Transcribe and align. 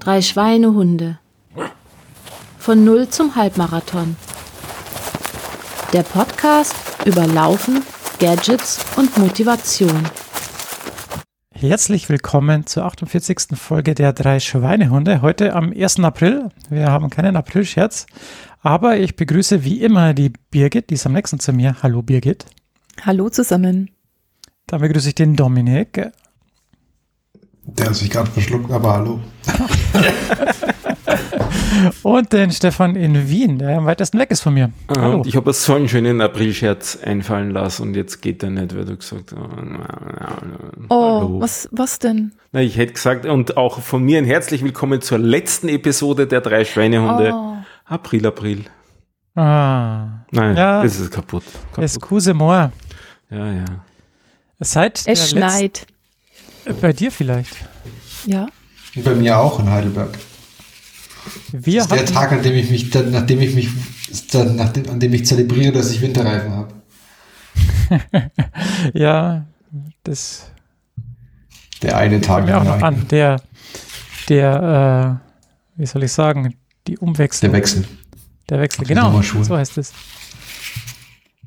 Drei 0.00 0.20
Schweinehunde. 0.20 1.18
Von 2.58 2.84
Null 2.84 3.08
zum 3.08 3.36
Halbmarathon. 3.36 4.16
Der 5.92 6.02
Podcast 6.02 6.74
über 7.06 7.26
Laufen, 7.26 7.82
Gadgets 8.18 8.84
und 8.96 9.16
Motivation. 9.16 10.08
Herzlich 11.54 12.08
willkommen 12.08 12.66
zur 12.66 12.84
48. 12.84 13.54
Folge 13.54 13.94
der 13.94 14.12
drei 14.12 14.40
Schweinehunde. 14.40 15.22
Heute 15.22 15.54
am 15.54 15.72
1. 15.72 16.00
April. 16.00 16.50
Wir 16.68 16.90
haben 16.90 17.08
keinen 17.08 17.36
Aprilscherz, 17.36 18.06
aber 18.60 18.98
ich 18.98 19.16
begrüße 19.16 19.64
wie 19.64 19.80
immer 19.80 20.12
die 20.12 20.32
Birgit, 20.50 20.90
die 20.90 20.94
ist 20.94 21.06
am 21.06 21.12
nächsten 21.12 21.38
zu 21.40 21.52
mir. 21.52 21.76
Hallo 21.82 22.02
Birgit. 22.02 22.44
Hallo 23.06 23.30
zusammen. 23.30 23.90
Dann 24.66 24.80
begrüße 24.80 25.08
ich 25.08 25.14
den 25.14 25.34
Dominik. 25.34 26.12
Der 27.64 27.86
hat 27.86 27.94
sich 27.94 28.10
gerade 28.10 28.30
verschluckt, 28.30 28.70
aber 28.70 28.92
hallo. 28.94 29.20
Und 32.02 32.32
den 32.32 32.50
Stefan 32.52 32.96
in 32.96 33.28
Wien, 33.28 33.58
der 33.58 33.78
am 33.78 33.86
weitesten 33.86 34.18
weg 34.18 34.30
ist 34.30 34.40
von 34.40 34.54
mir. 34.54 34.70
Ah, 34.88 35.00
Hallo. 35.00 35.16
und 35.18 35.26
ich 35.26 35.36
habe 35.36 35.52
so 35.52 35.74
einen 35.74 35.88
schönen 35.88 36.20
Aprilscherz 36.20 36.98
einfallen 37.02 37.50
lassen 37.50 37.82
und 37.82 37.96
jetzt 37.96 38.22
geht 38.22 38.42
der 38.42 38.50
nicht, 38.50 38.74
weil 38.76 38.84
du 38.84 38.96
gesagt 38.96 39.32
hast. 39.32 39.40
Oh, 40.88 41.20
Hallo. 41.20 41.40
was, 41.40 41.68
was 41.72 41.98
denn? 41.98 42.32
Na, 42.52 42.60
ich 42.60 42.76
hätte 42.76 42.92
gesagt, 42.92 43.26
und 43.26 43.56
auch 43.56 43.80
von 43.80 44.02
mir 44.02 44.18
ein 44.18 44.24
herzlich 44.24 44.62
willkommen 44.62 45.00
zur 45.00 45.18
letzten 45.18 45.68
Episode 45.68 46.26
der 46.26 46.40
drei 46.40 46.64
Schweinehunde. 46.64 47.32
Oh. 47.34 47.56
April, 47.86 48.26
April. 48.26 48.64
Ah, 49.34 50.24
Nein, 50.30 50.56
Ja. 50.56 50.82
das 50.82 51.00
ist 51.00 51.10
kaputt. 51.10 51.44
kaputt. 51.72 51.84
excuse 51.84 52.34
moi. 52.34 52.68
Ja, 53.30 53.46
ja. 53.52 53.64
Seit 54.60 55.02
Es 55.06 55.30
schneit. 55.30 55.62
letzten- 55.62 55.86
bei 56.80 56.92
dir 56.92 57.10
vielleicht. 57.10 57.56
Ja. 58.26 58.48
Und 58.94 59.04
bei 59.04 59.14
mir 59.14 59.38
auch 59.38 59.58
in 59.58 59.70
Heidelberg. 59.70 60.18
Wir 61.52 61.84
Das 61.84 61.86
ist 61.86 61.92
der 61.92 62.06
Tag, 62.06 62.32
an 62.32 62.42
dem 62.42 62.54
ich 62.54 62.70
mich, 62.70 62.90
dann, 62.90 63.10
nachdem 63.10 63.40
ich 63.40 63.54
mich, 63.54 63.68
dann, 64.32 64.56
nachdem, 64.56 64.88
an 64.90 65.00
dem 65.00 65.12
ich 65.14 65.24
zelebriere, 65.26 65.72
dass 65.72 65.90
ich 65.90 66.00
Winterreifen 66.00 66.52
habe. 66.52 66.74
ja, 68.94 69.44
das 70.02 70.50
Der 71.82 71.96
eine 71.96 72.20
Tag. 72.20 72.46
mir 72.46 72.58
auch 72.58 72.64
noch 72.64 72.82
an. 72.82 73.06
Der, 73.08 73.40
der, 74.28 75.20
äh, 75.76 75.80
wie 75.80 75.86
soll 75.86 76.02
ich 76.02 76.12
sagen, 76.12 76.54
die 76.86 76.98
Umwechslung. 76.98 77.52
Der 77.52 77.58
Wechsel. 77.58 77.84
Der 78.48 78.60
Wechsel, 78.60 78.84
genau. 78.84 79.20
So 79.22 79.56
heißt 79.56 79.78
es. 79.78 79.92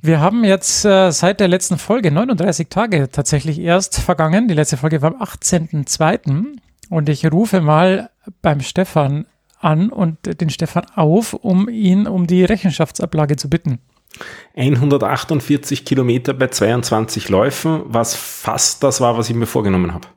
Wir 0.06 0.20
haben 0.20 0.44
jetzt 0.44 0.86
äh, 0.86 1.10
seit 1.12 1.40
der 1.40 1.48
letzten 1.48 1.80
Folge 1.80 2.12
39 2.12 2.70
Tage 2.70 3.10
tatsächlich 3.10 3.58
erst 3.60 4.00
vergangen. 4.00 4.48
Die 4.48 4.54
letzte 4.54 4.78
Folge 4.78 5.02
war 5.02 5.16
am 5.16 5.22
18.02. 5.22 6.58
Und 6.92 7.10
ich 7.10 7.32
rufe 7.32 7.60
mal 7.60 8.12
beim 8.44 8.60
Stefan 8.62 9.26
an 9.60 9.90
und 9.90 10.40
den 10.40 10.52
Stefan 10.52 10.86
auf, 10.94 11.34
um 11.34 11.68
ihn 11.70 12.06
um 12.06 12.28
die 12.28 12.44
Rechenschaftsablage 12.44 13.36
zu 13.36 13.50
bitten. 13.50 13.80
148 14.56 15.86
Kilometer 15.86 16.36
bei 16.36 16.50
22 16.50 17.30
Läufen, 17.30 17.82
was 17.86 18.14
fast 18.14 18.84
das 18.84 19.02
war, 19.02 19.18
was 19.18 19.30
ich 19.32 19.36
mir 19.36 19.48
vorgenommen 19.48 19.92
habe. 19.92 20.08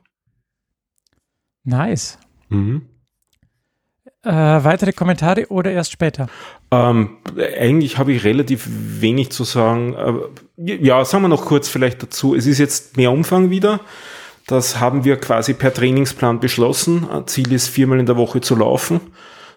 Nice. 1.63 2.19
Mhm. 2.49 2.87
Äh, 4.29 4.63
weitere 4.63 4.93
Kommentare 4.93 5.47
oder 5.49 5.71
erst 5.71 5.91
später? 5.91 6.27
Ähm, 6.71 7.17
eigentlich 7.59 7.97
habe 7.97 8.13
ich 8.13 8.23
relativ 8.23 8.67
wenig 8.69 9.31
zu 9.31 9.43
sagen. 9.43 9.95
Äh, 10.57 10.85
ja, 10.85 11.03
sagen 11.03 11.23
wir 11.23 11.29
noch 11.29 11.45
kurz 11.45 11.67
vielleicht 11.67 12.03
dazu. 12.03 12.35
Es 12.35 12.45
ist 12.45 12.59
jetzt 12.59 12.95
mehr 12.95 13.11
Umfang 13.11 13.49
wieder. 13.49 13.79
Das 14.45 14.79
haben 14.79 15.03
wir 15.03 15.17
quasi 15.17 15.53
per 15.53 15.73
Trainingsplan 15.73 16.39
beschlossen. 16.39 17.07
Ziel 17.25 17.51
ist 17.53 17.69
viermal 17.69 17.99
in 17.99 18.05
der 18.05 18.17
Woche 18.17 18.39
zu 18.41 18.55
laufen. 18.55 18.99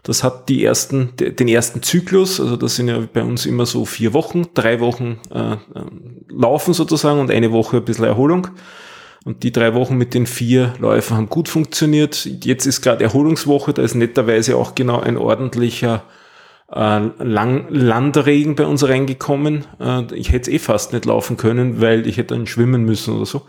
Das 0.05 0.25
hat 0.25 0.49
die 0.49 0.65
ersten, 0.65 1.15
de- 1.17 1.31
den 1.33 1.49
ersten 1.49 1.83
Zyklus, 1.83 2.41
also 2.41 2.57
das 2.57 2.75
sind 2.77 2.89
ja 2.89 2.99
bei 3.13 3.23
uns 3.23 3.47
immer 3.47 3.67
so 3.67 3.85
vier 3.85 4.13
Wochen, 4.15 4.47
drei 4.55 4.81
Wochen 4.81 5.19
äh, 5.33 5.53
äh, 5.53 5.57
Laufen 6.29 6.75
sozusagen 6.75 7.21
und 7.21 7.31
eine 7.31 7.53
Woche 7.53 7.77
ein 7.77 7.85
bisschen 7.85 8.07
Erholung. 8.07 8.49
Und 9.25 9.45
die 9.45 9.53
drei 9.53 9.75
Wochen 9.75 9.97
mit 9.97 10.15
den 10.15 10.27
vier 10.27 10.75
Läufen 10.79 11.17
haben 11.17 11.29
gut 11.29 11.49
funktioniert. 11.49 12.25
Jetzt 12.45 12.67
ist 12.67 12.83
gerade 12.83 13.05
Erholungswoche, 13.05 13.73
da 13.73 13.83
ist 13.83 13.95
netterweise 13.95 14.57
auch 14.57 14.75
genau 14.75 15.01
ein 15.01 15.17
ordentlicher 15.17 16.03
äh, 16.73 16.99
Lang 17.23 17.67
Landregen 17.69 18.57
bei 18.57 18.67
uns 18.67 18.87
reingekommen. 18.87 19.65
Äh, 19.79 20.13
ich 20.15 20.33
hätte 20.33 20.51
es 20.51 20.57
eh 20.57 20.59
fast 20.59 20.93
nicht 20.93 21.05
laufen 21.05 21.37
können, 21.37 21.81
weil 21.81 22.07
ich 22.07 22.17
hätte 22.17 22.35
dann 22.35 22.47
schwimmen 22.47 22.85
müssen 22.85 23.15
oder 23.15 23.27
so. 23.27 23.47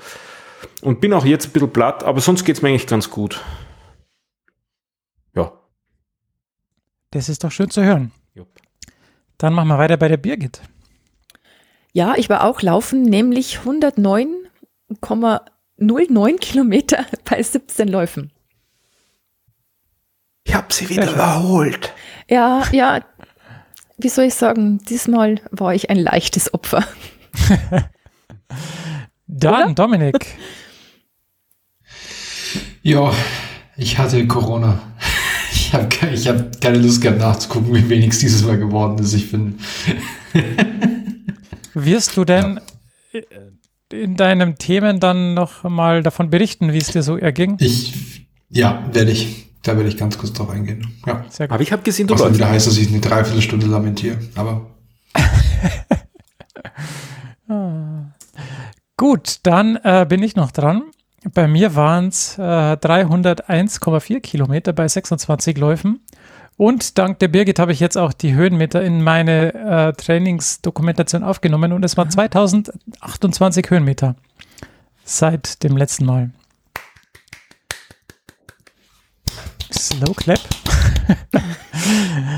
Und 0.82 1.02
bin 1.02 1.14
auch 1.14 1.26
jetzt 1.26 1.48
ein 1.48 1.52
bisschen 1.52 1.72
platt, 1.72 2.04
aber 2.04 2.22
sonst 2.22 2.44
geht's 2.44 2.62
mir 2.62 2.70
eigentlich 2.70 2.88
ganz 2.88 3.10
gut. 3.10 3.42
Ja. 5.34 5.54
Das 7.12 7.30
ist 7.30 7.44
doch 7.44 7.52
schön 7.52 7.70
zu 7.70 7.84
hören. 7.84 8.12
Jupp. 8.36 8.50
Dann 9.38 9.54
machen 9.54 9.70
wir 9.70 9.78
weiter 9.78 9.98
bei 9.98 10.08
der 10.08 10.18
Birgit. 10.18 10.62
Ja, 11.94 12.16
ich 12.16 12.30
war 12.30 12.44
auch 12.44 12.62
laufen, 12.62 13.04
nämlich 13.04 13.60
109,09 15.80 16.40
Kilometer 16.40 17.06
bei 17.26 17.42
17 17.42 17.88
Läufen. 17.88 18.32
Ich 20.46 20.54
habe 20.54 20.74
sie 20.74 20.90
wieder 20.90 21.12
überholt. 21.12 21.94
Ja, 22.30 22.64
ja, 22.72 23.04
wie 23.98 24.10
soll 24.10 24.26
ich 24.26 24.34
sagen, 24.34 24.80
diesmal 24.90 25.40
war 25.52 25.74
ich 25.74 25.90
ein 25.90 25.98
leichtes 25.98 26.54
Opfer. 26.54 26.86
Dann 29.28 29.74
Dominik. 29.74 30.26
Ja, 32.82 33.14
ich 33.78 33.98
hatte 33.98 34.28
Corona. 34.28 34.82
Ich 35.56 35.80
habe 35.80 35.90
ich 36.14 36.28
hab 36.28 36.62
keine 36.62 36.78
Lust 36.78 37.02
gehabt 37.02 37.18
nachzugucken, 37.18 37.74
wie 37.74 37.90
wenig 37.90 38.10
es 38.10 38.20
dieses 38.20 38.44
Mal 38.44 38.60
geworden 38.60 39.00
ist. 39.00 39.14
Ich 39.14 39.32
bin, 39.32 39.58
Wirst 41.74 42.16
du 42.16 42.26
denn 42.26 42.60
äh, 43.12 43.24
in 44.02 44.16
deinen 44.16 44.58
Themen 44.58 45.00
dann 45.00 45.34
noch 45.34 45.64
mal 45.64 46.04
davon 46.04 46.30
berichten, 46.30 46.74
wie 46.74 46.78
es 46.78 46.88
dir 46.88 47.04
so 47.04 47.18
erging? 47.18 47.58
ich, 47.60 48.28
ja, 48.50 48.84
werde 48.92 49.12
ich. 49.12 49.48
Da 49.64 49.78
werde 49.78 49.88
ich 49.88 49.96
ganz 49.96 50.18
kurz 50.18 50.34
drauf 50.34 50.50
eingehen. 50.50 50.88
Ja. 51.06 51.24
Sehr 51.30 51.48
gut. 51.48 51.54
Aber 51.54 51.64
ich 51.64 51.72
habe 51.72 51.84
gesehen, 51.84 52.08
du 52.08 52.16
Was 52.16 52.24
dann 52.24 52.36
wieder 52.36 52.50
heißt, 52.50 52.68
dass 52.68 52.78
ich 52.78 52.90
eine 52.90 53.00
Dreiviertelstunde 53.00 53.66
lamentiere. 53.66 54.18
Aber 54.36 54.70
Gut, 58.98 59.40
dann 59.44 59.78
äh, 59.84 60.06
bin 60.08 60.22
ich 60.22 60.36
noch 60.36 60.52
dran. 60.52 60.84
Bei 61.34 61.48
mir 61.48 61.76
waren 61.76 62.10
es 62.10 62.38
äh, 62.38 62.42
301,4 62.42 64.20
Kilometer 64.20 64.74
bei 64.74 64.88
26 64.88 65.58
Läufen. 65.58 66.02
Und 66.58 66.98
dank 66.98 67.20
der 67.20 67.28
Birgit 67.30 67.60
habe 67.60 67.72
ich 67.72 67.80
jetzt 67.80 67.98
auch 67.98 68.14
die 68.14 68.34
Höhenmeter 68.34 68.84
in 68.84 69.02
meine 69.02 69.54
äh, 69.54 69.94
Trainingsdokumentation 69.94 71.24
aufgenommen 71.24 71.74
und 71.74 71.84
es 71.84 71.98
waren 71.98 72.12
2028 72.12 73.70
Höhenmeter 73.70 74.16
seit 75.04 75.64
dem 75.64 75.78
letzten 75.78 76.06
Mal. 76.06 76.32
Slow 79.72 80.14
Clap. 80.14 80.40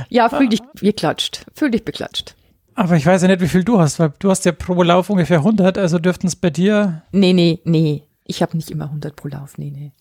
Ja, 0.10 0.30
fühl 0.30 0.50
dich 0.50 0.62
geklatscht. 0.80 1.46
Fühl 1.54 1.72
dich 1.72 1.86
beklatscht. 1.86 2.36
Aber 2.74 2.96
ich 2.96 3.06
weiß 3.06 3.22
ja 3.22 3.28
nicht, 3.28 3.42
wie 3.42 3.48
viel 3.48 3.64
du 3.64 3.80
hast, 3.80 4.00
weil 4.00 4.14
du 4.20 4.30
hast 4.30 4.46
ja 4.46 4.52
pro 4.52 4.82
Lauf 4.82 5.10
ungefähr 5.10 5.38
100, 5.40 5.78
also 5.78 6.00
dürften 6.00 6.28
es 6.28 6.36
bei 6.36 6.50
dir, 6.50 7.04
Nee, 7.12 7.34
nee, 7.34 7.60
nee. 7.64 8.04
Ich 8.26 8.42
habe 8.42 8.58
nicht 8.58 8.72
immer 8.72 8.86
100 8.86 9.16
pro 9.16 9.28
Lauf. 9.28 9.58
Nee, 9.58 9.72
nee. 9.72 9.92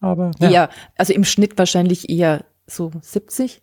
aber 0.00 0.30
ja. 0.38 0.50
Eher, 0.50 0.70
also 0.96 1.12
im 1.12 1.24
Schnitt 1.24 1.58
wahrscheinlich 1.58 2.08
eher 2.08 2.44
so 2.66 2.90
70. 3.00 3.62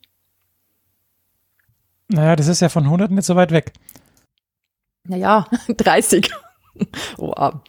naja, 2.10 2.36
das 2.36 2.48
ist 2.48 2.62
ja 2.62 2.70
von 2.70 2.84
100 2.86 3.12
nicht 3.12 3.26
so 3.26 3.36
weit 3.36 3.52
weg. 3.52 3.74
Naja, 5.06 5.48
30. 5.78 6.30
Oh, 7.18 7.34
ah. 7.36 7.62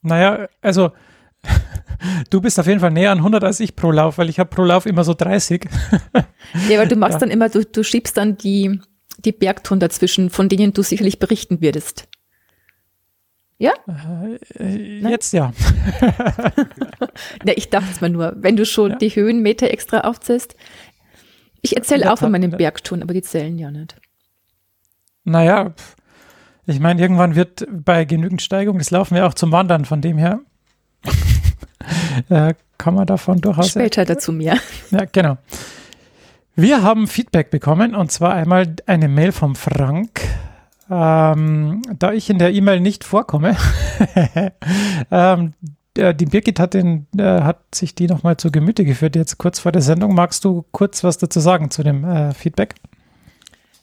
Naja, 0.00 0.48
also 0.62 0.92
du 2.30 2.40
bist 2.40 2.58
auf 2.58 2.66
jeden 2.66 2.80
Fall 2.80 2.92
näher 2.92 3.10
an 3.12 3.18
100 3.18 3.44
als 3.44 3.60
ich 3.60 3.76
pro 3.76 3.90
Lauf, 3.90 4.16
weil 4.16 4.30
ich 4.30 4.38
habe 4.38 4.48
pro 4.48 4.62
Lauf 4.62 4.86
immer 4.86 5.04
so 5.04 5.12
30. 5.12 5.68
Ja, 6.68 6.78
weil 6.78 6.88
du 6.88 6.96
machst 6.96 7.14
Ja. 7.14 7.18
dann 7.20 7.30
immer, 7.30 7.48
du, 7.50 7.64
du 7.64 7.82
schiebst 7.84 8.16
dann 8.16 8.38
die, 8.38 8.80
die 9.18 9.32
Bergtouren 9.32 9.80
dazwischen, 9.80 10.30
von 10.30 10.48
denen 10.48 10.72
du 10.72 10.82
sicherlich 10.82 11.18
berichten 11.18 11.60
würdest. 11.60 12.08
Ja? 13.58 13.72
Äh, 14.58 15.00
Jetzt 15.00 15.32
ja. 15.32 15.52
Ja, 17.44 17.52
ich 17.56 17.70
dachte 17.70 17.88
es 17.90 18.00
mal 18.00 18.10
nur, 18.10 18.34
wenn 18.36 18.56
du 18.56 18.66
schon 18.66 18.92
Ja. 18.92 18.96
die 18.96 19.10
Höhenmeter 19.10 19.70
extra 19.70 20.00
aufzählst. 20.00 20.54
Ich 21.62 21.76
erzähle 21.76 22.12
auch 22.12 22.18
von 22.18 22.34
ja. 22.34 22.48
Bergtouren, 22.48 23.02
aber 23.02 23.14
die 23.14 23.22
zählen 23.22 23.58
ja 23.58 23.70
nicht. 23.70 23.96
Naja, 25.24 25.74
ich 26.66 26.80
meine, 26.80 27.00
irgendwann 27.00 27.34
wird 27.34 27.66
bei 27.70 28.04
genügend 28.04 28.42
Steigung, 28.42 28.78
das 28.78 28.90
laufen 28.90 29.14
wir 29.14 29.26
auch 29.26 29.34
zum 29.34 29.52
Wandern, 29.52 29.84
von 29.84 30.00
dem 30.00 30.18
her 30.18 30.40
äh, 32.28 32.54
kann 32.78 32.94
man 32.94 33.06
davon 33.06 33.40
durchaus. 33.40 33.70
Später 33.70 34.04
dazu 34.04 34.32
mehr. 34.32 34.58
Ja, 34.90 35.04
genau. 35.10 35.38
Wir 36.54 36.82
haben 36.82 37.06
Feedback 37.06 37.50
bekommen 37.50 37.94
und 37.94 38.10
zwar 38.12 38.34
einmal 38.34 38.74
eine 38.86 39.08
Mail 39.08 39.32
vom 39.32 39.54
Frank. 39.54 40.20
Ähm, 40.88 41.82
da 41.98 42.12
ich 42.12 42.30
in 42.30 42.38
der 42.38 42.52
E-Mail 42.52 42.80
nicht 42.80 43.04
vorkomme, 43.04 43.56
ähm, 45.10 45.54
äh, 45.96 46.14
die 46.14 46.26
Birgit 46.26 46.60
hat, 46.60 46.74
den, 46.74 47.06
äh, 47.18 47.22
hat 47.22 47.74
sich 47.74 47.94
die 47.94 48.06
nochmal 48.06 48.36
zu 48.36 48.50
Gemüte 48.52 48.84
geführt, 48.84 49.16
jetzt 49.16 49.38
kurz 49.38 49.58
vor 49.58 49.72
der 49.72 49.82
Sendung. 49.82 50.14
Magst 50.14 50.44
du 50.44 50.64
kurz 50.70 51.02
was 51.02 51.18
dazu 51.18 51.40
sagen 51.40 51.70
zu 51.70 51.82
dem 51.82 52.04
äh, 52.04 52.32
Feedback? 52.34 52.74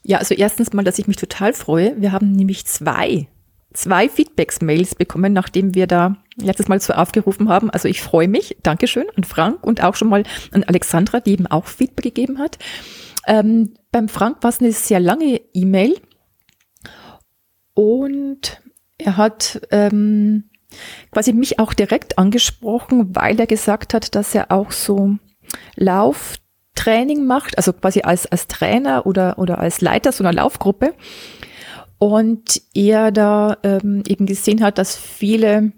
Ja, 0.03 0.17
also 0.17 0.33
erstens 0.33 0.73
mal, 0.73 0.83
dass 0.83 0.99
ich 0.99 1.07
mich 1.07 1.17
total 1.17 1.53
freue. 1.53 1.99
Wir 1.99 2.11
haben 2.11 2.31
nämlich 2.31 2.65
zwei, 2.65 3.27
zwei 3.73 4.09
Feedbacks-Mails 4.09 4.95
bekommen, 4.95 5.33
nachdem 5.33 5.75
wir 5.75 5.87
da 5.87 6.17
letztes 6.35 6.67
Mal 6.67 6.79
so 6.79 6.93
aufgerufen 6.93 7.49
haben. 7.49 7.69
Also 7.69 7.87
ich 7.87 8.01
freue 8.01 8.27
mich. 8.27 8.57
Dankeschön 8.63 9.05
an 9.15 9.23
Frank 9.23 9.63
und 9.63 9.83
auch 9.83 9.95
schon 9.95 10.09
mal 10.09 10.23
an 10.51 10.63
Alexandra, 10.63 11.19
die 11.19 11.31
eben 11.31 11.47
auch 11.47 11.65
Feedback 11.65 12.03
gegeben 12.03 12.39
hat. 12.39 12.57
Ähm, 13.27 13.73
beim 13.91 14.09
Frank 14.09 14.37
war 14.41 14.49
es 14.49 14.59
eine 14.59 14.71
sehr 14.71 14.99
lange 14.99 15.39
E-Mail 15.53 15.95
und 17.73 18.61
er 18.97 19.17
hat 19.17 19.61
ähm, 19.71 20.45
quasi 21.11 21.33
mich 21.33 21.59
auch 21.59 21.73
direkt 21.73 22.17
angesprochen, 22.17 23.15
weil 23.15 23.39
er 23.39 23.47
gesagt 23.47 23.93
hat, 23.93 24.15
dass 24.15 24.33
er 24.35 24.51
auch 24.51 24.71
so 24.71 25.17
Lauftraining 25.75 27.25
macht, 27.25 27.57
also 27.57 27.73
quasi 27.73 28.01
als, 28.01 28.25
als 28.31 28.47
Trainer 28.47 29.05
oder, 29.05 29.37
oder 29.37 29.59
als 29.59 29.81
Leiter 29.81 30.11
so 30.11 30.23
einer 30.23 30.33
Laufgruppe. 30.33 30.93
Und 31.97 32.61
er 32.73 33.11
da 33.11 33.57
ähm, 33.63 34.03
eben 34.07 34.25
gesehen 34.25 34.61
hat, 34.61 34.77
dass 34.77 34.97
viele 34.97 35.71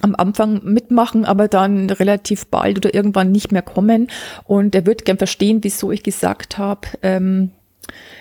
am 0.00 0.14
Anfang 0.14 0.62
mitmachen, 0.64 1.24
aber 1.24 1.48
dann 1.48 1.90
relativ 1.90 2.46
bald 2.46 2.76
oder 2.76 2.94
irgendwann 2.94 3.32
nicht 3.32 3.50
mehr 3.50 3.62
kommen. 3.62 4.08
Und 4.44 4.74
er 4.74 4.86
wird 4.86 5.04
gern 5.04 5.18
verstehen, 5.18 5.58
wieso 5.62 5.90
ich 5.90 6.02
gesagt 6.02 6.58
habe, 6.58 6.88
ähm, 7.02 7.52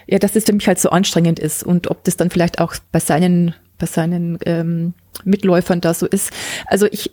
ja, 0.07 0.19
dass 0.19 0.35
es 0.35 0.45
für 0.45 0.53
mich 0.53 0.67
halt 0.67 0.79
so 0.79 0.89
anstrengend 0.89 1.39
ist 1.39 1.63
und 1.63 1.89
ob 1.89 2.03
das 2.03 2.17
dann 2.17 2.29
vielleicht 2.29 2.59
auch 2.59 2.75
bei 2.91 2.99
seinen 2.99 3.55
bei 3.77 3.85
seinen 3.85 4.39
ähm, 4.45 4.93
Mitläufern 5.23 5.81
da 5.81 5.93
so 5.93 6.07
ist. 6.07 6.31
Also 6.65 6.87
ich 6.91 7.11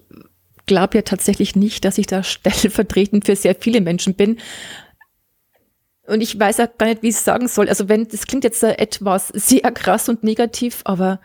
glaube 0.66 0.96
ja 0.96 1.02
tatsächlich 1.02 1.56
nicht, 1.56 1.84
dass 1.84 1.98
ich 1.98 2.06
da 2.06 2.22
stellvertretend 2.24 3.26
für 3.26 3.36
sehr 3.36 3.54
viele 3.54 3.80
Menschen 3.80 4.14
bin. 4.14 4.38
Und 6.06 6.20
ich 6.20 6.38
weiß 6.38 6.60
auch 6.60 6.68
gar 6.76 6.86
nicht, 6.86 7.02
wie 7.02 7.08
ich 7.08 7.14
es 7.14 7.24
sagen 7.24 7.48
soll. 7.48 7.68
Also 7.68 7.88
wenn, 7.88 8.06
das 8.08 8.26
klingt 8.26 8.44
jetzt 8.44 8.62
etwas 8.62 9.28
sehr 9.28 9.62
krass 9.72 10.08
und 10.08 10.22
negativ, 10.22 10.82
aber 10.84 11.20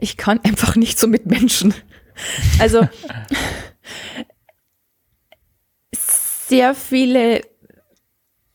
ich 0.00 0.16
kann 0.16 0.40
einfach 0.44 0.76
nicht 0.76 0.98
so 0.98 1.06
mit 1.06 1.26
Menschen. 1.26 1.74
Also 2.58 2.88
sehr 5.92 6.74
viele 6.74 7.42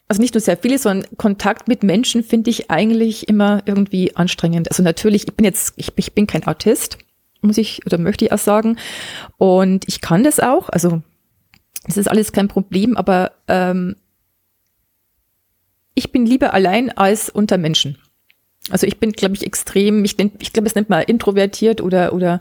also 0.07 0.21
nicht 0.21 0.33
nur 0.33 0.41
sehr 0.41 0.57
viele, 0.57 0.77
sondern 0.77 1.09
Kontakt 1.17 1.67
mit 1.67 1.83
Menschen 1.83 2.23
finde 2.23 2.49
ich 2.49 2.69
eigentlich 2.69 3.27
immer 3.27 3.63
irgendwie 3.65 4.15
anstrengend. 4.15 4.69
Also 4.69 4.83
natürlich, 4.83 5.27
ich 5.27 5.33
bin 5.33 5.45
jetzt, 5.45 5.73
ich, 5.77 5.91
ich 5.95 6.13
bin 6.13 6.27
kein 6.27 6.45
Autist, 6.45 6.99
muss 7.41 7.57
ich 7.57 7.85
oder 7.85 7.97
möchte 7.97 8.25
ich 8.25 8.31
auch 8.31 8.37
sagen. 8.37 8.77
Und 9.37 9.87
ich 9.87 10.01
kann 10.01 10.23
das 10.23 10.39
auch. 10.39 10.69
Also 10.69 11.01
das 11.85 11.97
ist 11.97 12.07
alles 12.07 12.31
kein 12.31 12.47
Problem, 12.47 12.97
aber 12.97 13.31
ähm, 13.47 13.95
ich 15.95 16.11
bin 16.11 16.25
lieber 16.25 16.53
allein 16.53 16.95
als 16.95 17.29
unter 17.29 17.57
Menschen. 17.57 17.97
Also 18.71 18.87
ich 18.87 18.99
bin, 18.99 19.11
glaube 19.11 19.35
ich, 19.35 19.45
extrem, 19.45 20.03
ich, 20.03 20.17
ich 20.39 20.51
glaube, 20.51 20.67
es 20.67 20.73
nennt 20.73 20.89
man 20.89 21.03
introvertiert 21.03 21.81
oder, 21.81 22.13
oder 22.13 22.39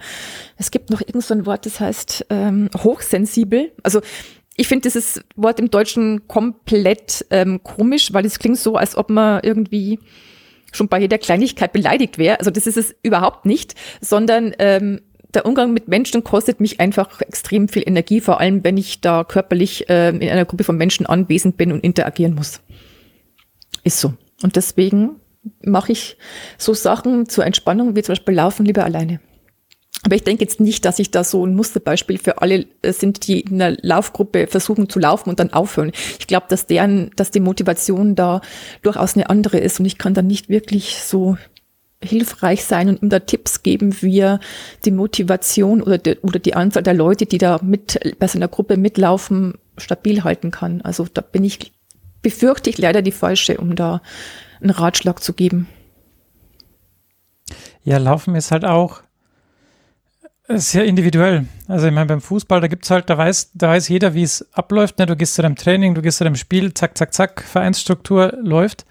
es 0.57 0.71
gibt 0.71 0.89
noch 0.89 1.03
irgend 1.03 1.23
so 1.23 1.35
ein 1.35 1.45
Wort, 1.45 1.67
das 1.67 1.81
heißt 1.81 2.27
ähm, 2.31 2.71
hochsensibel. 2.77 3.73
Also 3.83 4.01
ich 4.57 4.69
finde 4.69 4.83
dieses 4.83 5.21
Wort 5.37 5.59
im 5.59 5.71
Deutschen 5.71 6.29
komplett 6.29 7.27
ähm, 7.31 7.63
komisch, 7.63 8.13
weil 8.13 8.25
es 8.25 8.39
klingt 8.39 8.59
so, 8.59 8.77
als 8.77 8.97
ob 8.97 9.11
man 9.11 9.41
irgendwie 9.43 9.99
schon 10.73 10.89
bei 10.89 11.01
jeder 11.01 11.19
Kleinigkeit 11.19 11.73
beleidigt 11.73 12.19
wäre. 12.19 12.39
Also 12.39 12.51
das 12.51 12.67
ist 12.67 12.77
es 12.77 12.95
überhaupt 13.03 13.47
nicht, 13.47 13.75
sondern 14.01 14.53
ähm, 14.59 15.01
der 15.33 15.47
Umgang 15.47 15.73
mit 15.73 15.89
Menschen 15.89 16.23
kostet 16.23 16.61
mich 16.61 16.81
einfach 16.81 17.21
extrem 17.21 17.69
viel 17.69 17.83
Energie, 17.87 18.21
vor 18.21 18.41
allem 18.41 18.63
wenn 18.63 18.77
ich 18.77 19.01
da 19.01 19.25
körperlich 19.25 19.89
äh, 19.89 20.11
in 20.11 20.29
einer 20.29 20.45
Gruppe 20.45 20.65
von 20.65 20.77
Menschen 20.77 21.07
anwesend 21.07 21.57
bin 21.57 21.73
und 21.73 21.83
interagieren 21.83 22.35
muss. 22.35 22.61
Ist 23.83 24.01
so. 24.01 24.15
Und 24.43 24.57
deswegen 24.57 25.21
mache 25.63 25.93
ich 25.93 26.17
so 26.59 26.75
Sachen 26.75 27.29
zur 27.29 27.45
Entspannung, 27.45 27.97
wie 27.97 28.03
zum 28.03 28.13
Beispiel 28.13 28.35
Laufen, 28.35 28.65
lieber 28.65 28.85
alleine. 28.85 29.21
Aber 30.05 30.15
ich 30.15 30.23
denke 30.23 30.45
jetzt 30.45 30.61
nicht, 30.61 30.85
dass 30.85 30.99
ich 30.99 31.11
da 31.11 31.25
so 31.25 31.47
ein 31.47 31.55
Musterbeispiel 31.55 32.19
für 32.19 32.43
alle 32.43 32.67
äh, 32.83 32.93
sind, 32.93 33.27
die 33.27 33.41
in 33.41 33.61
einer 33.61 33.77
Laufgruppe 33.81 34.47
versuchen 34.47 34.89
zu 34.89 34.99
laufen 34.99 35.31
und 35.31 35.41
dann 35.41 35.53
aufhören. 35.53 35.93
Ich 36.19 36.27
glaube, 36.27 36.47
dass 36.49 36.67
deren, 36.67 37.11
dass 37.17 37.31
die 37.31 37.41
Motivation 37.41 38.15
da 38.15 38.43
durchaus 38.83 39.17
eine 39.17 39.31
andere 39.31 39.59
ist 39.59 39.81
und 39.81 39.87
ich 39.87 39.99
kann 39.99 40.15
dann 40.15 40.27
nicht 40.27 40.49
wirklich 40.49 41.03
so 41.03 41.37
hilfreich 42.03 42.65
sein 42.65 42.91
und 42.91 43.03
ihm 43.03 43.09
da 43.09 43.21
Tipps 43.21 43.63
geben, 43.63 44.03
wie 44.03 44.21
er 44.21 44.41
die 44.85 44.91
Motivation 44.91 45.81
oder 45.81 45.97
die, 45.97 46.19
oder 46.19 46.39
die 46.39 46.55
Anzahl 46.55 46.83
der 46.83 46.93
Leute, 46.93 47.25
die 47.25 47.39
da 47.39 47.59
mit 47.63 47.99
bei 48.19 48.27
seiner 48.27 48.49
Gruppe 48.49 48.77
mitlaufen, 48.77 49.55
stabil 49.79 50.23
halten 50.23 50.51
kann. 50.51 50.83
Also 50.83 51.07
da 51.13 51.23
bin 51.23 51.45
ich, 51.45 51.73
befürchte 52.21 52.69
ich 52.69 52.77
leider 52.77 53.01
die 53.01 53.11
falsche, 53.11 53.57
um 53.57 53.75
da 53.75 54.03
einen 54.61 54.71
Ratschlag 54.71 55.23
zu 55.23 55.33
geben. 55.33 55.67
Ja, 57.85 57.97
Laufen 57.97 58.35
ist 58.35 58.51
halt 58.51 58.67
auch 58.67 59.03
sehr 60.49 60.85
individuell. 60.85 61.47
Also 61.69 61.87
ich 61.87 61.93
meine, 61.93 62.07
beim 62.07 62.21
Fußball, 62.21 62.61
da 62.61 62.67
gibt's 62.67 62.91
halt, 62.91 63.09
da 63.09 63.17
weiß, 63.17 63.53
da 63.55 63.69
weiß 63.69 63.89
jeder, 63.89 64.15
wie 64.15 64.23
es 64.23 64.47
abläuft. 64.53 64.99
Ne? 64.99 65.07
Du 65.07 65.17
gehst 65.17 65.35
zu 65.35 65.43
deinem 65.43 65.57
Training, 65.57 65.95
du 65.95 66.03
gehst 66.03 66.19
zu 66.19 66.25
deinem 66.25 66.37
Spiel, 66.37 66.75
zack, 66.75 66.97
zack, 66.99 67.15
zack, 67.15 67.43
Vereinsstruktur 67.43 68.35
läuft. 68.41 68.85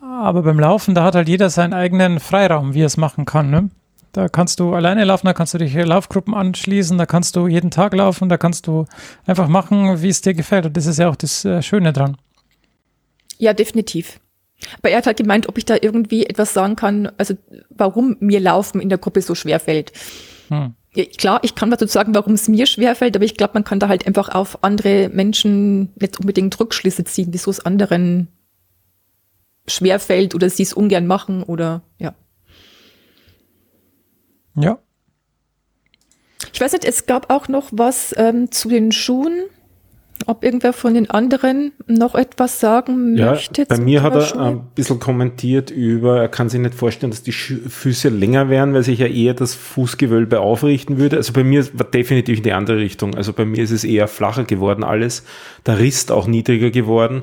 Aber 0.00 0.42
beim 0.42 0.60
Laufen, 0.60 0.94
da 0.94 1.04
hat 1.04 1.14
halt 1.14 1.28
jeder 1.28 1.48
seinen 1.50 1.72
eigenen 1.72 2.20
Freiraum, 2.20 2.74
wie 2.74 2.82
er 2.82 2.86
es 2.86 2.96
machen 2.96 3.24
kann. 3.24 3.50
Ne? 3.50 3.70
Da 4.12 4.28
kannst 4.28 4.60
du 4.60 4.74
alleine 4.74 5.04
laufen, 5.04 5.26
da 5.26 5.32
kannst 5.32 5.54
du 5.54 5.58
dich 5.58 5.74
Laufgruppen 5.74 6.34
anschließen, 6.34 6.98
da 6.98 7.06
kannst 7.06 7.34
du 7.34 7.48
jeden 7.48 7.70
Tag 7.70 7.94
laufen, 7.94 8.28
da 8.28 8.36
kannst 8.36 8.66
du 8.66 8.84
einfach 9.26 9.48
machen, 9.48 10.02
wie 10.02 10.08
es 10.08 10.20
dir 10.20 10.34
gefällt. 10.34 10.66
Und 10.66 10.76
das 10.76 10.86
ist 10.86 10.98
ja 10.98 11.08
auch 11.08 11.16
das 11.16 11.44
äh, 11.44 11.62
Schöne 11.62 11.92
dran. 11.92 12.16
Ja, 13.38 13.54
definitiv. 13.54 14.20
Aber 14.78 14.90
er 14.90 14.98
hat 14.98 15.06
halt 15.06 15.16
gemeint, 15.16 15.48
ob 15.48 15.58
ich 15.58 15.64
da 15.64 15.76
irgendwie 15.80 16.26
etwas 16.26 16.52
sagen 16.52 16.76
kann, 16.76 17.10
also 17.18 17.34
warum 17.70 18.16
mir 18.20 18.38
Laufen 18.38 18.80
in 18.80 18.88
der 18.88 18.98
Gruppe 18.98 19.20
so 19.20 19.34
schwer 19.34 19.58
fällt. 19.58 19.92
Hm. 20.48 20.74
Ja, 20.94 21.04
klar, 21.04 21.40
ich 21.42 21.54
kann 21.54 21.70
dazu 21.70 21.86
sagen, 21.86 22.14
warum 22.14 22.34
es 22.34 22.46
mir 22.46 22.66
schwerfällt, 22.66 23.16
aber 23.16 23.24
ich 23.24 23.36
glaube, 23.36 23.54
man 23.54 23.64
kann 23.64 23.80
da 23.80 23.88
halt 23.88 24.06
einfach 24.06 24.28
auf 24.28 24.62
andere 24.62 25.08
Menschen 25.08 25.92
nicht 25.96 26.20
unbedingt 26.20 26.58
Rückschlüsse 26.60 27.04
ziehen, 27.04 27.28
wieso 27.32 27.50
es 27.50 27.64
anderen 27.64 28.28
schwerfällt 29.66 30.34
oder 30.34 30.50
sie 30.50 30.62
es 30.62 30.72
ungern 30.72 31.06
machen 31.06 31.42
oder 31.42 31.82
ja. 31.98 32.14
Ja. 34.56 34.78
Ich 36.52 36.60
weiß 36.60 36.72
nicht, 36.72 36.84
es 36.84 37.06
gab 37.06 37.32
auch 37.32 37.48
noch 37.48 37.70
was 37.72 38.14
ähm, 38.16 38.52
zu 38.52 38.68
den 38.68 38.92
Schuhen 38.92 39.44
ob 40.26 40.44
irgendwer 40.44 40.72
von 40.72 40.94
den 40.94 41.10
anderen 41.10 41.72
noch 41.86 42.14
etwas 42.14 42.60
sagen 42.60 43.16
ja, 43.16 43.32
möchte. 43.32 43.66
Bei 43.66 43.78
mir 43.78 44.02
hat 44.02 44.14
er 44.14 44.40
ein 44.40 44.62
bisschen 44.74 45.00
kommentiert 45.00 45.70
über, 45.70 46.20
er 46.20 46.28
kann 46.28 46.48
sich 46.48 46.60
nicht 46.60 46.74
vorstellen, 46.74 47.10
dass 47.10 47.22
die 47.22 47.32
Füße 47.32 48.08
länger 48.08 48.48
wären, 48.48 48.74
weil 48.74 48.82
sich 48.82 49.00
ja 49.00 49.06
eher 49.06 49.34
das 49.34 49.54
Fußgewölbe 49.54 50.40
aufrichten 50.40 50.98
würde. 50.98 51.16
Also 51.16 51.32
bei 51.32 51.44
mir 51.44 51.66
war 51.74 51.86
definitiv 51.86 52.38
in 52.38 52.44
die 52.44 52.52
andere 52.52 52.78
Richtung. 52.78 53.14
Also 53.14 53.32
bei 53.32 53.44
mir 53.44 53.62
ist 53.62 53.70
es 53.70 53.84
eher 53.84 54.08
flacher 54.08 54.44
geworden 54.44 54.84
alles. 54.84 55.24
Der 55.66 55.78
Riss 55.78 56.10
auch 56.10 56.26
niedriger 56.26 56.70
geworden. 56.70 57.22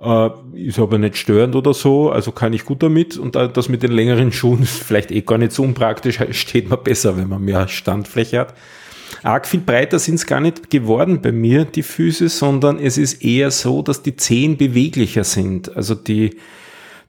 Äh, 0.00 0.30
ist 0.54 0.78
aber 0.78 0.96
nicht 0.98 1.16
störend 1.16 1.56
oder 1.56 1.74
so, 1.74 2.10
also 2.10 2.30
kann 2.30 2.52
ich 2.52 2.64
gut 2.64 2.82
damit. 2.82 3.16
Und 3.16 3.34
das 3.34 3.68
mit 3.68 3.82
den 3.82 3.92
längeren 3.92 4.30
Schuhen 4.30 4.62
ist 4.62 4.82
vielleicht 4.82 5.10
eh 5.10 5.22
gar 5.22 5.38
nicht 5.38 5.52
so 5.52 5.64
unpraktisch, 5.64 6.20
steht 6.30 6.70
man 6.70 6.82
besser, 6.82 7.16
wenn 7.16 7.28
man 7.28 7.42
mehr 7.42 7.66
Standfläche 7.66 8.40
hat. 8.40 8.54
Arg 9.22 9.46
viel 9.46 9.60
breiter 9.60 9.98
sind 9.98 10.16
es 10.16 10.26
gar 10.26 10.40
nicht 10.40 10.70
geworden 10.70 11.20
bei 11.20 11.32
mir, 11.32 11.64
die 11.64 11.82
Füße, 11.82 12.28
sondern 12.28 12.78
es 12.78 12.98
ist 12.98 13.24
eher 13.24 13.50
so, 13.50 13.82
dass 13.82 14.02
die 14.02 14.16
Zehen 14.16 14.56
beweglicher 14.56 15.24
sind. 15.24 15.76
Also 15.76 15.94
die, 15.94 16.36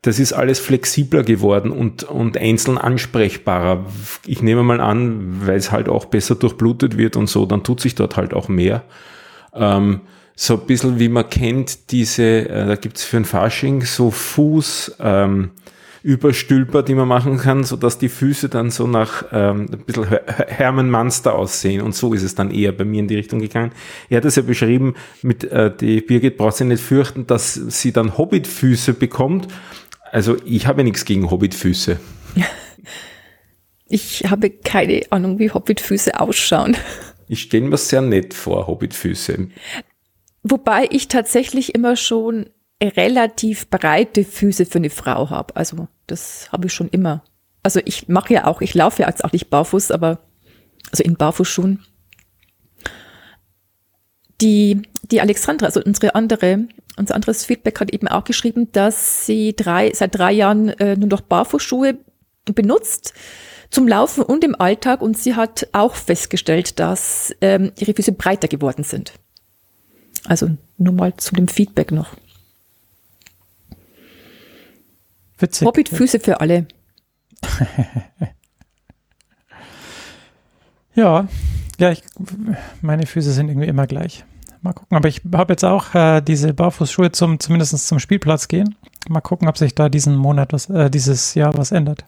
das 0.02 0.20
ist 0.20 0.34
alles 0.34 0.60
flexibler 0.60 1.24
geworden 1.24 1.72
und, 1.72 2.04
und 2.04 2.38
einzeln 2.38 2.78
ansprechbarer. 2.78 3.86
Ich 4.26 4.42
nehme 4.42 4.64
mal 4.64 4.80
an, 4.80 5.46
weil 5.46 5.58
es 5.58 5.72
halt 5.72 5.90
auch 5.90 6.06
besser 6.06 6.36
durchblutet 6.36 6.98
wird 6.98 7.16
und 7.16 7.28
so, 7.28 7.46
dann 7.46 7.64
tut 7.64 7.82
sich 7.82 7.96
dort 7.96 8.18
halt 8.18 8.34
auch 8.34 8.48
mehr. 8.48 8.84
Ähm, 9.54 10.02
so 10.36 10.54
ein 10.54 10.66
bisschen 10.68 11.00
wie 11.00 11.10
man 11.10 11.30
kennt, 11.30 11.92
diese, 11.92 12.24
äh, 12.24 12.66
da 12.66 12.76
gibt's 12.76 13.04
für 13.04 13.18
ein 13.18 13.26
Fasching 13.26 13.82
so 13.82 14.10
Fuß, 14.10 14.96
ähm, 15.02 15.52
Überstülper, 16.04 16.84
die 16.84 16.96
man 16.96 17.08
machen 17.08 17.38
kann, 17.38 17.64
so 17.64 17.76
dass 17.76 17.98
die 17.98 18.10
Füße 18.10 18.50
dann 18.50 18.72
so 18.72 18.88
nach 18.88 19.26
ähm, 19.32 19.68
ein 19.72 19.80
bisschen 19.86 20.08
Hermann 20.48 20.90
Munster 20.90 21.36
aussehen. 21.36 21.82
Und 21.82 21.96
so 21.96 22.14
ist 22.14 22.24
es 22.24 22.36
dann 22.36 22.52
eher 22.52 22.72
bei 22.72 22.86
mir 22.86 23.00
in 23.00 23.08
die 23.08 23.16
Richtung 23.16 23.40
gegangen. 23.40 23.72
Er 24.10 24.18
hat 24.18 24.26
es 24.26 24.36
ja 24.36 24.42
beschrieben, 24.42 24.96
mit 25.22 25.44
äh, 25.44 25.76
die 25.76 26.02
Birgit 26.02 26.38
braucht 26.38 26.58
sich 26.58 26.68
nicht 26.68 26.84
fürchten, 26.84 27.28
dass 27.28 27.54
sie 27.54 27.92
dann 27.92 28.18
Hobbitfüße 28.18 28.94
bekommt. 28.94 29.48
Also 30.12 30.38
ich 30.46 30.68
habe 30.68 30.84
nichts 30.84 31.06
gegen 31.06 31.30
Hobbitfüße. 31.30 32.00
Ich 33.92 34.22
habe 34.30 34.52
keine 34.52 35.02
Ahnung, 35.10 35.40
wie 35.40 35.50
Hobbitfüße 35.50 36.20
ausschauen. 36.20 36.78
Ich 37.32 37.42
stelle 37.42 37.68
mir 37.68 37.78
sehr 37.78 38.02
nett 38.02 38.34
vor, 38.34 38.66
Hobbitfüße. 38.66 39.50
Wobei 40.42 40.88
ich 40.90 41.10
tatsächlich 41.10 41.76
immer 41.76 41.96
schon 41.96 42.50
relativ 42.82 43.70
breite 43.70 44.24
Füße 44.24 44.66
für 44.66 44.78
eine 44.78 44.90
Frau 44.90 45.30
habe. 45.30 45.56
Also 45.56 45.88
das 46.08 46.52
habe 46.52 46.68
ich 46.68 46.74
schon 46.74 46.90
immer. 46.90 47.24
Also 47.64 47.82
ich 47.84 48.08
mache 48.08 48.34
ja 48.34 48.48
auch, 48.48 48.62
ich 48.62 48.74
laufe 48.74 49.02
ja 49.02 49.10
jetzt 49.10 49.24
auch 49.24 49.34
nicht 49.34 49.50
barfuß, 49.50 49.92
aber 49.92 50.20
also 50.92 51.04
in 51.04 51.16
Barfußschuhen. 51.16 51.84
die, 54.42 54.82
die 55.04 55.22
Alexandra, 55.22 55.66
also 55.66 55.82
unsere 55.84 56.16
andere, 56.16 56.68
unser 56.98 57.16
anderes 57.16 57.46
Feedback 57.46 57.80
hat 57.80 57.92
eben 57.92 58.08
auch 58.08 58.24
geschrieben, 58.24 58.72
dass 58.72 59.26
sie 59.26 59.54
drei, 59.56 59.92
seit 59.94 60.18
drei 60.18 60.32
Jahren 60.32 60.70
äh, 60.70 60.96
nur 60.96 61.10
noch 61.10 61.22
Barfußschuhe 61.22 61.98
benutzt 62.46 63.14
zum 63.70 63.88
Laufen 63.88 64.24
und 64.24 64.44
im 64.44 64.60
Alltag 64.60 65.02
und 65.02 65.18
sie 65.18 65.36
hat 65.36 65.68
auch 65.74 65.96
festgestellt, 65.96 66.80
dass 66.80 67.36
ähm, 67.42 67.72
ihre 67.78 67.94
Füße 67.94 68.14
breiter 68.14 68.48
geworden 68.48 68.84
sind. 68.84 69.14
Also 70.26 70.50
nur 70.78 70.94
mal 70.94 71.16
zu 71.18 71.36
dem 71.36 71.48
Feedback 71.48 71.92
noch. 71.92 72.16
Witzig. 75.40 75.68
Hobbit-Füße 75.68 76.20
für 76.20 76.40
alle. 76.42 76.68
Ja, 81.00 81.28
ja, 81.80 81.92
ich, 81.92 82.04
meine 82.82 83.06
Füße 83.06 83.32
sind 83.32 83.48
irgendwie 83.48 83.68
immer 83.70 83.88
gleich. 83.88 84.26
Mal 84.62 84.74
gucken, 84.74 84.98
aber 84.98 85.08
ich 85.08 85.22
habe 85.32 85.54
jetzt 85.54 85.64
auch 85.64 85.96
äh, 85.96 86.20
diese 86.20 86.54
Barfußschuhe 86.54 87.14
zum 87.14 87.40
zumindest 87.40 87.88
zum 87.88 88.00
Spielplatz 88.00 88.50
gehen. 88.50 88.76
Mal 89.08 89.22
gucken, 89.22 89.48
ob 89.48 89.58
sich 89.58 89.74
da 89.76 89.88
diesen 89.88 90.18
Monat 90.18 90.52
was, 90.52 90.70
äh, 90.70 90.90
dieses 90.90 91.36
Jahr 91.36 91.58
was 91.58 91.72
ändert. 91.72 92.04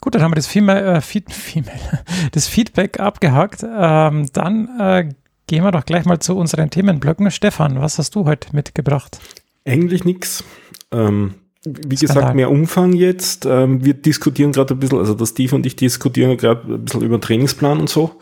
Gut, 0.00 0.14
dann 0.14 0.22
haben 0.22 0.30
wir 0.30 0.36
das, 0.36 0.46
Female, 0.46 0.98
äh, 0.98 1.00
Feed, 1.00 1.32
Female, 1.32 2.04
das 2.30 2.46
Feedback 2.46 3.00
abgehakt. 3.00 3.64
Ähm, 3.64 4.28
dann 4.32 4.68
äh, 4.78 5.08
gehen 5.48 5.64
wir 5.64 5.72
doch 5.72 5.84
gleich 5.84 6.04
mal 6.04 6.20
zu 6.20 6.36
unseren 6.36 6.70
Themenblöcken. 6.70 7.28
Stefan, 7.32 7.80
was 7.80 7.98
hast 7.98 8.14
du 8.14 8.24
heute 8.24 8.54
mitgebracht? 8.54 9.18
Eigentlich 9.66 10.04
nichts. 10.04 10.44
Ähm, 10.92 11.34
wie 11.64 11.96
Skandal. 11.96 12.16
gesagt, 12.16 12.34
mehr 12.36 12.50
Umfang 12.50 12.92
jetzt. 12.92 13.46
Ähm, 13.46 13.84
wir 13.84 13.94
diskutieren 13.94 14.52
gerade 14.52 14.74
ein 14.74 14.80
bisschen, 14.80 14.98
also 14.98 15.14
der 15.14 15.26
Steve 15.26 15.54
und 15.54 15.66
ich 15.66 15.76
diskutieren 15.76 16.36
gerade 16.36 16.74
ein 16.74 16.84
bisschen 16.84 17.02
über 17.02 17.18
den 17.18 17.22
Trainingsplan 17.22 17.80
und 17.80 17.88
so. 17.88 18.12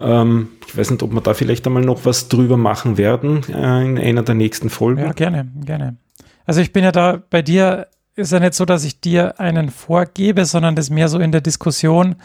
Ähm, 0.00 0.48
ich 0.66 0.76
weiß 0.76 0.90
nicht, 0.90 1.02
ob 1.02 1.12
wir 1.12 1.20
da 1.20 1.34
vielleicht 1.34 1.66
einmal 1.66 1.84
noch 1.84 2.04
was 2.04 2.28
drüber 2.28 2.56
machen 2.56 2.98
werden 2.98 3.42
äh, 3.48 3.82
in 3.82 3.98
einer 3.98 4.22
der 4.22 4.34
nächsten 4.34 4.70
Folgen. 4.70 5.00
Ja, 5.00 5.12
gerne, 5.12 5.48
gerne. 5.64 5.96
Also 6.44 6.60
ich 6.60 6.72
bin 6.72 6.84
ja 6.84 6.92
da 6.92 7.22
bei 7.30 7.42
dir, 7.42 7.86
ist 8.14 8.32
ja 8.32 8.40
nicht 8.40 8.54
so, 8.54 8.64
dass 8.64 8.84
ich 8.84 9.00
dir 9.00 9.40
einen 9.40 9.70
vorgebe, 9.70 10.44
sondern 10.44 10.76
das 10.76 10.90
mehr 10.90 11.08
so 11.08 11.18
in 11.18 11.32
der 11.32 11.40
Diskussion 11.40 12.16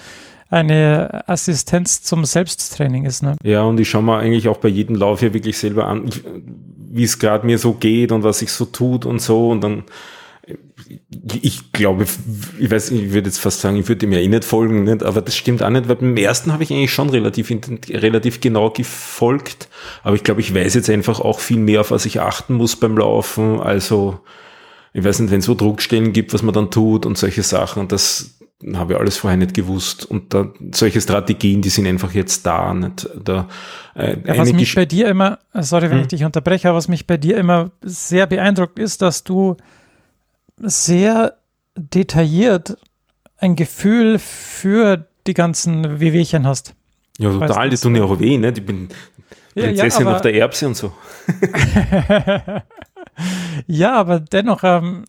eine 0.49 1.27
Assistenz 1.27 2.03
zum 2.03 2.25
Selbsttraining 2.25 3.05
ist. 3.05 3.23
Ne? 3.23 3.35
Ja, 3.43 3.63
und 3.63 3.79
ich 3.79 3.89
schaue 3.89 4.03
mir 4.03 4.17
eigentlich 4.17 4.49
auch 4.49 4.57
bei 4.57 4.67
jedem 4.67 4.95
Lauf 4.95 5.21
hier 5.21 5.33
wirklich 5.33 5.57
selber 5.57 5.87
an, 5.87 6.09
wie 6.91 7.03
es 7.03 7.19
gerade 7.19 7.45
mir 7.45 7.57
so 7.57 7.73
geht 7.73 8.11
und 8.11 8.23
was 8.23 8.39
sich 8.39 8.51
so 8.51 8.65
tut 8.65 9.05
und 9.05 9.21
so. 9.21 9.49
Und 9.49 9.61
dann, 9.61 9.83
ich 11.41 11.71
glaube, 11.71 12.05
ich 12.59 12.71
weiß, 12.71 12.91
ich 12.91 13.11
würde 13.11 13.29
jetzt 13.29 13.39
fast 13.39 13.61
sagen, 13.61 13.77
ich 13.77 13.87
würde 13.87 13.99
dem 13.99 14.11
ja 14.11 14.19
eh 14.19 14.27
nicht 14.27 14.45
folgen, 14.45 14.83
nicht? 14.83 15.03
aber 15.03 15.21
das 15.21 15.35
stimmt 15.35 15.63
auch 15.63 15.69
nicht, 15.69 15.87
weil 15.87 15.97
beim 15.97 16.17
ersten 16.17 16.51
habe 16.53 16.63
ich 16.63 16.71
eigentlich 16.71 16.93
schon 16.93 17.09
relativ, 17.09 17.51
relativ 17.89 18.41
genau 18.41 18.69
gefolgt. 18.69 19.69
Aber 20.03 20.15
ich 20.15 20.23
glaube, 20.23 20.41
ich 20.41 20.53
weiß 20.53 20.73
jetzt 20.73 20.89
einfach 20.89 21.19
auch 21.19 21.39
viel 21.39 21.59
mehr, 21.59 21.81
auf 21.81 21.91
was 21.91 22.05
ich 22.05 22.21
achten 22.21 22.55
muss 22.55 22.75
beim 22.75 22.97
Laufen. 22.97 23.59
Also, 23.59 24.19
ich 24.93 25.03
weiß 25.03 25.19
nicht, 25.19 25.31
wenn 25.31 25.39
es 25.39 25.45
so 25.45 25.55
Druckstellen 25.55 26.13
gibt, 26.13 26.33
was 26.33 26.43
man 26.43 26.53
dann 26.53 26.71
tut 26.71 27.05
und 27.05 27.17
solche 27.17 27.43
Sachen. 27.43 27.87
Das, 27.87 28.37
habe 28.75 28.93
ich 28.93 28.99
alles 28.99 29.17
vorher 29.17 29.37
nicht 29.37 29.53
gewusst. 29.53 30.05
Und 30.05 30.33
da, 30.33 30.51
solche 30.71 31.01
Strategien, 31.01 31.61
die 31.61 31.69
sind 31.69 31.87
einfach 31.87 32.13
jetzt 32.13 32.45
da. 32.45 32.73
Nicht? 32.73 33.09
Da, 33.23 33.47
äh, 33.95 34.17
ja, 34.25 34.37
was 34.37 34.53
mich 34.53 34.75
bei 34.75 34.85
dir 34.85 35.07
immer, 35.07 35.39
sorry, 35.53 35.89
wenn 35.89 35.97
hm. 35.97 36.01
ich 36.01 36.07
dich 36.07 36.23
unterbreche, 36.23 36.69
aber 36.69 36.77
was 36.77 36.87
mich 36.87 37.07
bei 37.07 37.17
dir 37.17 37.37
immer 37.37 37.71
sehr 37.81 38.27
beeindruckt 38.27 38.79
ist, 38.79 39.01
dass 39.01 39.23
du 39.23 39.57
sehr 40.63 41.37
detailliert 41.75 42.77
ein 43.37 43.55
Gefühl 43.55 44.19
für 44.19 45.07
die 45.27 45.33
ganzen 45.33 45.99
Wehwehchen 45.99 46.45
hast. 46.45 46.75
Ja, 47.17 47.31
total, 47.31 47.69
die 47.69 47.77
tun 47.77 47.95
ja 47.95 48.03
auch 48.03 48.19
weh, 48.19 48.37
ne? 48.37 48.53
Ich 48.55 48.65
bin 48.65 48.89
Prinzessin 49.53 50.05
ja, 50.05 50.09
ja, 50.11 50.15
auf 50.15 50.21
der 50.21 50.33
Erbse 50.33 50.67
und 50.67 50.75
so. 50.75 50.93
ja, 53.67 53.93
aber 53.93 54.19
dennoch, 54.19 54.63
ähm, 54.63 55.05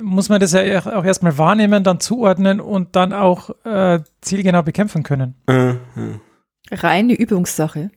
muss 0.00 0.28
man 0.28 0.40
das 0.40 0.52
ja 0.52 0.84
auch 0.96 1.04
erstmal 1.04 1.38
wahrnehmen, 1.38 1.84
dann 1.84 2.00
zuordnen 2.00 2.60
und 2.60 2.96
dann 2.96 3.12
auch 3.12 3.50
äh, 3.64 4.00
zielgenau 4.20 4.62
bekämpfen 4.62 5.02
können. 5.02 5.34
Äh, 5.46 5.68
ja. 5.68 5.76
Reine 6.70 7.14
Übungssache. 7.14 7.90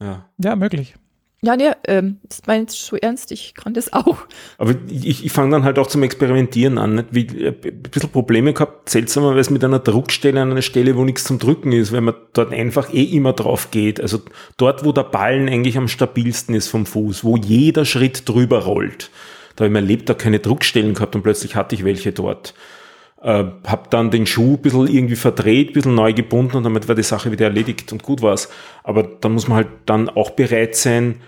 Ja. 0.00 0.24
Ja, 0.38 0.56
möglich. 0.56 0.94
Ja, 1.42 1.56
ne, 1.56 1.74
ähm, 1.86 2.18
das 2.28 2.42
meinst 2.46 2.76
du 2.76 2.84
so 2.84 2.96
ernst, 2.96 3.32
ich 3.32 3.54
kann 3.54 3.72
das 3.72 3.94
auch. 3.94 4.18
Aber 4.58 4.74
ich, 4.88 5.24
ich 5.24 5.32
fange 5.32 5.52
dann 5.52 5.64
halt 5.64 5.78
auch 5.78 5.86
zum 5.86 6.02
Experimentieren 6.02 6.76
an. 6.76 6.96
Nicht? 6.96 7.06
Wie, 7.12 7.26
äh, 7.26 7.54
ein 7.64 7.82
bisschen 7.82 8.10
Probleme 8.10 8.52
gehabt, 8.52 8.90
seltsamerweise 8.90 9.50
mit 9.50 9.64
einer 9.64 9.78
Druckstelle 9.78 10.42
an 10.42 10.50
einer 10.50 10.60
Stelle, 10.60 10.96
wo 10.96 11.04
nichts 11.04 11.24
zum 11.24 11.38
Drücken 11.38 11.72
ist, 11.72 11.92
weil 11.92 12.02
man 12.02 12.14
dort 12.34 12.52
einfach 12.52 12.92
eh 12.92 13.04
immer 13.04 13.32
drauf 13.32 13.70
geht. 13.70 14.02
Also 14.02 14.20
dort, 14.58 14.84
wo 14.84 14.92
der 14.92 15.04
Ballen 15.04 15.48
eigentlich 15.48 15.78
am 15.78 15.88
stabilsten 15.88 16.54
ist 16.54 16.68
vom 16.68 16.84
Fuß, 16.84 17.24
wo 17.24 17.38
jeder 17.38 17.86
Schritt 17.86 18.28
drüber 18.28 18.64
rollt. 18.64 19.10
Da 19.56 19.64
habe 19.64 19.68
ich 19.68 19.72
mein 19.72 19.86
Lebtag 19.86 20.18
keine 20.18 20.40
Druckstellen 20.40 20.92
gehabt 20.92 21.16
und 21.16 21.22
plötzlich 21.22 21.56
hatte 21.56 21.74
ich 21.74 21.84
welche 21.84 22.12
dort. 22.12 22.52
Äh, 23.22 23.44
hab 23.66 23.90
dann 23.90 24.10
den 24.10 24.26
Schuh 24.26 24.54
ein 24.54 24.62
bisschen 24.62 24.86
irgendwie 24.86 25.16
verdreht, 25.16 25.70
ein 25.70 25.72
bisschen 25.74 25.94
neu 25.94 26.14
gebunden 26.14 26.56
und 26.56 26.64
damit 26.64 26.88
war 26.88 26.94
die 26.94 27.02
Sache 27.02 27.30
wieder 27.30 27.46
erledigt 27.46 27.92
und 27.92 28.02
gut 28.02 28.22
war's. 28.22 28.48
Aber 28.82 29.02
da 29.02 29.28
muss 29.28 29.46
man 29.46 29.56
halt 29.56 29.68
dann 29.84 30.08
auch 30.08 30.30
bereit 30.30 30.74
sein, 30.74 31.20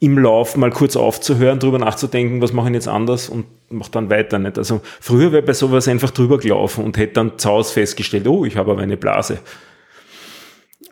im 0.00 0.18
Lauf 0.18 0.56
mal 0.56 0.70
kurz 0.70 0.96
aufzuhören, 0.96 1.58
drüber 1.58 1.78
nachzudenken, 1.78 2.40
was 2.40 2.52
mache 2.52 2.68
ich 2.68 2.74
jetzt 2.74 2.88
anders 2.88 3.28
und 3.28 3.46
mache 3.68 3.90
dann 3.90 4.10
weiter 4.10 4.38
nicht. 4.38 4.58
Also 4.58 4.80
früher 5.00 5.32
wäre 5.32 5.42
bei 5.42 5.52
sowas 5.52 5.88
einfach 5.88 6.10
drüber 6.10 6.38
gelaufen 6.38 6.84
und 6.84 6.96
hätte 6.96 7.14
dann 7.14 7.38
zu 7.38 7.48
Hause 7.48 7.72
festgestellt, 7.72 8.26
oh, 8.26 8.44
ich 8.44 8.56
habe 8.56 8.72
aber 8.72 8.82
eine 8.82 8.96
Blase 8.96 9.38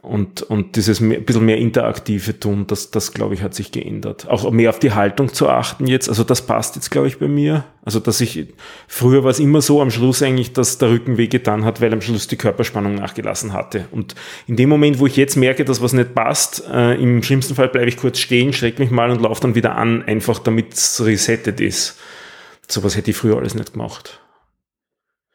und, 0.07 0.43
und 0.43 0.77
dieses 0.77 1.01
mehr, 1.01 1.21
bisschen 1.21 1.45
mehr 1.45 1.59
interaktive 1.59 2.39
tun, 2.39 2.67
das, 2.67 2.91
das 2.91 3.13
glaube 3.13 3.35
ich, 3.35 3.43
hat 3.43 3.55
sich 3.55 3.73
geändert. 3.73 4.29
Auch 4.29 4.51
mehr 4.51 4.71
auf 4.71 4.79
die 4.79 4.93
Haltung 4.93 5.33
zu 5.33 5.49
achten 5.49 5.87
jetzt, 5.87 6.09
also 6.09 6.25
das 6.25 6.47
passt 6.47 6.77
jetzt, 6.77 6.91
glaube 6.91 7.09
ich, 7.09 7.19
bei 7.19 7.29
mir. 7.29 7.65
Also, 7.85 8.01
dass 8.01 8.21
ich, 8.21 8.55
früher 8.89 9.23
war 9.23 9.31
es 9.31 9.39
immer 9.39 9.61
so 9.61 9.81
am 9.81 9.91
Schluss 9.91 10.23
eigentlich, 10.23 10.53
dass 10.53 10.79
der 10.79 10.91
Rücken 10.91 11.19
weh 11.19 11.29
getan 11.29 11.65
hat, 11.65 11.81
weil 11.81 11.93
am 11.93 12.01
Schluss 12.01 12.27
die 12.27 12.37
Körperspannung 12.37 12.95
nachgelassen 12.95 13.53
hatte. 13.53 13.87
Und 13.93 14.15
in 14.47 14.57
dem 14.57 14.69
Moment, 14.69 14.99
wo 14.99 15.07
ich 15.07 15.17
jetzt 15.17 15.37
merke, 15.37 15.65
dass 15.65 15.83
was 15.83 15.93
nicht 15.93 16.15
passt, 16.15 16.65
äh, 16.73 16.95
im 16.95 17.23
schlimmsten 17.23 17.55
Fall 17.55 17.69
bleibe 17.69 17.89
ich 17.89 17.97
kurz 17.97 18.19
stehen, 18.19 18.53
schrecke 18.53 18.83
mich 18.83 18.91
mal 18.91 19.11
und 19.11 19.21
laufe 19.21 19.41
dann 19.41 19.55
wieder 19.55 19.77
an, 19.77 20.03
einfach 20.03 20.39
damit 20.39 20.75
es 20.75 21.05
resettet 21.05 21.61
ist. 21.61 21.99
Sowas 22.69 22.97
hätte 22.97 23.11
ich 23.11 23.17
früher 23.17 23.37
alles 23.37 23.55
nicht 23.55 23.73
gemacht. 23.73 24.21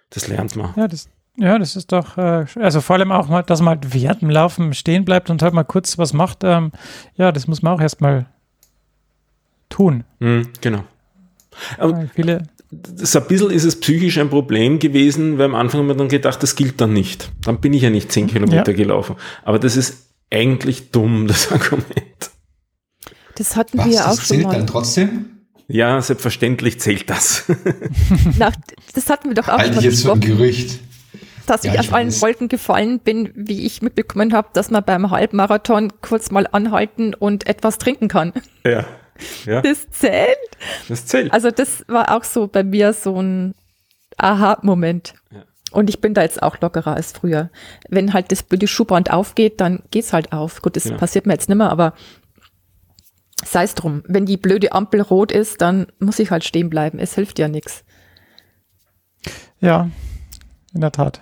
Das 0.10 0.28
lernt 0.28 0.56
man. 0.56 0.74
Ja, 0.75 0.88
das, 0.88 1.10
ja, 1.38 1.57
das 1.57 1.75
ist 1.75 1.91
doch, 1.91 2.17
äh, 2.17 2.45
also 2.55 2.81
vor 2.81 2.97
allem 2.97 3.11
auch 3.11 3.29
mal, 3.29 3.43
dass 3.43 3.61
man 3.61 3.79
halt 3.79 3.93
während 3.93 4.21
dem 4.21 4.29
Laufen 4.29 4.73
stehen 4.73 5.05
bleibt 5.05 5.29
und 5.29 5.41
halt 5.41 5.53
mal 5.53 5.63
kurz 5.63 5.97
was 5.97 6.13
macht. 6.13 6.43
Ähm, 6.43 6.71
ja, 7.15 7.31
das 7.31 7.47
muss 7.47 7.61
man 7.61 7.73
auch 7.73 7.81
erstmal 7.81 8.25
tun. 9.69 10.03
Mhm, 10.19 10.50
genau. 10.59 10.83
Aber 11.77 12.07
viele 12.13 12.43
so 12.95 13.19
ein 13.19 13.27
bisschen 13.27 13.50
ist 13.50 13.65
es 13.65 13.79
psychisch 13.79 14.17
ein 14.17 14.29
Problem 14.29 14.79
gewesen, 14.79 15.38
weil 15.38 15.45
am 15.45 15.55
Anfang 15.55 15.81
haben 15.81 15.88
wir 15.88 15.95
dann 15.95 16.07
gedacht, 16.07 16.41
das 16.41 16.55
gilt 16.55 16.79
dann 16.79 16.93
nicht. 16.93 17.31
Dann 17.43 17.59
bin 17.59 17.73
ich 17.73 17.81
ja 17.81 17.89
nicht 17.89 18.11
zehn 18.11 18.27
Kilometer 18.27 18.71
ja. 18.71 18.77
gelaufen. 18.77 19.17
Aber 19.43 19.59
das 19.59 19.75
ist 19.75 20.07
eigentlich 20.29 20.91
dumm, 20.91 21.27
das 21.27 21.51
Argument. 21.51 22.31
Das 23.35 23.55
hatten 23.55 23.77
Was, 23.77 23.85
wir 23.85 23.93
ja 23.93 24.05
auch 24.05 24.15
das 24.15 24.27
schon 24.27 24.41
mal. 24.41 24.55
dann 24.55 24.67
trotzdem? 24.67 25.25
Ja, 25.67 26.01
selbstverständlich 26.01 26.79
zählt 26.79 27.09
das. 27.09 27.45
Na, 28.38 28.51
das 28.93 29.09
hatten 29.09 29.29
wir 29.29 29.35
doch 29.35 29.47
auch 29.47 29.57
Halte 29.57 29.79
ich 29.79 29.85
jetzt 29.85 30.03
für 30.03 30.11
ein 30.11 30.19
Gerücht 30.19 30.79
dass 31.51 31.63
ja, 31.63 31.74
ich, 31.74 31.81
ich 31.81 31.88
auf 31.89 31.93
allen 31.93 32.22
Wolken 32.22 32.48
gefallen 32.48 33.00
bin, 33.00 33.31
wie 33.36 33.65
ich 33.65 33.81
mitbekommen 33.81 34.34
habe, 34.34 34.48
dass 34.53 34.72
man 34.72 34.84
beim 34.84 35.12
Halbmarathon 35.12 35.91
kurz 36.01 36.31
mal 36.31 36.48
anhalten 36.51 37.13
und 37.13 37.46
etwas 37.46 37.77
trinken 37.77 38.08
kann. 38.08 38.31
Ja. 38.63 38.86
ja. 39.46 39.62
Das 39.62 39.89
zählt. 39.89 40.38
Das 40.88 41.05
zählt. 41.05 41.34
Also 41.34 41.51
das 41.51 41.84
war 41.88 42.15
auch 42.15 42.24
so 42.24 42.48
bei 42.48 42.63
mir 42.63 42.93
so 42.93 43.22
ein 43.22 43.53
Aha-Moment. 44.17 45.13
Ja. 45.31 45.43
Und 45.72 45.89
ich 45.89 46.00
bin 46.00 46.13
da 46.13 46.22
jetzt 46.22 46.41
auch 46.41 46.60
lockerer 46.62 46.96
als 46.96 47.12
früher. 47.12 47.50
Wenn 47.89 48.13
halt 48.13 48.31
das 48.31 48.43
blöde 48.43 48.67
Schuhband 48.67 49.12
aufgeht, 49.12 49.60
dann 49.60 49.84
geht's 49.91 50.13
halt 50.13 50.31
auf. 50.31 50.62
Gut, 50.62 50.75
das 50.75 50.84
genau. 50.84 50.98
passiert 50.98 51.25
mir 51.25 51.34
jetzt 51.34 51.50
nimmer, 51.50 51.70
aber 51.70 51.93
sei 53.43 53.63
es 53.63 53.75
drum. 53.75 54.03
Wenn 54.05 54.25
die 54.25 54.38
blöde 54.38 54.72
Ampel 54.72 55.01
rot 55.01 55.31
ist, 55.31 55.62
dann 55.62 55.88
muss 56.00 56.20
ich 56.20 56.31
halt 56.31 56.43
stehen 56.43 56.70
bleiben. 56.70 57.00
Es 57.00 57.15
hilft 57.15 57.39
ja 57.39 57.48
nichts. 57.48 57.84
Ja, 59.60 59.89
in 60.74 60.81
der 60.81 60.91
Tat. 60.91 61.22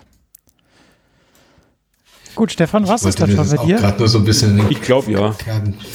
Gut, 2.39 2.53
Stefan, 2.53 2.87
was 2.87 3.03
ist 3.03 3.19
das 3.19 3.29
schon 3.33 3.49
bei 3.49 3.65
dir? 3.65 3.95
Nur 3.97 4.07
so 4.07 4.19
ein 4.19 4.23
bisschen 4.23 4.65
ich 4.69 4.81
glaube 4.81 5.11
ja. 5.11 5.35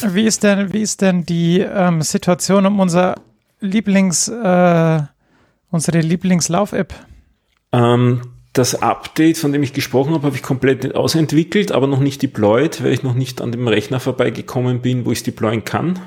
Wie 0.08 0.24
ist 0.24 0.42
denn, 0.42 0.74
wie 0.74 0.82
ist 0.82 1.00
denn 1.00 1.24
die 1.24 1.60
ähm, 1.60 2.02
Situation 2.02 2.66
um 2.66 2.80
unser 2.80 3.14
Lieblings, 3.60 4.28
äh, 4.28 5.00
unsere 5.70 6.00
Lieblingslauf-App? 6.00 6.92
Ähm, 7.72 8.20
das 8.52 8.74
Update, 8.74 9.38
von 9.38 9.52
dem 9.52 9.62
ich 9.62 9.72
gesprochen 9.72 10.12
habe, 10.12 10.26
habe 10.26 10.36
ich 10.36 10.42
komplett 10.42 10.94
ausentwickelt, 10.94 11.72
aber 11.72 11.86
noch 11.86 12.00
nicht 12.00 12.20
deployed, 12.20 12.84
weil 12.84 12.92
ich 12.92 13.02
noch 13.02 13.14
nicht 13.14 13.40
an 13.40 13.50
dem 13.50 13.66
Rechner 13.66 13.98
vorbeigekommen 13.98 14.82
bin, 14.82 15.06
wo 15.06 15.12
ich 15.12 15.20
es 15.20 15.24
deployen 15.24 15.64
kann. 15.64 15.98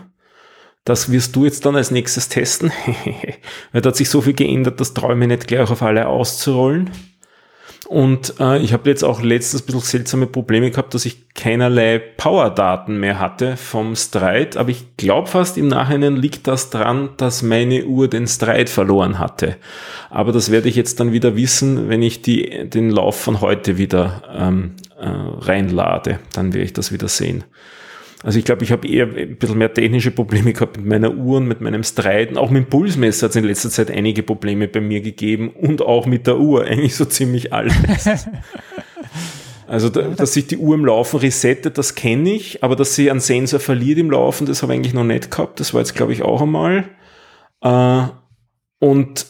Das 0.83 1.11
wirst 1.11 1.35
du 1.35 1.45
jetzt 1.45 1.65
dann 1.65 1.75
als 1.75 1.89
nächstes 1.89 2.29
testen. 2.29 2.71
weil 3.71 3.81
da 3.81 3.89
hat 3.89 3.95
sich 3.95 4.11
so 4.11 4.21
viel 4.21 4.33
geändert, 4.33 4.79
das 4.79 4.93
mir 4.95 5.27
nicht 5.27 5.47
gleich 5.47 5.67
auf 5.67 5.81
alle 5.81 6.07
auszurollen. 6.07 6.91
Und 7.85 8.33
äh, 8.39 8.57
ich 8.59 8.73
habe 8.73 8.89
jetzt 8.89 9.03
auch 9.03 9.21
letztens 9.21 9.61
ein 9.61 9.65
bisschen 9.67 9.81
seltsame 9.81 10.27
Probleme 10.27 10.71
gehabt, 10.71 10.93
dass 10.93 11.05
ich 11.05 11.33
keinerlei 11.35 11.99
Power-Daten 11.99 12.99
mehr 12.99 13.19
hatte 13.19 13.55
vom 13.55 13.95
Stride. 13.95 14.59
Aber 14.59 14.69
ich 14.69 14.97
glaube 14.97 15.27
fast 15.27 15.57
im 15.57 15.67
Nachhinein 15.67 16.15
liegt 16.15 16.47
das 16.47 16.69
dran, 16.69 17.09
dass 17.17 17.43
meine 17.43 17.85
Uhr 17.85 18.09
den 18.09 18.27
Stride 18.27 18.69
verloren 18.69 19.19
hatte. 19.19 19.55
Aber 20.09 20.31
das 20.31 20.51
werde 20.51 20.67
ich 20.67 20.75
jetzt 20.75 20.99
dann 20.99 21.13
wieder 21.13 21.35
wissen, 21.35 21.87
wenn 21.87 22.01
ich 22.01 22.21
die, 22.21 22.67
den 22.67 22.89
Lauf 22.89 23.19
von 23.19 23.39
heute 23.39 23.77
wieder 23.77 24.23
ähm, 24.35 24.75
äh, 24.99 25.07
reinlade. 25.07 26.19
Dann 26.33 26.53
werde 26.53 26.65
ich 26.65 26.73
das 26.73 26.91
wieder 26.91 27.07
sehen. 27.07 27.45
Also 28.23 28.39
ich 28.39 28.45
glaube, 28.45 28.63
ich 28.63 28.71
habe 28.71 28.87
eher 28.87 29.05
ein 29.05 29.37
bisschen 29.37 29.57
mehr 29.59 29.73
technische 29.73 30.09
Probleme 30.09 30.51
gehabt 30.51 30.77
mit 30.77 30.87
meiner 30.87 31.13
Uhr 31.13 31.37
und 31.37 31.47
mit 31.47 31.61
meinem 31.61 31.83
Streiten. 31.83 32.37
Auch 32.37 32.49
mit 32.49 32.65
dem 32.65 32.69
Pulsmesser 32.69 33.25
hat 33.25 33.31
es 33.31 33.35
in 33.35 33.43
letzter 33.43 33.69
Zeit 33.69 33.91
einige 33.91 34.23
Probleme 34.23 34.67
bei 34.67 34.81
mir 34.81 35.01
gegeben 35.01 35.49
und 35.49 35.81
auch 35.81 36.07
mit 36.07 36.25
der 36.25 36.39
Uhr, 36.39 36.63
eigentlich 36.65 36.95
so 36.95 37.05
ziemlich 37.05 37.53
alles. 37.53 37.75
Also, 39.69 39.89
da, 39.89 40.03
dass 40.03 40.33
sich 40.33 40.47
die 40.47 40.55
Uhr 40.55 40.75
im 40.75 40.85
Laufen 40.85 41.19
resettet, 41.19 41.77
das 41.77 41.93
kenne 41.93 42.31
ich, 42.31 42.63
aber 42.63 42.77
dass 42.77 42.95
sie 42.95 43.11
einen 43.11 43.19
Sensor 43.19 43.59
verliert 43.59 43.99
im 43.99 44.09
Laufen, 44.09 44.47
das 44.47 44.63
habe 44.63 44.71
ich 44.71 44.79
eigentlich 44.79 44.93
noch 44.93 45.03
nicht 45.03 45.29
gehabt. 45.29 45.59
Das 45.59 45.73
war 45.73 45.81
jetzt, 45.81 45.93
glaube 45.93 46.13
ich, 46.13 46.21
auch 46.21 46.41
einmal. 46.41 46.85
Äh, 47.61 48.03
und 48.79 49.25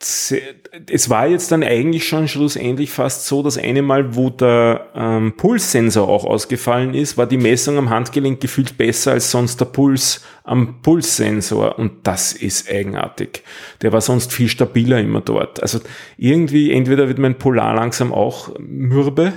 es 0.00 1.10
war 1.10 1.26
jetzt 1.26 1.50
dann 1.50 1.64
eigentlich 1.64 2.06
schon 2.06 2.28
schlussendlich 2.28 2.90
fast 2.90 3.26
so, 3.26 3.42
dass 3.42 3.58
eine 3.58 3.82
Mal, 3.82 4.14
wo 4.14 4.30
der 4.30 4.86
ähm, 4.94 5.34
Pulssensor 5.36 6.08
auch 6.08 6.24
ausgefallen 6.24 6.94
ist, 6.94 7.18
war 7.18 7.26
die 7.26 7.36
Messung 7.36 7.78
am 7.78 7.90
Handgelenk 7.90 8.40
gefühlt 8.40 8.78
besser 8.78 9.12
als 9.12 9.32
sonst 9.32 9.60
der 9.60 9.64
Puls 9.64 10.24
am 10.44 10.82
Pulssensor 10.82 11.80
und 11.80 12.06
das 12.06 12.32
ist 12.32 12.70
eigenartig. 12.70 13.42
Der 13.82 13.92
war 13.92 14.00
sonst 14.00 14.32
viel 14.32 14.48
stabiler 14.48 15.00
immer 15.00 15.20
dort. 15.20 15.60
Also 15.62 15.80
irgendwie, 16.16 16.70
entweder 16.70 17.08
wird 17.08 17.18
mein 17.18 17.36
Polar 17.36 17.74
langsam 17.74 18.12
auch 18.12 18.54
mürbe, 18.60 19.32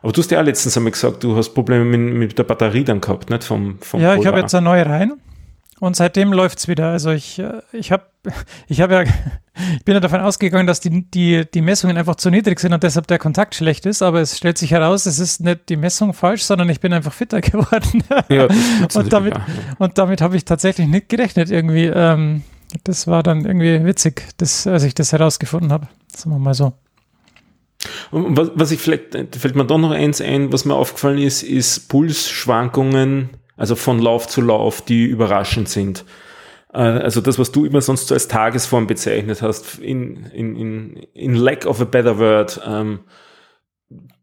aber 0.00 0.12
du 0.12 0.20
hast 0.20 0.30
ja 0.30 0.40
auch 0.40 0.44
letztens 0.44 0.76
einmal 0.76 0.92
gesagt, 0.92 1.24
du 1.24 1.34
hast 1.34 1.54
Probleme 1.54 1.84
mit, 1.84 2.14
mit 2.14 2.38
der 2.38 2.44
Batterie 2.44 2.84
dann 2.84 3.00
gehabt, 3.00 3.30
nicht? 3.30 3.42
Vom, 3.42 3.78
vom 3.80 4.00
ja, 4.00 4.10
Polar. 4.10 4.20
ich 4.20 4.26
habe 4.28 4.38
jetzt 4.38 4.54
eine 4.54 4.64
neue 4.64 4.86
rein 4.86 5.14
und 5.80 5.96
seitdem 5.96 6.32
läuft's 6.32 6.68
wieder. 6.68 6.90
Also 6.90 7.10
ich, 7.10 7.38
äh, 7.38 7.60
ich 7.72 7.92
habe 7.92 8.04
ich 8.68 8.80
hab 8.80 8.90
ja, 8.90 9.02
ich 9.76 9.84
bin 9.84 9.94
ja 9.94 10.00
davon 10.00 10.20
ausgegangen, 10.20 10.66
dass 10.66 10.80
die, 10.80 11.10
die, 11.10 11.44
die 11.52 11.62
Messungen 11.62 11.96
einfach 11.96 12.16
zu 12.16 12.30
niedrig 12.30 12.60
sind 12.60 12.72
und 12.72 12.82
deshalb 12.82 13.06
der 13.06 13.18
Kontakt 13.18 13.54
schlecht 13.54 13.86
ist, 13.86 14.02
aber 14.02 14.20
es 14.20 14.36
stellt 14.36 14.58
sich 14.58 14.70
heraus, 14.70 15.06
es 15.06 15.18
ist 15.18 15.40
nicht 15.40 15.68
die 15.68 15.76
Messung 15.76 16.12
falsch, 16.12 16.42
sondern 16.42 16.68
ich 16.68 16.80
bin 16.80 16.92
einfach 16.92 17.12
fitter 17.12 17.40
geworden. 17.42 18.02
Ja, 18.28 18.48
und 18.94 19.12
damit, 19.12 19.34
ja. 19.34 19.46
und 19.78 19.98
damit 19.98 20.20
habe 20.20 20.36
ich 20.36 20.44
tatsächlich 20.44 20.86
nicht 20.86 21.08
gerechnet 21.08 21.50
irgendwie. 21.50 21.86
Ähm, 21.86 22.42
das 22.84 23.06
war 23.06 23.22
dann 23.22 23.44
irgendwie 23.44 23.84
witzig, 23.84 24.24
das, 24.38 24.66
als 24.66 24.82
ich 24.82 24.94
das 24.94 25.12
herausgefunden 25.12 25.72
habe. 25.72 25.88
Sagen 26.14 26.34
wir 26.34 26.38
mal 26.38 26.52
so. 26.52 26.72
Was, 28.10 28.50
was 28.54 28.70
ich 28.72 28.80
vielleicht, 28.80 29.14
fällt 29.36 29.54
mir 29.54 29.64
doch 29.64 29.78
noch 29.78 29.92
eins 29.92 30.20
ein, 30.20 30.52
was 30.52 30.64
mir 30.64 30.74
aufgefallen 30.74 31.18
ist, 31.18 31.42
ist 31.42 31.88
Pulsschwankungen 31.88 33.30
also 33.56 33.74
von 33.74 33.98
Lauf 33.98 34.28
zu 34.28 34.40
Lauf, 34.40 34.82
die 34.82 35.04
überraschend 35.04 35.68
sind. 35.68 36.04
Äh, 36.72 36.78
also 36.78 37.20
das, 37.20 37.38
was 37.38 37.52
du 37.52 37.64
immer 37.64 37.80
sonst 37.80 38.08
so 38.08 38.14
als 38.14 38.28
Tagesform 38.28 38.86
bezeichnet 38.86 39.42
hast, 39.42 39.78
in, 39.78 40.26
in, 40.26 40.56
in, 40.56 40.96
in 41.14 41.34
lack 41.34 41.66
of 41.66 41.80
a 41.80 41.84
better 41.84 42.18
word, 42.18 42.60
ähm, 42.66 43.00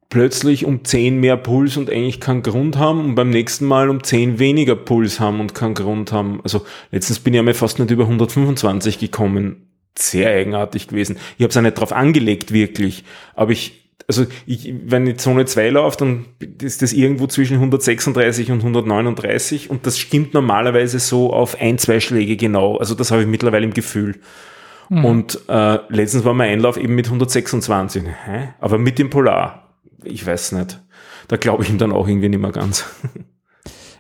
plötzlich 0.10 0.66
um 0.66 0.86
10 0.86 1.20
mehr 1.20 1.38
Puls 1.38 1.76
und 1.76 1.90
eigentlich 1.90 2.20
keinen 2.20 2.44
Grund 2.44 2.78
haben 2.78 3.00
und 3.00 3.16
beim 3.16 3.32
nächsten 3.32 3.66
Mal 3.66 3.90
um 3.90 4.04
10 4.04 4.38
weniger 4.38 4.76
Puls 4.76 5.20
haben 5.20 5.40
und 5.40 5.56
keinen 5.56 5.74
Grund 5.74 6.12
haben. 6.12 6.40
Also 6.44 6.64
letztens 6.92 7.20
bin 7.20 7.34
ich 7.34 7.40
einmal 7.40 7.56
fast 7.56 7.80
nicht 7.80 7.90
über 7.90 8.04
125 8.04 9.00
gekommen. 9.00 9.72
Sehr 9.98 10.30
eigenartig 10.30 10.88
gewesen. 10.88 11.18
Ich 11.38 11.44
habe 11.44 11.50
es 11.50 11.58
auch 11.58 11.62
nicht 11.62 11.80
drauf 11.80 11.94
angelegt, 11.94 12.52
wirklich. 12.52 13.04
Aber 13.36 13.52
ich 13.52 13.83
also 14.08 14.26
ich, 14.46 14.74
wenn 14.86 15.06
die 15.06 15.16
Zone 15.16 15.46
2 15.46 15.70
läuft, 15.70 16.02
dann 16.02 16.26
ist 16.62 16.82
das 16.82 16.94
irgendwo 16.94 17.28
zwischen 17.28 17.56
136 17.56 18.52
und 18.52 18.60
139 18.60 19.70
und 19.70 19.86
das 19.86 19.98
stimmt 19.98 20.34
normalerweise 20.34 21.00
so 21.00 21.32
auf 21.32 21.60
ein, 21.60 21.78
zwei 21.78 22.00
Schläge 22.00 22.36
genau. 22.36 22.78
Also 22.78 22.96
das 22.96 23.12
habe 23.12 23.22
ich 23.22 23.28
mittlerweile 23.28 23.66
im 23.66 23.74
Gefühl. 23.74 24.20
Mhm. 24.90 25.06
Und 25.06 25.40
äh, 25.48 25.80
letztens 25.90 26.26
war 26.26 26.34
mein 26.34 26.52
Einlauf 26.52 26.78
eben 26.78 26.96
mit 26.96 27.08
126. 27.08 28.04
Hä? 28.26 28.50
Aber 28.60 28.78
mit 28.78 29.00
dem 29.00 29.10
Polar. 29.10 29.70
Ich 30.04 30.26
weiß 30.26 30.54
nicht. 30.54 30.82
Da 31.28 31.38
glaube 31.38 31.64
ich 31.64 31.70
ihm 31.70 31.78
dann 31.78 31.94
auch 31.94 32.08
irgendwie 32.08 32.30
nicht 32.30 32.42
mehr 32.42 32.52
ganz. 32.52 32.86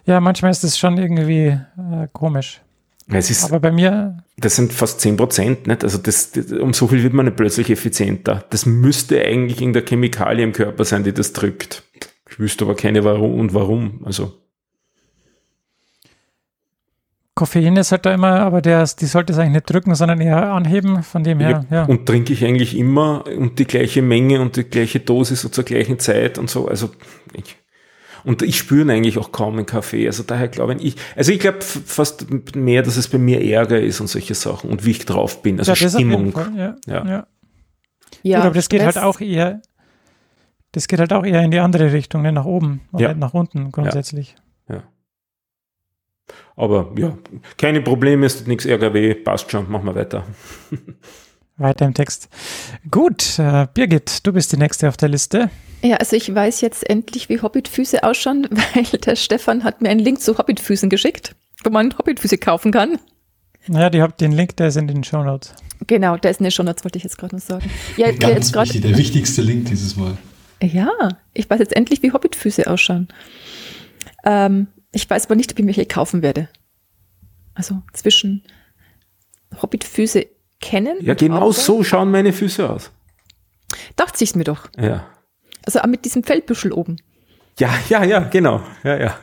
Ja, 0.05 0.19
manchmal 0.19 0.51
ist 0.51 0.65
das 0.65 0.77
schon 0.77 0.97
irgendwie 0.97 1.47
äh, 1.47 2.07
komisch. 2.11 2.61
Es 3.07 3.29
ist, 3.29 3.45
Aber 3.45 3.59
bei 3.59 3.71
mir. 3.71 4.17
Das 4.37 4.55
sind 4.55 4.71
fast 4.71 5.01
10 5.01 5.17
Prozent, 5.17 5.67
nicht? 5.67 5.83
Also 5.83 5.97
das, 5.97 6.31
das, 6.31 6.51
um 6.51 6.73
so 6.73 6.87
viel 6.87 7.03
wird 7.03 7.13
man 7.13 7.25
nicht 7.25 7.35
plötzlich 7.35 7.69
effizienter. 7.69 8.45
Das 8.49 8.65
müsste 8.65 9.21
eigentlich 9.23 9.61
in 9.61 9.73
der 9.73 9.83
Chemikalie 9.83 10.43
im 10.43 10.53
Körper 10.53 10.85
sein, 10.85 11.03
die 11.03 11.13
das 11.13 11.33
drückt. 11.33 11.83
Ich 12.29 12.39
wüsste 12.39 12.65
aber 12.65 12.75
keine 12.75 13.03
warum 13.03 13.39
und 13.39 13.53
warum. 13.53 14.01
Also. 14.05 14.33
Koffein 17.35 17.75
ist 17.77 17.91
halt 17.91 18.05
da 18.05 18.13
immer, 18.13 18.39
aber 18.41 18.61
der, 18.61 18.87
die 18.99 19.05
sollte 19.05 19.33
es 19.33 19.39
eigentlich 19.39 19.53
nicht 19.53 19.69
drücken, 19.69 19.95
sondern 19.95 20.21
eher 20.21 20.51
anheben, 20.51 21.01
von 21.01 21.23
dem 21.23 21.39
her, 21.39 21.65
ja. 21.69 21.77
ja. 21.77 21.83
Und 21.85 22.05
trinke 22.05 22.31
ich 22.31 22.45
eigentlich 22.45 22.77
immer 22.77 23.25
und 23.25 23.57
die 23.57 23.65
gleiche 23.65 24.03
Menge 24.03 24.39
und 24.39 24.55
die 24.55 24.63
gleiche 24.63 24.99
Dosis 24.99 25.43
und 25.43 25.53
zur 25.53 25.63
gleichen 25.63 25.97
Zeit 25.97 26.37
und 26.37 26.49
so. 26.49 26.67
Also 26.67 26.91
ich, 27.33 27.57
und 28.23 28.41
ich 28.41 28.57
spüre 28.57 28.91
eigentlich 28.91 29.17
auch 29.17 29.31
kaum 29.31 29.55
einen 29.55 29.65
Kaffee. 29.65 30.07
Also 30.07 30.23
daher 30.23 30.47
glaube 30.47 30.75
ich, 30.75 30.95
also 31.15 31.31
ich 31.31 31.39
glaube 31.39 31.61
fast 31.61 32.27
mehr, 32.55 32.81
dass 32.81 32.97
es 32.97 33.07
bei 33.07 33.17
mir 33.17 33.43
Ärger 33.43 33.79
ist 33.79 33.99
und 33.99 34.07
solche 34.07 34.35
Sachen 34.35 34.69
und 34.69 34.85
wie 34.85 34.91
ich 34.91 35.05
drauf 35.05 35.41
bin. 35.41 35.59
Also 35.59 35.73
ja, 35.73 35.89
Stimmung. 35.89 36.31
Fall, 36.31 36.51
ja. 36.55 36.75
Ja. 36.85 37.05
ja. 37.05 37.27
ja 38.23 38.37
Gut, 38.37 38.45
aber 38.45 38.55
das 38.55 38.69
geht 38.69 38.81
halt 38.81 38.97
auch 38.97 39.19
eher, 39.19 39.61
das 40.71 40.87
geht 40.87 40.99
halt 40.99 41.13
auch 41.13 41.25
eher 41.25 41.41
in 41.41 41.51
die 41.51 41.59
andere 41.59 41.91
Richtung, 41.91 42.21
nicht 42.21 42.33
nach 42.33 42.45
oben 42.45 42.81
und 42.91 43.01
ja. 43.01 43.09
nicht 43.09 43.19
nach 43.19 43.33
unten 43.33 43.71
grundsätzlich. 43.71 44.35
Ja. 44.69 44.75
ja. 44.75 44.83
Aber 46.55 46.91
ja, 46.97 47.17
keine 47.57 47.81
Probleme, 47.81 48.25
ist 48.25 48.47
nichts 48.47 48.65
Ärger 48.65 48.93
weh, 48.93 49.13
passt 49.15 49.51
schon, 49.51 49.69
machen 49.69 49.85
wir 49.85 49.95
weiter. 49.95 50.23
Weiter 51.57 51.85
im 51.85 51.93
Text. 51.93 52.29
Gut, 52.89 53.37
äh, 53.37 53.67
Birgit, 53.71 54.25
du 54.25 54.33
bist 54.33 54.51
die 54.51 54.57
nächste 54.57 54.89
auf 54.89 54.97
der 54.97 55.09
Liste. 55.09 55.51
Ja, 55.83 55.97
also 55.97 56.15
ich 56.15 56.33
weiß 56.33 56.61
jetzt 56.61 56.89
endlich, 56.89 57.27
wie 57.27 57.41
Hobbitfüße 57.41 58.03
ausschauen, 58.03 58.47
weil 58.73 58.83
der 58.83 59.15
Stefan 59.15 59.63
hat 59.63 59.81
mir 59.81 59.89
einen 59.89 59.99
Link 59.99 60.21
zu 60.21 60.37
Hobbitfüßen 60.37 60.89
geschickt, 60.89 61.35
wo 61.63 61.69
man 61.69 61.95
Hobbitfüße 61.97 62.37
kaufen 62.37 62.71
kann. 62.71 62.97
Ja, 63.67 63.89
die 63.89 64.01
habt 64.01 64.19
den 64.21 64.31
Link, 64.31 64.55
der 64.57 64.67
ist 64.67 64.77
in 64.77 64.87
den 64.87 65.03
Show 65.03 65.23
Notes. 65.23 65.53
Genau, 65.87 66.17
der 66.17 66.31
ist 66.31 66.39
in 66.39 66.45
den 66.45 66.51
Show 66.51 66.63
Notes, 66.63 66.83
wollte 66.83 66.97
ich 66.97 67.03
jetzt 67.03 67.17
gerade 67.17 67.35
noch 67.35 67.41
sagen. 67.41 67.69
Ja, 67.97 68.11
Ganz 68.11 68.51
jetzt 68.51 68.55
wichtig, 68.55 68.81
der 68.81 68.97
wichtigste 68.97 69.41
Link 69.41 69.65
dieses 69.65 69.95
Mal. 69.95 70.17
Ja, 70.61 70.91
ich 71.33 71.49
weiß 71.49 71.59
jetzt 71.59 71.75
endlich, 71.75 72.01
wie 72.03 72.11
Hobbitfüße 72.11 72.67
ausschauen. 72.67 73.09
Ähm, 74.23 74.67
ich 74.93 75.09
weiß 75.09 75.25
aber 75.25 75.35
nicht, 75.35 75.51
ob 75.51 75.59
ich 75.59 75.65
welche 75.65 75.85
kaufen 75.85 76.21
werde. 76.21 76.47
Also 77.53 77.81
zwischen 77.91 78.43
Hobbitfüße 79.61 80.25
kennen. 80.61 80.97
Ja, 81.01 81.13
genau 81.13 81.51
so 81.51 81.83
schauen 81.83 82.11
meine 82.11 82.31
Füße 82.31 82.69
aus. 82.69 82.91
Dachte 83.95 84.23
ich 84.23 84.35
mir 84.35 84.45
doch. 84.45 84.69
Ja. 84.77 85.05
Also 85.65 85.79
auch 85.79 85.87
mit 85.87 86.05
diesem 86.05 86.23
Feldbüschel 86.23 86.71
oben. 86.71 86.97
Ja, 87.59 87.73
ja, 87.89 88.03
ja, 88.03 88.19
genau. 88.19 88.61
Ja, 88.83 88.99
ja. 88.99 89.19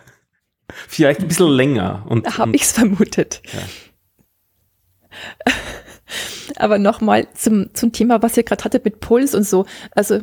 Vielleicht 0.89 1.21
ein 1.21 1.29
bisschen 1.29 1.51
länger. 1.51 2.05
Und, 2.09 2.27
da 2.27 2.39
habe 2.39 2.55
ich 2.55 2.63
es 2.63 2.73
vermutet. 2.73 3.43
Ja. 3.53 5.53
Aber 6.57 6.79
nochmal 6.79 7.29
zum, 7.35 7.75
zum 7.75 7.93
Thema, 7.93 8.23
was 8.23 8.37
ihr 8.37 8.43
gerade 8.43 8.65
hattet 8.65 8.85
mit 8.85 9.01
Puls 9.01 9.35
und 9.35 9.45
so. 9.45 9.67
Also 9.93 10.21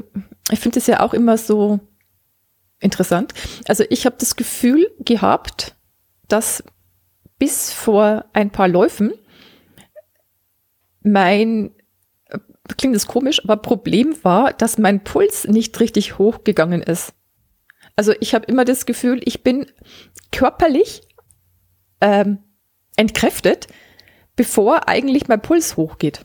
ich 0.51 0.59
finde 0.59 0.79
es 0.79 0.87
ja 0.87 1.01
auch 1.01 1.13
immer 1.13 1.37
so 1.37 1.79
interessant. 2.79 3.33
Also 3.67 3.83
ich 3.89 4.05
habe 4.05 4.15
das 4.19 4.35
Gefühl 4.35 4.89
gehabt, 4.99 5.75
dass 6.27 6.63
bis 7.39 7.71
vor 7.71 8.25
ein 8.33 8.51
paar 8.51 8.67
Läufen 8.67 9.13
mein 11.01 11.71
klingt 12.75 12.95
das 12.95 13.07
komisch, 13.07 13.43
aber 13.43 13.57
Problem 13.57 14.15
war, 14.23 14.53
dass 14.53 14.77
mein 14.77 15.03
Puls 15.03 15.47
nicht 15.47 15.79
richtig 15.79 16.17
hochgegangen 16.17 16.81
ist. 16.81 17.13
Also 17.95 18.13
ich 18.19 18.33
habe 18.35 18.45
immer 18.45 18.65
das 18.65 18.85
Gefühl, 18.85 19.21
ich 19.25 19.43
bin 19.43 19.65
körperlich 20.31 21.01
ähm, 22.01 22.39
entkräftet, 22.95 23.67
bevor 24.35 24.87
eigentlich 24.87 25.27
mein 25.27 25.41
Puls 25.41 25.77
hochgeht. 25.77 26.21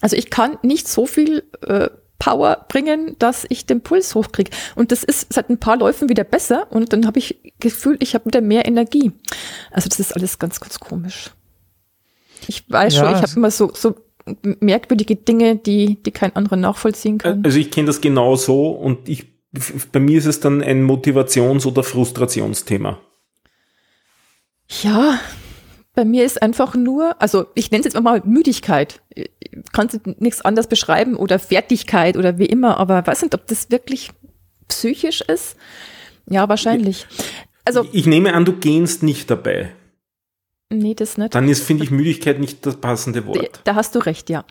Also 0.00 0.16
ich 0.16 0.30
kann 0.30 0.58
nicht 0.62 0.88
so 0.88 1.06
viel 1.06 1.44
äh, 1.62 1.88
Power 2.18 2.66
bringen, 2.68 3.16
dass 3.18 3.46
ich 3.48 3.66
den 3.66 3.80
Puls 3.80 4.14
hochkriege. 4.14 4.50
Und 4.76 4.92
das 4.92 5.02
ist 5.02 5.32
seit 5.32 5.50
ein 5.50 5.58
paar 5.58 5.76
Läufen 5.76 6.08
wieder 6.08 6.24
besser 6.24 6.70
und 6.70 6.92
dann 6.92 7.06
habe 7.06 7.18
ich 7.18 7.52
gefühlt, 7.58 8.02
ich 8.02 8.14
habe 8.14 8.26
wieder 8.26 8.40
mehr 8.40 8.66
Energie. 8.66 9.12
Also 9.70 9.88
das 9.88 9.98
ist 9.98 10.14
alles 10.14 10.38
ganz, 10.38 10.60
ganz 10.60 10.78
komisch. 10.78 11.30
Ich 12.46 12.68
weiß 12.70 12.94
ja, 12.94 13.04
schon, 13.04 13.14
ich 13.16 13.22
habe 13.22 13.32
immer 13.36 13.50
so, 13.50 13.72
so 13.74 13.96
merkwürdige 14.42 15.16
Dinge, 15.16 15.56
die, 15.56 16.02
die 16.02 16.10
kein 16.10 16.34
anderer 16.36 16.56
nachvollziehen 16.56 17.18
kann. 17.18 17.44
Also 17.44 17.58
ich 17.58 17.70
kenne 17.70 17.86
das 17.86 18.00
genau 18.00 18.36
so 18.36 18.70
und 18.70 19.08
ich, 19.08 19.26
bei 19.90 20.00
mir 20.00 20.18
ist 20.18 20.26
es 20.26 20.40
dann 20.40 20.62
ein 20.62 20.84
Motivations- 20.84 21.66
oder 21.66 21.82
Frustrationsthema. 21.82 23.00
Ja, 24.82 25.18
bei 25.94 26.04
mir 26.04 26.24
ist 26.24 26.40
einfach 26.40 26.74
nur, 26.74 27.20
also 27.20 27.46
ich 27.54 27.70
nenne 27.70 27.80
es 27.80 27.92
jetzt 27.92 28.02
mal 28.02 28.22
Müdigkeit. 28.24 29.02
Kannst 29.72 29.94
du 30.06 30.14
nichts 30.18 30.40
anders 30.40 30.66
beschreiben 30.66 31.16
oder 31.16 31.38
Fertigkeit 31.38 32.16
oder 32.16 32.38
wie 32.38 32.46
immer, 32.46 32.78
aber 32.78 33.06
weiß 33.06 33.22
nicht, 33.22 33.34
ob 33.34 33.46
das 33.46 33.70
wirklich 33.70 34.10
psychisch 34.68 35.20
ist. 35.20 35.56
Ja, 36.26 36.48
wahrscheinlich. 36.48 37.06
Also 37.64 37.86
ich 37.92 38.06
nehme 38.06 38.32
an, 38.32 38.44
du 38.44 38.54
gehst 38.54 39.02
nicht 39.02 39.30
dabei. 39.30 39.72
Nee, 40.72 40.94
das 40.94 41.18
nicht. 41.18 41.34
Dann 41.34 41.48
ist, 41.48 41.62
finde 41.64 41.84
ich, 41.84 41.90
Müdigkeit 41.90 42.38
nicht 42.40 42.64
das 42.66 42.76
passende 42.76 43.26
Wort. 43.26 43.60
Da 43.64 43.74
hast 43.74 43.94
du 43.94 43.98
recht, 44.00 44.30
ja. 44.30 44.44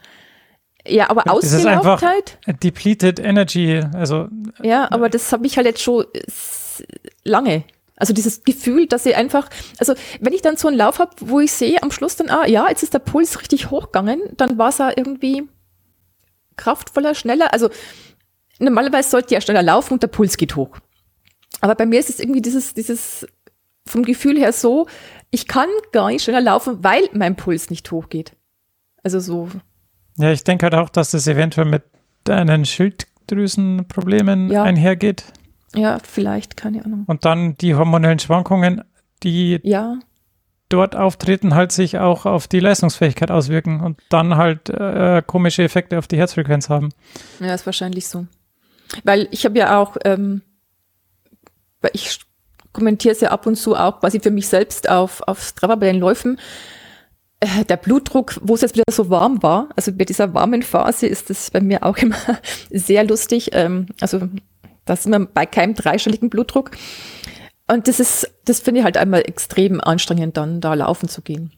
Ja, 0.87 1.09
aber 1.09 1.23
Das 1.23 1.51
ist 1.51 1.65
einfach 1.65 2.01
Ausgelaugtheit. 2.01 2.39
depleted 2.63 3.19
energy, 3.19 3.81
also 3.93 4.27
Ja, 4.63 4.91
aber 4.91 5.09
das 5.09 5.31
habe 5.31 5.45
ich 5.45 5.57
halt 5.57 5.67
jetzt 5.67 5.81
schon 5.81 6.05
lange. 7.23 7.63
Also 7.95 8.13
dieses 8.13 8.43
Gefühl, 8.43 8.87
dass 8.87 9.05
ich 9.05 9.15
einfach, 9.15 9.47
also 9.77 9.93
wenn 10.19 10.33
ich 10.33 10.41
dann 10.41 10.57
so 10.57 10.67
einen 10.67 10.77
Lauf 10.77 10.97
habe, 10.97 11.11
wo 11.19 11.39
ich 11.39 11.51
sehe 11.51 11.83
am 11.83 11.91
Schluss 11.91 12.15
dann, 12.15 12.29
ah 12.31 12.47
ja, 12.47 12.67
jetzt 12.67 12.81
ist 12.81 12.95
der 12.95 12.99
Puls 12.99 13.39
richtig 13.39 13.69
hochgegangen, 13.69 14.21
dann 14.37 14.57
war 14.57 14.69
es 14.69 14.79
ja 14.79 14.91
irgendwie 14.95 15.47
kraftvoller, 16.57 17.13
schneller. 17.13 17.53
Also 17.53 17.69
normalerweise 18.57 19.09
sollte 19.09 19.35
ja 19.35 19.41
schneller 19.41 19.61
laufen 19.61 19.93
und 19.93 20.03
der 20.03 20.07
Puls 20.07 20.37
geht 20.37 20.55
hoch. 20.55 20.77
Aber 21.59 21.75
bei 21.75 21.85
mir 21.85 21.99
ist 21.99 22.09
es 22.09 22.19
irgendwie 22.19 22.41
dieses, 22.41 22.73
dieses 22.73 23.27
vom 23.85 24.03
Gefühl 24.03 24.39
her 24.39 24.51
so, 24.51 24.87
ich 25.31 25.47
kann 25.47 25.69
gar 25.91 26.09
nicht 26.09 26.23
schneller 26.23 26.41
laufen, 26.41 26.83
weil 26.83 27.03
mein 27.13 27.35
Puls 27.35 27.69
nicht 27.69 27.89
hochgeht. 27.91 28.33
Also 29.03 29.19
so, 29.19 29.49
ja, 30.17 30.31
ich 30.31 30.43
denke 30.43 30.65
halt 30.65 30.75
auch, 30.75 30.89
dass 30.89 31.11
das 31.11 31.25
eventuell 31.27 31.65
mit 31.67 31.83
deinen 32.25 32.65
Schilddrüsenproblemen 32.65 34.49
Ja. 34.51 34.63
einhergeht 34.63 35.23
ja, 35.73 35.97
vielleicht, 36.03 36.57
keine 36.57 36.83
Ahnung. 36.85 37.05
und 37.07 37.25
dann 37.25 37.55
die 37.57 37.75
hormonellen 37.75 38.19
Schwankungen, 38.19 38.83
die 39.23 39.59
Ja, 39.63 39.97
dort 40.69 40.95
auftreten, 40.95 41.55
halt 41.55 41.71
sich 41.71 41.97
auch 41.97 42.25
auf 42.25 42.47
die 42.47 42.59
Leistungsfähigkeit 42.59 43.31
auswirken 43.31 43.81
und 43.81 43.99
dann 44.09 44.35
halt 44.35 44.69
äh, 44.69 45.21
komische 45.25 45.63
Effekte 45.63 45.97
auf 45.97 46.07
die 46.07 46.17
Herzfrequenz 46.17 46.69
haben. 46.69 46.89
Ja, 47.39 47.53
ist 47.53 47.65
wahrscheinlich 47.65 48.07
so. 48.07 48.25
Weil 49.03 49.27
ich 49.31 49.45
habe 49.45 49.57
ja 49.57 49.79
auch, 49.79 49.97
ähm, 50.05 50.41
ich 51.93 52.19
kommentiere 52.73 53.13
es 53.13 53.21
ja 53.21 53.29
ab 53.29 53.45
und 53.45 53.55
zu 53.55 53.75
auch 53.75 53.99
quasi 53.99 54.19
für 54.19 54.31
mich 54.31 54.47
selbst 54.47 54.89
auf, 54.89 55.21
auf 55.27 55.41
Strava 55.41 55.75
bei 55.75 55.87
den 55.87 55.99
Läufen. 55.99 56.39
Äh, 57.39 57.65
der 57.65 57.77
Blutdruck, 57.77 58.39
wo 58.41 58.55
es 58.55 58.61
jetzt 58.61 58.75
wieder 58.75 58.83
so 58.91 59.09
warm 59.09 59.41
war, 59.41 59.69
also 59.75 59.91
bei 59.91 60.05
dieser 60.05 60.33
warmen 60.33 60.61
Phase 60.63 61.07
ist 61.07 61.29
das 61.29 61.51
bei 61.51 61.61
mir 61.61 61.83
auch 61.83 61.97
immer 61.97 62.15
sehr 62.69 63.03
lustig. 63.03 63.49
Ähm, 63.53 63.87
also 63.99 64.21
da 64.85 64.95
sind 64.95 65.11
wir 65.11 65.25
bei 65.25 65.45
keinem 65.45 65.73
dreistelligen 65.73 66.29
Blutdruck. 66.29 66.71
Und 67.67 67.87
das 67.87 67.99
ist, 67.99 68.29
das 68.45 68.59
finde 68.59 68.79
ich 68.79 68.85
halt 68.85 68.97
einmal 68.97 69.21
extrem 69.21 69.79
anstrengend, 69.79 70.37
dann 70.37 70.59
da 70.61 70.73
laufen 70.73 71.07
zu 71.07 71.21
gehen. 71.21 71.51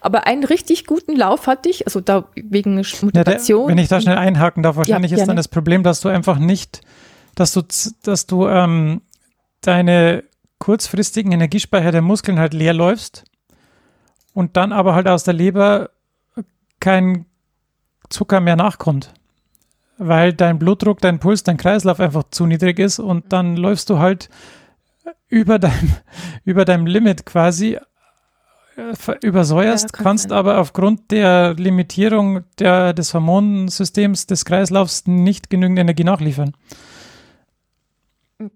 Aber 0.00 0.26
einen 0.26 0.44
richtig 0.44 0.86
guten 0.86 1.16
Lauf 1.16 1.46
hatte 1.46 1.68
ich, 1.68 1.86
also 1.86 2.00
da 2.00 2.28
wegen 2.34 2.76
Ja, 2.76 2.82
der, 2.82 3.02
Motivation. 3.02 3.68
wenn 3.68 3.78
ich 3.78 3.88
da 3.88 4.00
schnell 4.00 4.16
einhaken 4.16 4.62
darf, 4.62 4.76
wahrscheinlich 4.76 5.12
ist 5.12 5.16
gerne. 5.16 5.28
dann 5.28 5.36
das 5.36 5.48
Problem, 5.48 5.82
dass 5.82 6.00
du 6.00 6.08
einfach 6.08 6.38
nicht, 6.38 6.80
dass 7.34 7.52
du, 7.52 7.62
dass 8.02 8.26
du 8.26 8.48
ähm, 8.48 9.02
deine 9.60 10.24
kurzfristigen 10.58 11.32
Energiespeicher 11.32 11.92
der 11.92 12.02
Muskeln 12.02 12.38
halt 12.38 12.54
leer 12.54 12.74
läufst 12.74 13.24
und 14.34 14.56
dann 14.56 14.72
aber 14.72 14.94
halt 14.94 15.08
aus 15.08 15.24
der 15.24 15.34
Leber 15.34 15.90
kein 16.80 17.26
Zucker 18.08 18.40
mehr 18.40 18.56
nachkommt. 18.56 19.12
Weil 19.98 20.32
dein 20.32 20.58
Blutdruck, 20.58 21.00
dein 21.00 21.18
Puls, 21.18 21.42
dein 21.42 21.56
Kreislauf 21.56 21.98
einfach 21.98 22.24
zu 22.30 22.46
niedrig 22.46 22.78
ist 22.78 22.98
und 23.00 23.32
dann 23.32 23.56
läufst 23.56 23.90
du 23.90 23.98
halt 23.98 24.28
über 25.28 25.58
deinem, 25.58 25.92
über 26.44 26.64
deinem 26.64 26.86
Limit 26.86 27.26
quasi 27.26 27.78
äh, 28.76 29.26
übersäuerst, 29.26 29.86
Ja, 29.86 29.88
kann 29.92 30.04
kannst 30.04 30.28
sein. 30.28 30.38
aber 30.38 30.58
aufgrund 30.58 31.10
der 31.10 31.54
Limitierung 31.54 32.44
der, 32.60 32.92
des 32.92 33.12
Hormonsystems 33.12 34.26
des 34.26 34.44
Kreislaufs 34.44 35.06
nicht 35.06 35.50
genügend 35.50 35.80
Energie 35.80 36.04
nachliefern. 36.04 36.52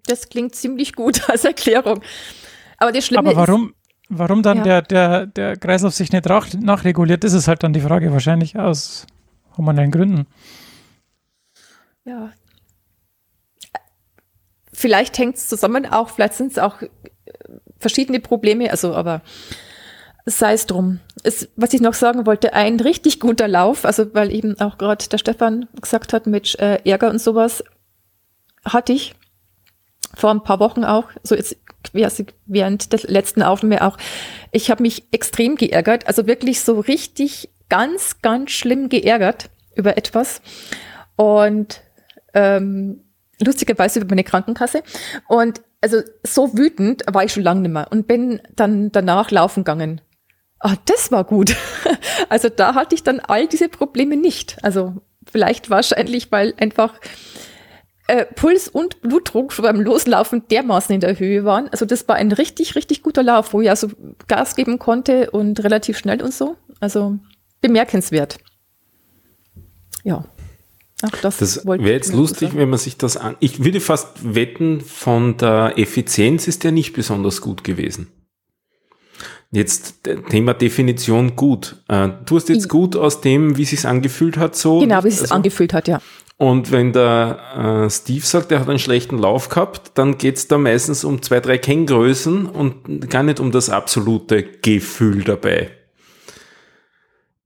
Das 0.06 0.28
klingt 0.28 0.54
ziemlich 0.54 0.94
gut 0.94 1.28
als 1.28 1.44
Erklärung. 1.44 2.02
Aber 2.78 2.92
das 2.92 3.06
Schlimme 3.06 3.30
aber 3.30 3.36
warum, 3.36 3.74
warum 4.08 4.42
dann 4.42 4.58
Ja. 4.58 4.64
der, 4.64 4.82
der, 4.82 5.26
der 5.26 5.56
Kreislauf 5.56 5.94
sich 5.94 6.12
nicht 6.12 6.26
nachreguliert, 6.26 7.24
das 7.24 7.32
ist 7.32 7.48
halt 7.48 7.62
dann 7.62 7.72
die 7.72 7.80
Frage, 7.80 8.12
wahrscheinlich 8.12 8.58
aus 8.58 9.06
hormonellen 9.56 9.90
Gründen. 9.90 10.20
ist, 10.20 10.26
ja. 12.04 12.32
Vielleicht 14.72 15.18
hängt 15.18 15.36
es 15.36 15.48
zusammen 15.48 15.86
auch, 15.86 16.08
vielleicht 16.10 16.34
sind 16.34 16.52
es 16.52 16.58
auch 16.58 16.82
äh, 16.82 16.88
verschiedene 17.78 18.20
Probleme, 18.20 18.70
also 18.70 18.94
aber 18.94 19.22
sei 20.24 20.54
es 20.54 20.66
drum. 20.66 21.00
Es, 21.22 21.48
was 21.56 21.72
ich 21.74 21.80
noch 21.80 21.94
sagen 21.94 22.26
wollte, 22.26 22.54
ein 22.54 22.80
richtig 22.80 23.20
guter 23.20 23.48
Lauf, 23.48 23.84
also 23.84 24.14
weil 24.14 24.32
eben 24.32 24.58
auch 24.60 24.78
gerade 24.78 25.06
der 25.08 25.18
Stefan 25.18 25.68
gesagt 25.80 26.12
hat 26.12 26.26
mit 26.26 26.58
äh, 26.58 26.78
Ärger 26.84 27.10
und 27.10 27.20
sowas, 27.20 27.62
hatte 28.64 28.92
ich 28.92 29.14
vor 30.14 30.30
ein 30.30 30.42
paar 30.42 30.60
Wochen 30.60 30.84
auch, 30.84 31.04
so 31.22 31.34
jetzt 31.34 31.56
während 31.92 32.92
der 32.92 33.00
letzten 33.04 33.42
Aufnahme 33.42 33.82
auch, 33.82 33.98
ich 34.50 34.70
habe 34.70 34.82
mich 34.82 35.04
extrem 35.12 35.56
geärgert, 35.56 36.06
also 36.06 36.26
wirklich 36.26 36.60
so 36.60 36.80
richtig 36.80 37.50
ganz, 37.68 38.20
ganz 38.22 38.50
schlimm 38.50 38.88
geärgert 38.88 39.50
über 39.74 39.96
etwas. 39.96 40.42
Und 41.16 41.80
ähm, 42.34 43.02
lustigerweise 43.40 44.00
über 44.00 44.08
meine 44.10 44.24
Krankenkasse. 44.24 44.82
Und 45.28 45.62
also 45.80 46.00
so 46.22 46.56
wütend 46.56 47.02
war 47.12 47.24
ich 47.24 47.32
schon 47.32 47.42
lange 47.42 47.62
nicht 47.62 47.72
mehr 47.72 47.88
und 47.90 48.06
bin 48.06 48.40
dann 48.54 48.92
danach 48.92 49.30
laufen 49.30 49.64
gegangen. 49.64 50.00
Ah, 50.60 50.76
das 50.84 51.10
war 51.10 51.24
gut. 51.24 51.56
Also 52.28 52.48
da 52.48 52.74
hatte 52.74 52.94
ich 52.94 53.02
dann 53.02 53.20
all 53.20 53.46
diese 53.46 53.68
Probleme 53.68 54.16
nicht. 54.16 54.56
Also 54.62 54.94
vielleicht 55.30 55.68
wahrscheinlich, 55.68 56.32
weil 56.32 56.54
einfach 56.58 56.94
äh, 58.08 58.24
Puls 58.26 58.68
und 58.68 59.00
Blutdruck 59.02 59.54
beim 59.62 59.80
Loslaufen 59.80 60.42
dermaßen 60.50 60.94
in 60.94 61.00
der 61.00 61.18
Höhe 61.18 61.44
waren. 61.44 61.68
Also 61.68 61.84
das 61.86 62.06
war 62.08 62.16
ein 62.16 62.32
richtig, 62.32 62.74
richtig 62.74 63.02
guter 63.02 63.22
Lauf, 63.22 63.52
wo 63.52 63.60
ich 63.60 63.70
also 63.70 63.88
Gas 64.28 64.56
geben 64.56 64.78
konnte 64.78 65.30
und 65.30 65.62
relativ 65.62 65.98
schnell 65.98 66.20
und 66.22 66.34
so. 66.34 66.56
Also 66.80 67.18
bemerkenswert. 67.60 68.38
Ja. 70.04 70.24
Auch 71.04 71.16
das 71.20 71.38
Das 71.38 71.66
wäre 71.66 71.80
jetzt 71.90 72.12
lustig, 72.12 72.48
sagen. 72.50 72.58
wenn 72.60 72.70
man 72.70 72.78
sich 72.78 72.96
das 72.96 73.16
an. 73.16 73.36
Ich 73.40 73.64
würde 73.64 73.80
fast 73.80 74.34
wetten, 74.34 74.80
von 74.80 75.36
der 75.36 75.74
Effizienz 75.76 76.46
ist 76.46 76.62
der 76.64 76.70
nicht 76.72 76.92
besonders 76.92 77.40
gut 77.40 77.64
gewesen. 77.64 78.08
Jetzt 79.50 80.06
äh, 80.06 80.16
Thema 80.22 80.54
Definition 80.54 81.36
gut. 81.36 81.82
Äh, 81.88 82.08
Du 82.24 82.36
hast 82.36 82.48
jetzt 82.48 82.68
gut 82.68 82.96
aus 82.96 83.20
dem, 83.20 83.56
wie 83.58 83.64
sich's 83.64 83.84
angefühlt 83.84 84.36
hat, 84.38 84.56
so. 84.56 84.78
Genau, 84.80 85.02
wie 85.04 85.08
es 85.08 85.14
sich 85.14 85.22
Also- 85.24 85.34
angefühlt 85.34 85.72
hat, 85.74 85.88
ja. 85.88 86.00
Und 86.42 86.72
wenn 86.72 86.92
der 86.92 87.84
äh, 87.84 87.88
Steve 87.88 88.26
sagt, 88.26 88.50
er 88.50 88.58
hat 88.58 88.68
einen 88.68 88.80
schlechten 88.80 89.16
Lauf 89.16 89.48
gehabt, 89.48 89.92
dann 89.94 90.18
geht's 90.18 90.48
da 90.48 90.58
meistens 90.58 91.04
um 91.04 91.22
zwei, 91.22 91.38
drei 91.38 91.56
Kenngrößen 91.56 92.46
und 92.46 93.08
gar 93.08 93.22
nicht 93.22 93.38
um 93.38 93.52
das 93.52 93.70
absolute 93.70 94.42
Gefühl 94.42 95.22
dabei. 95.22 95.70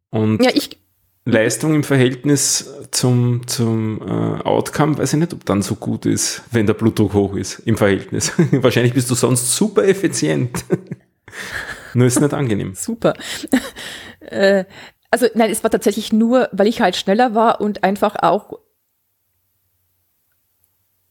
Und 0.08 0.42
Ja, 0.42 0.50
ich, 0.54 0.78
Leistung 1.26 1.74
im 1.74 1.84
Verhältnis 1.84 2.72
zum, 2.90 3.46
zum 3.46 4.00
äh, 4.00 4.42
Outcome, 4.44 4.96
weiß 4.96 5.12
ich 5.12 5.18
nicht, 5.18 5.34
ob 5.34 5.44
dann 5.44 5.60
so 5.60 5.74
gut 5.74 6.06
ist, 6.06 6.44
wenn 6.50 6.66
der 6.66 6.72
Blutdruck 6.72 7.12
hoch 7.12 7.36
ist 7.36 7.58
im 7.66 7.76
Verhältnis. 7.76 8.32
Wahrscheinlich 8.50 8.94
bist 8.94 9.10
du 9.10 9.14
sonst 9.14 9.54
super 9.54 9.84
effizient. 9.84 10.64
Nur 11.92 12.06
ist 12.06 12.18
nicht 12.18 12.32
angenehm. 12.32 12.72
super. 12.74 13.12
äh, 14.20 14.64
also 15.10 15.26
nein, 15.34 15.50
es 15.50 15.62
war 15.62 15.70
tatsächlich 15.70 16.14
nur, 16.14 16.48
weil 16.52 16.66
ich 16.66 16.80
halt 16.80 16.96
schneller 16.96 17.34
war 17.34 17.60
und 17.60 17.84
einfach 17.84 18.16
auch, 18.22 18.58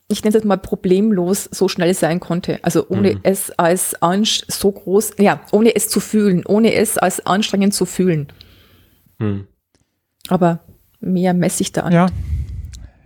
ich 0.07 0.21
nenne 0.23 0.29
es 0.29 0.35
jetzt 0.35 0.45
mal 0.45 0.57
problemlos, 0.57 1.45
so 1.51 1.67
schnell 1.67 1.93
sein 1.93 2.19
konnte. 2.19 2.59
Also 2.63 2.87
ohne 2.89 3.13
Mhm. 3.13 3.19
es 3.23 3.51
als 3.51 3.99
anst 4.01 4.45
so 4.51 4.71
groß, 4.71 5.13
ja, 5.19 5.41
ohne 5.51 5.75
es 5.75 5.87
zu 5.89 5.99
fühlen, 5.99 6.45
ohne 6.45 6.73
es 6.73 6.97
als 6.97 7.25
anstrengend 7.25 7.73
zu 7.73 7.85
fühlen. 7.85 8.27
Hm. 9.19 9.47
Aber 10.27 10.59
mehr 10.99 11.33
messe 11.33 11.61
ich 11.63 11.71
da 11.71 11.81
an. 11.81 11.93
Ja, 11.93 12.07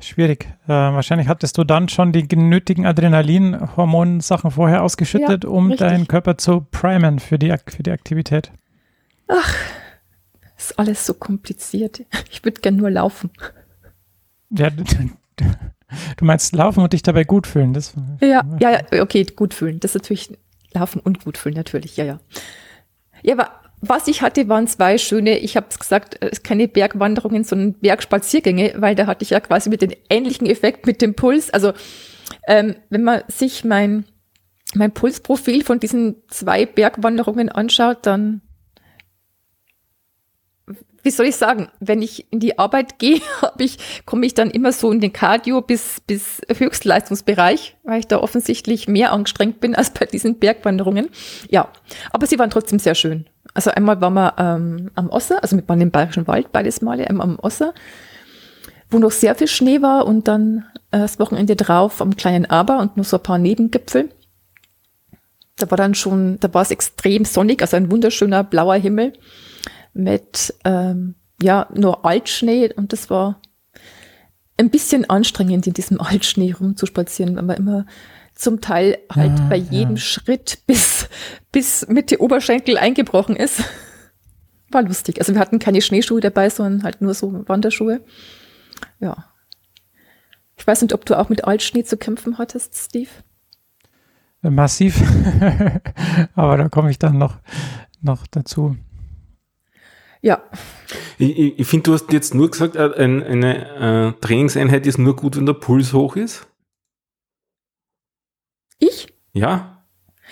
schwierig. 0.01 0.45
Äh, 0.65 0.69
wahrscheinlich 0.69 1.27
hattest 1.29 1.57
du 1.57 1.63
dann 1.63 1.87
schon 1.89 2.11
die 2.11 2.23
nötigen 2.35 2.85
Adrenalin-Hormonsachen 2.85 4.51
vorher 4.51 4.83
ausgeschüttet, 4.83 5.43
Ja, 5.45 5.49
um 5.49 5.67
richtig. 5.71 5.87
deinen 5.87 6.07
Körper 6.07 6.37
zu 6.37 6.61
primen 6.69 7.19
für 7.19 7.39
die, 7.39 7.53
für 7.67 7.83
die 7.83 7.91
Aktivität. 7.91 8.51
Ist 10.57 10.77
alles 10.77 11.05
so 11.05 11.13
kompliziert. 11.13 12.01
Ich 12.31 12.43
würde 12.43 12.59
gern 12.59 12.75
nur 12.75 12.89
laufen. 12.89 13.29
Ja, 14.49 14.69
du 16.17 16.25
meinst 16.25 16.53
laufen 16.55 16.83
und 16.83 16.93
dich 16.93 17.03
dabei 17.03 17.23
gut 17.23 17.47
fühlen. 17.47 17.73
Das, 17.73 17.93
Ja, 18.21 18.43
ja, 18.59 18.71
ja, 18.71 19.01
okay, 19.01 19.23
gut 19.23 19.53
fühlen. 19.53 19.79
Das 19.79 19.95
ist 19.95 20.01
natürlich 20.01 20.37
laufen 20.73 20.99
und 20.99 21.23
gut 21.23 21.37
fühlen, 21.37 21.55
natürlich, 21.55 21.97
ja, 21.97 22.05
ja. 22.05 22.19
Ja, 23.23 23.33
aber 23.33 23.49
was 23.81 24.07
ich 24.07 24.21
hatte, 24.21 24.49
waren 24.49 24.67
zwei 24.67 24.97
schöne, 24.97 25.37
ich 25.39 25.55
habe 25.55 25.67
es 25.69 25.79
gesagt, 25.79 26.21
äh, 26.21 26.31
keine 26.43 26.67
Bergwanderungen, 26.67 27.43
sondern 27.43 27.73
Bergspaziergänge, 27.73 28.73
weil 28.77 28.95
da 28.95 29.07
hatte 29.07 29.23
ich 29.23 29.29
ja 29.29 29.39
quasi 29.39 29.69
mit 29.69 29.81
dem 29.81 29.91
ähnlichen 30.09 30.47
Effekt 30.47 30.85
mit 30.85 31.01
dem 31.01 31.15
Puls. 31.15 31.49
Also 31.49 31.73
ähm, 32.47 32.75
wenn 32.89 33.03
man 33.03 33.21
sich 33.27 33.63
mein, 33.63 34.05
mein 34.75 34.91
Pulsprofil 34.91 35.63
von 35.63 35.79
diesen 35.79 36.17
zwei 36.27 36.65
Bergwanderungen 36.65 37.49
anschaut, 37.49 37.99
dann 38.05 38.41
wie 41.03 41.11
soll 41.11 41.27
ich 41.27 41.35
sagen, 41.35 41.69
wenn 41.79 42.01
ich 42.01 42.31
in 42.31 42.39
die 42.39 42.59
Arbeit 42.59 42.99
gehe, 42.99 43.21
habe 43.41 43.63
ich, 43.63 43.77
komme 44.05 44.25
ich 44.25 44.33
dann 44.33 44.49
immer 44.49 44.71
so 44.71 44.91
in 44.91 44.99
den 44.99 45.13
Cardio 45.13 45.61
bis, 45.61 46.01
bis 46.05 46.41
Höchstleistungsbereich, 46.53 47.77
weil 47.83 47.99
ich 47.99 48.07
da 48.07 48.19
offensichtlich 48.19 48.87
mehr 48.87 49.11
angestrengt 49.11 49.59
bin 49.59 49.75
als 49.79 49.91
bei 49.91 50.05
diesen 50.05 50.39
Bergwanderungen. 50.39 51.09
Ja, 51.49 51.69
aber 52.11 52.27
sie 52.27 52.39
waren 52.39 52.49
trotzdem 52.49 52.79
sehr 52.79 52.95
schön. 52.95 53.25
Also 53.53 53.71
einmal 53.71 53.99
waren 53.99 54.13
wir 54.13 54.33
ähm, 54.37 54.91
am 54.95 55.09
Osser, 55.09 55.41
also 55.41 55.55
mit 55.55 55.67
man 55.67 55.81
im 55.81 55.91
Bayerischen 55.91 56.27
Wald 56.27 56.51
beides 56.51 56.81
Male, 56.81 57.09
einmal 57.09 57.27
am 57.27 57.39
Osser, 57.39 57.73
wo 58.91 58.99
noch 58.99 59.11
sehr 59.11 59.35
viel 59.35 59.47
Schnee 59.47 59.81
war 59.81 60.05
und 60.05 60.27
dann 60.27 60.65
äh, 60.91 60.99
das 60.99 61.19
Wochenende 61.19 61.55
drauf 61.55 62.01
am 62.01 62.15
kleinen 62.15 62.45
Aber 62.45 62.79
und 62.79 62.95
nur 62.95 63.03
so 63.03 63.17
ein 63.17 63.23
paar 63.23 63.37
Nebengipfel. 63.37 64.09
Da 65.57 65.69
war 65.69 65.77
dann 65.77 65.95
schon, 65.95 66.39
da 66.39 66.53
war 66.53 66.61
es 66.61 66.71
extrem 66.71 67.25
sonnig, 67.25 67.61
also 67.61 67.75
ein 67.75 67.91
wunderschöner 67.91 68.43
blauer 68.43 68.75
Himmel 68.75 69.13
mit 69.99 70.53
ähm, 70.65 71.15
ja 71.41 71.67
nur 71.73 72.05
Altschnee 72.05 72.73
und 72.73 72.93
das 72.93 73.09
war 73.09 73.41
ein 74.57 74.69
bisschen 74.69 75.09
anstrengend, 75.09 75.67
in 75.67 75.73
diesem 75.73 76.01
Altschnee 76.01 76.53
rumzuspazieren, 76.53 77.35
weil 77.35 77.43
man 77.43 77.57
immer 77.57 77.85
zum 78.35 78.61
Teil 78.61 78.97
halt 79.11 79.37
Ja, 79.37 79.47
bei 79.49 79.57
jedem 79.57 79.95
ja. 79.95 80.01
Schritt 80.01 80.59
bis, 80.65 81.09
bis 81.51 81.87
Mitte 81.87 82.21
Oberschenkel 82.21 82.77
eingebrochen 82.77 83.35
ist. 83.35 83.63
War 84.71 84.83
lustig. 84.83 85.19
Also 85.19 85.33
wir 85.33 85.41
hatten 85.41 85.59
keine 85.59 85.81
Schneeschuhe 85.81 86.21
dabei, 86.21 86.49
sondern 86.49 86.83
halt 86.83 87.01
nur 87.01 87.13
so 87.13 87.47
Wanderschuhe. 87.47 88.01
Ja. 88.99 89.25
Ich 90.55 90.65
weiß 90.65 90.81
nicht, 90.83 90.93
ob 90.93 91.05
du 91.05 91.17
auch 91.17 91.29
mit 91.29 91.45
Altschnee 91.45 91.83
zu 91.83 91.97
kämpfen 91.97 92.37
hattest, 92.37 92.75
Steve. 92.75 93.09
Massiv. 94.41 95.01
Aber 96.35 96.57
da 96.57 96.69
komme 96.69 96.91
ich 96.91 96.99
dann 96.99 97.17
noch, 97.17 97.39
noch 98.01 98.25
dazu. 98.27 98.77
Ja, 100.21 100.43
Ich, 101.17 101.59
ich, 101.59 101.67
finde, 101.67 101.83
du 101.83 101.93
hast 101.93 102.11
jetzt 102.11 102.33
nur 102.33 102.51
gesagt, 102.51 102.75
äh, 102.75 102.91
ein, 102.97 103.23
eine 103.23 104.15
äh, 104.17 104.19
Trainingseinheit 104.19 104.85
ist 104.85 104.97
nur 104.97 105.15
gut, 105.15 105.37
wenn 105.37 105.45
der 105.45 105.53
Puls 105.53 105.93
hoch 105.93 106.15
ist. 106.15 106.47
ich? 108.79 109.13
Ja. 109.33 109.85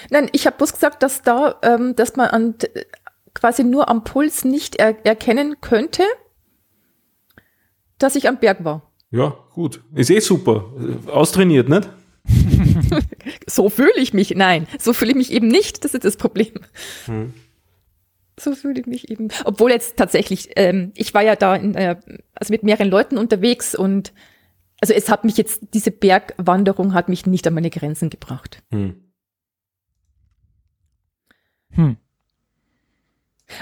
Nein, 0.10 0.30
ich 0.34 0.46
habe 0.46 0.58
bloß 0.58 0.74
gesagt, 0.74 1.04
dass 1.04 1.22
da, 1.22 1.60
ähm, 1.64 1.96
dass 1.96 2.16
man 2.16 2.28
an, 2.28 2.56
quasi 3.34 3.64
nur 3.64 3.90
am 3.90 4.04
Puls 4.04 4.44
nicht 4.44 4.76
er, 4.76 5.06
erkennen 5.06 5.56
könnte, 5.62 6.04
dass 7.98 8.16
ich 8.16 8.28
am 8.28 8.40
Berg 8.40 8.64
war. 8.64 8.92
Ja, 9.10 9.38
gut. 9.54 9.82
Ist 9.94 10.10
eh 10.10 10.20
super. 10.20 10.66
Austrainiert, 11.08 11.70
nicht? 11.70 11.90
So 13.50 13.70
fühle 13.70 13.98
ich 13.98 14.14
mich. 14.14 14.36
Nein, 14.36 14.68
so 14.80 14.94
fühle 14.94 15.12
ich 15.12 15.18
mich 15.18 15.32
eben 15.32 15.48
nicht. 15.48 15.84
Das 15.84 15.94
ist 15.94 16.04
das 16.04 16.18
Problem. 16.18 16.54
Hm. 17.06 17.34
So 18.40 18.54
fühle 18.54 18.80
ich 18.80 18.86
mich 18.86 19.10
eben. 19.10 19.30
Obwohl 19.46 19.72
jetzt 19.72 19.98
tatsächlich, 19.98 20.52
ähm, 20.56 20.92
ich 20.96 21.14
war 21.14 21.24
ja 21.24 21.36
da 21.36 21.56
in, 21.56 21.76
äh, 21.76 21.96
also 22.36 22.54
mit 22.54 22.64
mehreren 22.64 22.90
Leuten 22.90 23.18
unterwegs 23.18 23.74
und 23.74 24.14
also 24.80 24.94
es 24.94 25.10
hat 25.10 25.24
mich 25.24 25.38
jetzt, 25.38 25.62
diese 25.74 25.90
Bergwanderung 25.90 26.94
hat 26.94 27.10
mich 27.10 27.26
nicht 27.26 27.48
an 27.48 27.56
meine 27.56 27.72
Grenzen 27.72 28.12
gebracht. 28.12 28.62
Hm. 28.72 29.04
Hm. 31.72 31.98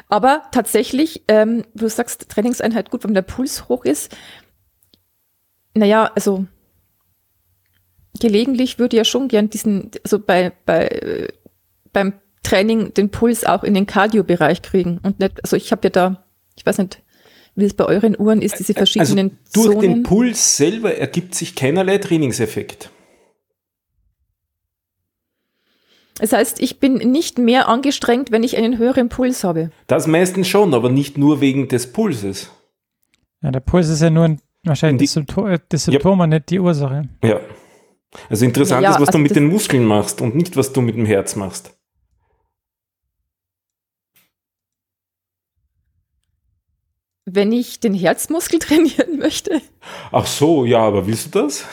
Aber 0.10 0.44
tatsächlich, 0.52 1.24
ähm, 1.28 1.64
du 1.74 1.88
sagst 1.88 2.28
Trainingseinheit 2.30 2.90
gut, 2.92 3.04
wenn 3.04 3.14
der 3.14 3.22
Puls 3.22 3.70
hoch 3.70 3.86
ist. 3.86 4.16
Naja, 5.74 6.12
also 6.16 6.48
gelegentlich 8.20 8.80
würde 8.80 8.96
ich 8.96 9.00
ja 9.00 9.06
schon 9.06 9.28
gern 9.28 9.50
diesen, 9.50 9.92
also 10.04 10.20
bei, 10.20 10.52
bei, 10.66 10.88
äh, 10.88 11.28
beim 11.94 12.14
Training 12.46 12.94
den 12.94 13.10
Puls 13.12 13.44
auch 13.46 13.64
in 13.64 13.74
den 13.74 13.86
Cardio-Bereich 13.86 14.62
kriegen 14.62 15.00
und 15.04 15.20
nicht, 15.20 15.44
also 15.44 15.56
ich 15.58 15.72
habe 15.72 15.82
ja 15.86 15.90
da, 15.90 16.24
ich 16.56 16.66
weiß 16.66 16.78
nicht, 16.78 17.02
wie 17.56 17.66
es 17.66 17.74
bei 17.74 17.86
euren 17.86 18.18
Uhren 18.20 18.42
ist, 18.42 18.60
diese 18.60 18.74
verschiedenen 18.74 19.38
also 19.54 19.70
durch 19.70 19.80
den 19.82 19.92
Zonen. 19.92 20.04
Puls 20.04 20.58
selber 20.58 20.96
ergibt 20.96 21.36
sich 21.36 21.56
keinerlei 21.56 21.98
Trainingseffekt. 21.98 22.90
Das 26.18 26.32
heißt, 26.32 26.62
ich 26.62 26.80
bin 26.80 26.94
nicht 26.96 27.38
mehr 27.38 27.68
angestrengt, 27.68 28.32
wenn 28.32 28.44
ich 28.44 28.56
einen 28.56 28.78
höheren 28.78 29.10
Puls 29.10 29.44
habe. 29.44 29.70
Das 29.88 30.08
meistens 30.08 30.48
schon, 30.48 30.74
aber 30.74 30.90
nicht 30.90 31.18
nur 31.18 31.42
wegen 31.42 31.68
des 31.68 31.92
Pulses. 31.92 32.52
Ja, 33.42 33.52
der 33.52 33.60
Puls 33.60 33.90
ist 33.90 34.02
ja 34.02 34.10
nur 34.10 34.24
ein, 34.26 34.40
wahrscheinlich 34.64 35.00
Die- 35.00 35.06
das 35.08 35.14
Symptom, 35.14 35.48
äh, 35.48 35.60
das 35.70 35.86
Symptom 35.86 36.20
und 36.22 36.30
nicht 36.30 36.50
die 36.50 36.60
Ursache. 36.60 37.10
Ja. 37.24 37.42
Also 38.30 38.46
interessant 38.46 38.82
Ja, 38.84 38.92
ja, 38.92 38.96
ist, 38.96 39.02
was 39.02 39.08
du 39.08 39.10
also 39.10 39.20
mit 39.20 39.32
das- 39.32 39.36
den 39.36 39.48
Muskeln 39.48 39.84
machst 39.86 40.22
und 40.22 40.36
nicht, 40.36 40.56
was 40.56 40.72
du 40.72 40.80
mit 40.82 40.96
dem 40.96 41.06
Herz 41.06 41.36
machst. 41.36 41.75
Wenn 47.26 47.52
ich 47.52 47.80
den 47.80 47.94
Herzmuskel 47.94 48.60
trainieren 48.60 49.18
möchte, 49.18 49.62
Ach 50.12 50.28
so, 50.28 50.66
ja, 50.66 50.80
aber 50.80 51.08
willst 51.08 51.34
du 51.34 51.42
das? 51.44 51.66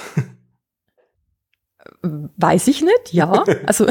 weiß 2.02 2.68
ich 2.68 2.82
nicht, 2.82 3.12
ja. 3.12 3.44
Also 3.66 3.86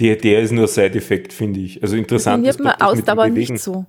Der, 0.00 0.16
der 0.16 0.40
ist 0.40 0.50
nur 0.50 0.66
Side-Effekt, 0.66 1.32
finde 1.32 1.60
ich. 1.60 1.82
Also 1.82 1.96
interessant 1.96 2.36
trainiert 2.36 2.56
ist 2.56 2.60
man 2.60 2.72
mit 2.72 2.80
dem 2.80 2.86
Ausdauer 2.86 3.28
nicht 3.28 3.58
so. 3.58 3.86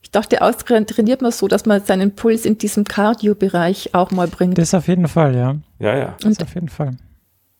Ich 0.00 0.10
dachte, 0.12 0.40
Ausdauer 0.42 0.86
trainiert 0.86 1.20
man 1.20 1.32
so, 1.32 1.48
dass 1.48 1.66
man 1.66 1.82
seinen 1.84 2.14
Puls 2.14 2.44
in 2.44 2.58
diesem 2.58 2.84
Cardio-Bereich 2.84 3.94
auch 3.94 4.10
mal 4.12 4.28
bringt. 4.28 4.56
Das 4.56 4.72
auf 4.74 4.86
jeden 4.88 5.08
Fall, 5.08 5.34
ja. 5.34 5.56
Ja, 5.80 5.96
ja. 5.96 6.16
Das 6.20 6.40
auf 6.40 6.54
jeden 6.54 6.68
Fall. 6.68 6.96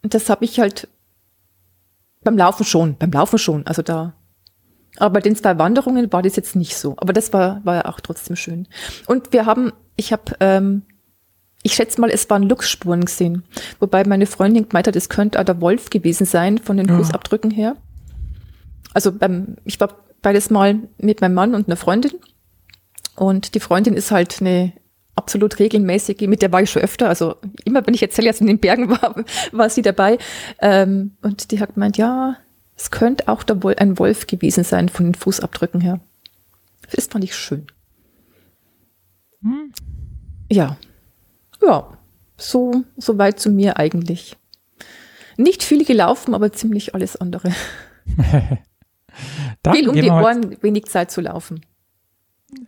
Und 0.03 0.15
das 0.15 0.31
habe 0.31 0.45
ich 0.45 0.61
halt 0.61 0.87
beim 2.23 2.37
Laufen 2.39 2.65
schon, 2.65 2.97
beim 2.97 3.11
Laufen 3.11 3.39
schon. 3.39 3.67
Also 3.67 3.83
da. 3.83 4.15
Aber 4.99 5.15
bei 5.15 5.21
den 5.21 5.37
zwei 5.37 5.59
Wanderungen 5.59 6.13
war 6.13 6.23
das 6.23 6.37
jetzt 6.37 6.57
nicht 6.57 6.77
so. 6.77 6.95
Aber 6.97 7.13
das 7.13 7.33
war, 7.33 7.61
war 7.65 7.77
ja 7.77 7.85
auch 7.87 8.01
trotzdem 8.01 8.37
schön. 8.37 8.67
Und 9.07 9.33
wir 9.33 9.47
haben, 9.47 9.73
ich 9.97 10.13
habe, 10.13 10.33
ähm, 10.41 10.83
ich 11.63 11.75
schätze 11.75 12.01
mal, 12.01 12.11
es 12.11 12.29
waren 12.31 12.43
Luchsspuren 12.43 13.05
gesehen. 13.05 13.45
Wobei 13.81 14.05
meine 14.05 14.27
Freundin 14.27 14.69
gemeint 14.69 14.87
hat, 14.87 14.97
es 14.97 15.09
könnte 15.09 15.41
auch 15.41 15.45
der 15.45 15.61
Wolf 15.61 15.91
gewesen 15.91 16.25
sein, 16.25 16.59
von 16.59 16.77
den 16.77 16.89
Ja. 16.89 16.97
Fußabdrücken 16.97 17.51
her. 17.51 17.77
Also 18.95 19.13
beim, 19.13 19.57
ich 19.65 19.79
war 19.81 19.95
beides 20.23 20.51
Mal 20.51 20.81
mit 20.99 21.21
meinem 21.21 21.35
Mann 21.35 21.55
und 21.55 21.69
einer 21.69 21.77
Freundin. 21.77 22.13
Und 23.17 23.55
die 23.55 23.61
Freundin 23.61 23.95
ist 23.95 24.11
halt 24.11 24.41
eine 24.41 24.73
absolut 25.17 25.59
regelmäßige, 25.59 26.23
mit 26.23 26.43
der 26.43 26.53
war 26.53 26.63
ich 26.63 26.71
schon 26.71 26.83
öfter, 26.83 27.09
also 27.09 27.35
immer 27.65 27.85
wenn 27.85 27.95
ich 27.95 28.03
erzähle, 28.03 28.29
jetzt 28.29 28.41
in 28.41 28.47
den 28.47 28.61
Bergen 28.61 28.89
war, 29.03 29.17
war 29.53 29.69
sie 29.69 29.83
dabei. 29.83 30.19
Ähm, 30.61 31.17
und 31.23 31.51
die 31.51 31.61
hat 31.61 31.75
gemeint, 31.75 31.97
ja, 31.97 32.37
es 32.79 32.91
könnte 32.91 33.29
auch 33.29 33.43
der 33.43 33.63
Wol 33.63 33.75
ein 33.77 33.99
Wolf 33.99 34.27
gewesen 34.27 34.63
sein 34.65 34.89
von 34.89 35.07
den 35.07 35.15
Fußabdrücken 35.15 35.81
her. 35.81 36.01
Das 36.95 37.09
fand 37.09 37.25
ich 37.25 37.35
schön. 37.35 37.67
Hm. 39.43 39.73
Ja. 40.51 40.77
Ja. 41.61 41.89
So, 42.37 42.85
so 42.97 43.19
weit 43.19 43.41
zu 43.41 43.51
mir 43.51 43.79
eigentlich. 43.79 44.37
Nicht 45.37 45.63
viel 45.65 45.85
gelaufen, 45.85 46.35
aber 46.35 46.53
ziemlich 46.53 46.95
alles 46.95 47.17
andere. 47.17 47.53
Viel 49.73 49.89
um 49.89 49.95
die 49.97 50.09
Ohren, 50.09 50.57
wenig 50.63 50.87
Zeit 50.87 51.11
zu 51.11 51.21
laufen. 51.21 51.61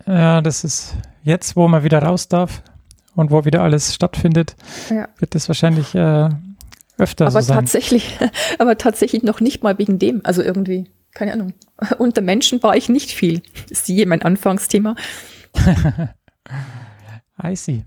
Ja, 0.05 0.41
das 0.41 0.63
ist 0.65 0.93
jetzt, 1.23 1.55
wo 1.55 1.67
man 1.67 1.83
wieder 1.83 2.03
raus 2.03 2.27
darf 2.27 2.61
und 3.15 3.31
wo 3.31 3.45
wieder 3.45 3.61
alles 3.63 3.95
stattfindet, 3.95 4.55
Ja. 4.89 5.07
wird 5.17 5.33
das 5.33 5.47
wahrscheinlich 5.47 5.95
äh, 5.95 6.29
öfter 7.01 7.25
aber 7.27 7.41
so 7.41 7.47
sein. 7.49 7.57
tatsächlich, 7.57 8.17
aber 8.59 8.77
tatsächlich 8.77 9.23
noch 9.23 9.41
nicht 9.41 9.63
mal 9.63 9.77
wegen 9.77 9.99
dem. 9.99 10.21
Also 10.23 10.41
irgendwie, 10.41 10.89
keine 11.13 11.33
Ahnung. 11.33 11.53
Unter 11.97 12.21
Menschen 12.21 12.61
war 12.63 12.75
ich 12.77 12.89
nicht 12.89 13.11
viel. 13.11 13.41
Siehe 13.71 14.05
mein 14.05 14.21
Anfangsthema. 14.21 14.95
I 17.43 17.55
see. 17.55 17.83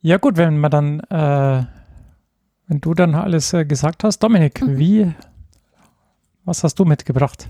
Ja 0.00 0.18
gut, 0.18 0.36
wenn 0.36 0.58
man 0.58 0.70
dann, 0.70 1.00
äh, 1.10 1.64
wenn 2.68 2.80
du 2.80 2.94
dann 2.94 3.14
alles 3.14 3.52
äh, 3.52 3.64
gesagt 3.64 4.04
hast, 4.04 4.20
Dominik, 4.20 4.62
Mhm. 4.62 4.78
wie, 4.78 5.12
was 6.44 6.62
hast 6.64 6.76
du 6.78 6.84
mitgebracht? 6.84 7.48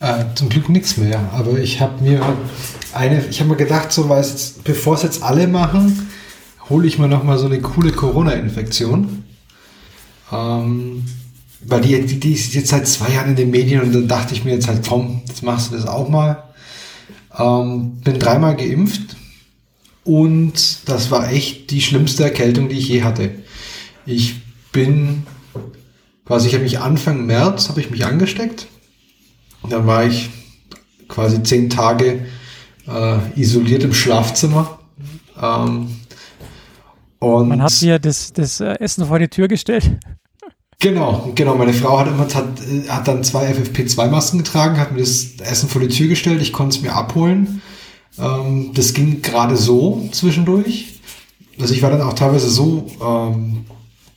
Äh, 0.00 0.24
zum 0.34 0.48
Glück 0.48 0.68
nichts 0.70 0.96
mehr, 0.96 1.20
aber 1.32 1.58
ich 1.58 1.80
habe 1.80 2.02
mir 2.02 2.22
eine, 2.94 3.22
ich 3.26 3.38
habe 3.40 3.50
mir 3.50 3.56
gedacht, 3.56 3.92
so 3.92 4.08
weil 4.08 4.24
bevor 4.64 4.94
es 4.94 5.02
jetzt 5.02 5.22
alle 5.22 5.46
machen, 5.46 6.08
hole 6.70 6.86
ich 6.86 6.98
mir 6.98 7.08
noch 7.08 7.24
mal 7.24 7.38
so 7.38 7.46
eine 7.46 7.60
coole 7.60 7.92
Corona-Infektion. 7.92 9.24
Ähm, 10.32 11.04
weil 11.62 11.82
die, 11.82 12.00
die, 12.06 12.20
die 12.20 12.32
ist 12.32 12.54
jetzt 12.54 12.68
seit 12.68 12.88
zwei 12.88 13.12
Jahren 13.12 13.30
in 13.30 13.36
den 13.36 13.50
Medien 13.50 13.82
und 13.82 13.92
dann 13.92 14.08
dachte 14.08 14.32
ich 14.32 14.44
mir 14.44 14.54
jetzt 14.54 14.68
halt, 14.68 14.86
komm, 14.86 15.22
jetzt 15.26 15.42
machst 15.42 15.70
du 15.70 15.76
das 15.76 15.86
auch 15.86 16.08
mal. 16.08 16.44
Ähm, 17.38 18.00
bin 18.02 18.18
dreimal 18.18 18.56
geimpft 18.56 19.16
und 20.04 20.88
das 20.88 21.10
war 21.10 21.30
echt 21.30 21.70
die 21.70 21.82
schlimmste 21.82 22.24
Erkältung, 22.24 22.68
die 22.68 22.78
ich 22.78 22.88
je 22.88 23.02
hatte. 23.02 23.30
Ich 24.06 24.36
bin, 24.72 25.24
quasi, 26.24 26.48
ich 26.48 26.54
habe 26.54 26.64
mich 26.64 26.78
Anfang 26.78 27.26
März, 27.26 27.68
habe 27.68 27.80
ich 27.80 27.90
mich 27.90 28.06
angesteckt. 28.06 28.66
Und 29.62 29.72
dann 29.72 29.86
war 29.86 30.06
ich 30.06 30.30
quasi 31.08 31.42
zehn 31.42 31.68
Tage 31.68 32.26
äh, 32.88 33.18
isoliert 33.40 33.84
im 33.84 33.92
Schlafzimmer. 33.92 34.78
Ähm, 35.40 35.99
und 37.20 37.48
Man 37.48 37.62
hat 37.62 37.80
dir 37.80 37.98
das, 37.98 38.32
das 38.32 38.60
äh, 38.60 38.74
Essen 38.80 39.06
vor 39.06 39.18
die 39.18 39.28
Tür 39.28 39.46
gestellt. 39.46 39.98
Genau, 40.80 41.30
genau. 41.34 41.54
Meine 41.54 41.74
Frau 41.74 41.98
hat 41.98 42.08
immer 42.08 42.24
hat, 42.24 42.46
hat 42.88 43.08
dann 43.08 43.22
zwei 43.22 43.52
FFP2-Masken 43.52 44.38
getragen, 44.38 44.78
hat 44.78 44.92
mir 44.92 45.00
das 45.00 45.34
Essen 45.40 45.68
vor 45.68 45.82
die 45.82 45.88
Tür 45.88 46.08
gestellt, 46.08 46.40
ich 46.40 46.52
konnte 46.52 46.76
es 46.76 46.82
mir 46.82 46.94
abholen. 46.94 47.60
Ähm, 48.18 48.72
das 48.74 48.94
ging 48.94 49.20
gerade 49.20 49.56
so 49.56 50.08
zwischendurch. 50.12 51.00
Also 51.60 51.74
ich 51.74 51.82
war 51.82 51.90
dann 51.90 52.00
auch 52.00 52.14
teilweise 52.14 52.48
so 52.48 52.86
ähm, 53.04 53.66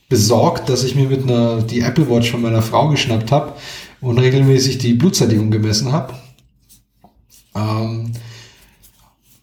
besorgt, 0.08 0.70
dass 0.70 0.84
ich 0.84 0.94
mir 0.94 1.08
mit 1.08 1.24
einer 1.24 1.60
die 1.60 1.80
Apple 1.80 2.08
Watch 2.08 2.30
von 2.30 2.40
meiner 2.40 2.62
Frau 2.62 2.88
geschnappt 2.88 3.30
habe 3.30 3.52
und 4.00 4.18
regelmäßig 4.18 4.78
die 4.78 4.94
Blutsättigung 4.94 5.50
gemessen 5.50 5.92
habe. 5.92 6.14
Ähm, 7.54 8.12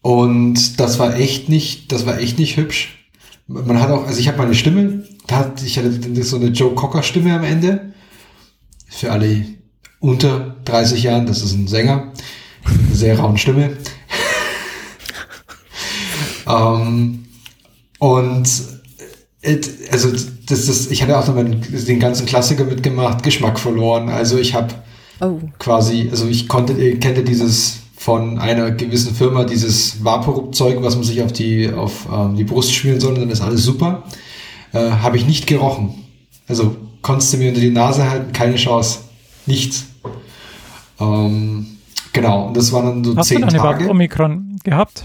und 0.02 0.80
das 0.80 0.97
war 0.97 1.15
echt 1.15 1.50
nicht, 1.50 1.91
das 1.91 2.08
war 2.08 2.17
echt 2.17 2.39
nicht 2.39 2.58
hübsch. 2.58 3.01
Man 3.52 3.80
hat 3.80 3.90
auch, 3.90 4.08
also 4.08 4.20
ich 4.20 4.28
habe 4.28 4.38
meine 4.38 4.56
Stimme, 4.56 5.04
ich 5.66 5.78
hatte 5.78 6.24
so 6.24 6.38
eine 6.38 6.48
Joe 6.48 6.74
Cocker 6.74 7.04
Stimme 7.04 7.36
am 7.36 7.44
Ende. 7.44 7.94
Für 8.88 9.12
alle 9.12 9.46
unter 10.00 10.58
30 10.66 11.04
Jahren, 11.04 11.26
das 11.26 11.42
ist 11.44 11.54
ein 11.54 11.68
Sänger, 11.68 12.12
eine 12.64 12.96
sehr 12.96 13.20
rauen 13.20 13.38
Stimme. 13.38 13.78
ähm, 16.48 17.26
und 18.00 18.50
also 19.92 20.12
das 20.48 20.68
ist, 20.68 20.92
ich 20.92 21.02
hatte 21.02 21.18
auch 21.18 21.28
noch 21.28 21.36
meinen, 21.36 21.62
den 21.62 22.00
ganzen 22.00 22.26
Klassiker 22.26 22.64
mitgemacht, 22.64 23.24
Geschmack 23.24 23.60
verloren. 23.60 24.10
Also 24.10 24.38
ich 24.38 24.54
habe 24.54 24.74
oh. 25.20 25.40
quasi, 25.60 26.10
also 26.12 26.28
ich 26.28 26.48
konnte, 26.48 26.74
ihr 26.74 27.00
kennt 27.00 27.18
ja 27.18 27.24
dieses 27.24 27.81
von 28.02 28.40
einer 28.40 28.72
gewissen 28.72 29.14
Firma, 29.14 29.44
dieses 29.44 30.04
Vaporup-Zeug, 30.04 30.82
was 30.82 30.96
man 30.96 31.04
sich 31.04 31.22
auf 31.22 31.32
die, 31.32 31.70
auf 31.70 32.08
ähm, 32.12 32.36
die 32.36 32.44
Brust 32.44 32.74
schmieren 32.74 33.00
soll, 33.00 33.14
dann 33.14 33.30
ist 33.30 33.42
alles 33.42 33.64
super. 33.64 34.02
Äh, 34.74 34.90
habe 34.90 35.18
ich 35.18 35.28
nicht 35.28 35.46
gerochen. 35.46 35.94
Also 36.48 36.76
konntest 37.04 37.32
du 37.32 37.38
mir 37.38 37.50
unter 37.50 37.62
die 37.62 37.70
Nase 37.70 38.10
halten, 38.10 38.34
keine 38.34 38.56
Chance. 38.56 39.02
Nichts. 39.46 39.86
Ähm, 41.00 41.78
genau, 42.12 42.48
und 42.48 42.58
das 42.58 42.74
waren 42.74 42.86
dann 42.88 43.04
so 43.04 43.16
Hast 43.16 43.28
zehn 43.28 43.42
du 43.42 43.48
dann 43.48 43.56
Tage. 43.58 43.88
Omikron 43.88 44.60
gehabt? 44.64 45.04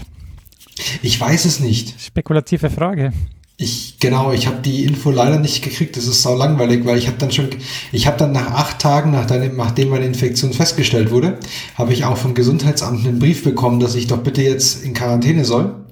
Ich 1.03 1.21
weiß 1.21 1.45
es 1.45 1.59
nicht. 1.59 2.01
Spekulative 2.01 2.71
Frage. 2.71 3.13
Ich 3.59 3.97
genau, 3.99 4.31
ich 4.31 4.45
habe 4.45 4.61
die 4.61 4.83
Info 4.85 5.09
leider 5.09 5.39
nicht 5.39 5.63
gekriegt. 5.63 5.97
Das 5.97 6.05
ist 6.05 6.21
sau 6.21 6.35
langweilig, 6.35 6.85
weil 6.85 6.99
ich 6.99 7.07
habe 7.07 7.17
dann 7.17 7.31
schon, 7.31 7.49
ich 7.91 8.05
habe 8.05 8.17
dann 8.17 8.31
nach 8.31 8.51
acht 8.51 8.79
Tagen, 8.79 9.11
nachdem, 9.11 9.55
nachdem 9.57 9.89
meine 9.89 10.05
Infektion 10.05 10.53
festgestellt 10.53 11.09
wurde, 11.09 11.39
habe 11.75 11.91
ich 11.91 12.05
auch 12.05 12.17
vom 12.17 12.35
Gesundheitsamt 12.35 13.05
einen 13.05 13.17
Brief 13.17 13.43
bekommen, 13.43 13.79
dass 13.79 13.95
ich 13.95 14.05
doch 14.05 14.19
bitte 14.19 14.43
jetzt 14.43 14.83
in 14.83 14.93
Quarantäne 14.93 15.43
soll 15.43 15.87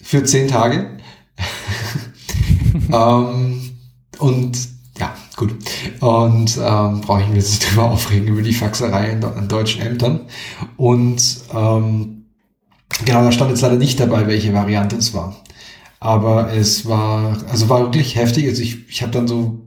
für 0.00 0.22
zehn 0.22 0.46
Tage. 0.46 0.98
ähm, 2.92 3.76
und 4.18 4.56
ja, 5.00 5.12
gut. 5.34 5.52
Und 5.98 6.56
ähm, 6.62 7.00
brauche 7.00 7.22
ich 7.22 7.28
mir 7.28 7.36
jetzt 7.36 7.50
nicht 7.50 7.70
drüber 7.70 7.90
aufregen 7.90 8.28
über 8.28 8.42
die 8.42 8.52
Faxerei 8.52 9.20
an 9.20 9.48
deutschen 9.48 9.82
Ämtern. 9.82 10.20
Und 10.76 11.20
ähm, 11.52 12.26
genau, 13.04 13.24
da 13.24 13.32
stand 13.32 13.50
jetzt 13.50 13.62
leider 13.62 13.76
nicht 13.76 13.98
dabei, 13.98 14.28
welche 14.28 14.54
Variante 14.54 14.94
es 14.94 15.12
war. 15.12 15.34
Aber 16.04 16.52
es 16.52 16.84
war, 16.84 17.38
also 17.50 17.70
war 17.70 17.80
wirklich 17.80 18.14
heftig. 18.14 18.46
Also 18.46 18.60
ich, 18.60 18.86
ich 18.90 19.00
habe 19.00 19.10
dann 19.10 19.26
so, 19.26 19.60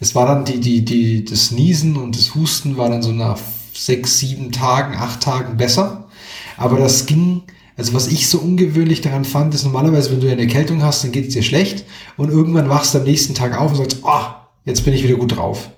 es 0.00 0.16
war 0.16 0.26
dann 0.26 0.44
die, 0.44 0.58
die, 0.58 0.84
die, 0.84 1.24
das 1.24 1.52
Niesen 1.52 1.96
und 1.96 2.18
das 2.18 2.34
Husten 2.34 2.76
war 2.76 2.88
dann 2.88 3.00
so 3.00 3.12
nach 3.12 3.38
sechs, 3.72 4.18
sieben 4.18 4.50
Tagen, 4.50 4.96
acht 4.96 5.20
Tagen 5.20 5.56
besser. 5.56 6.08
Aber 6.56 6.80
das 6.80 7.06
ging, 7.06 7.42
also 7.76 7.94
was 7.94 8.08
ich 8.08 8.28
so 8.28 8.40
ungewöhnlich 8.40 9.02
daran 9.02 9.24
fand, 9.24 9.54
ist 9.54 9.62
normalerweise, 9.62 10.10
wenn 10.10 10.20
du 10.20 10.28
eine 10.28 10.40
Erkältung 10.40 10.82
hast, 10.82 11.04
dann 11.04 11.12
geht 11.12 11.28
es 11.28 11.34
dir 11.34 11.44
schlecht 11.44 11.84
und 12.16 12.28
irgendwann 12.28 12.68
wachst 12.68 12.94
du 12.94 12.98
am 12.98 13.04
nächsten 13.04 13.36
Tag 13.36 13.56
auf 13.56 13.70
und 13.70 13.76
sagst, 13.76 13.98
ah, 14.02 14.34
oh, 14.34 14.48
jetzt 14.64 14.84
bin 14.84 14.94
ich 14.94 15.04
wieder 15.04 15.14
gut 15.14 15.36
drauf. 15.36 15.70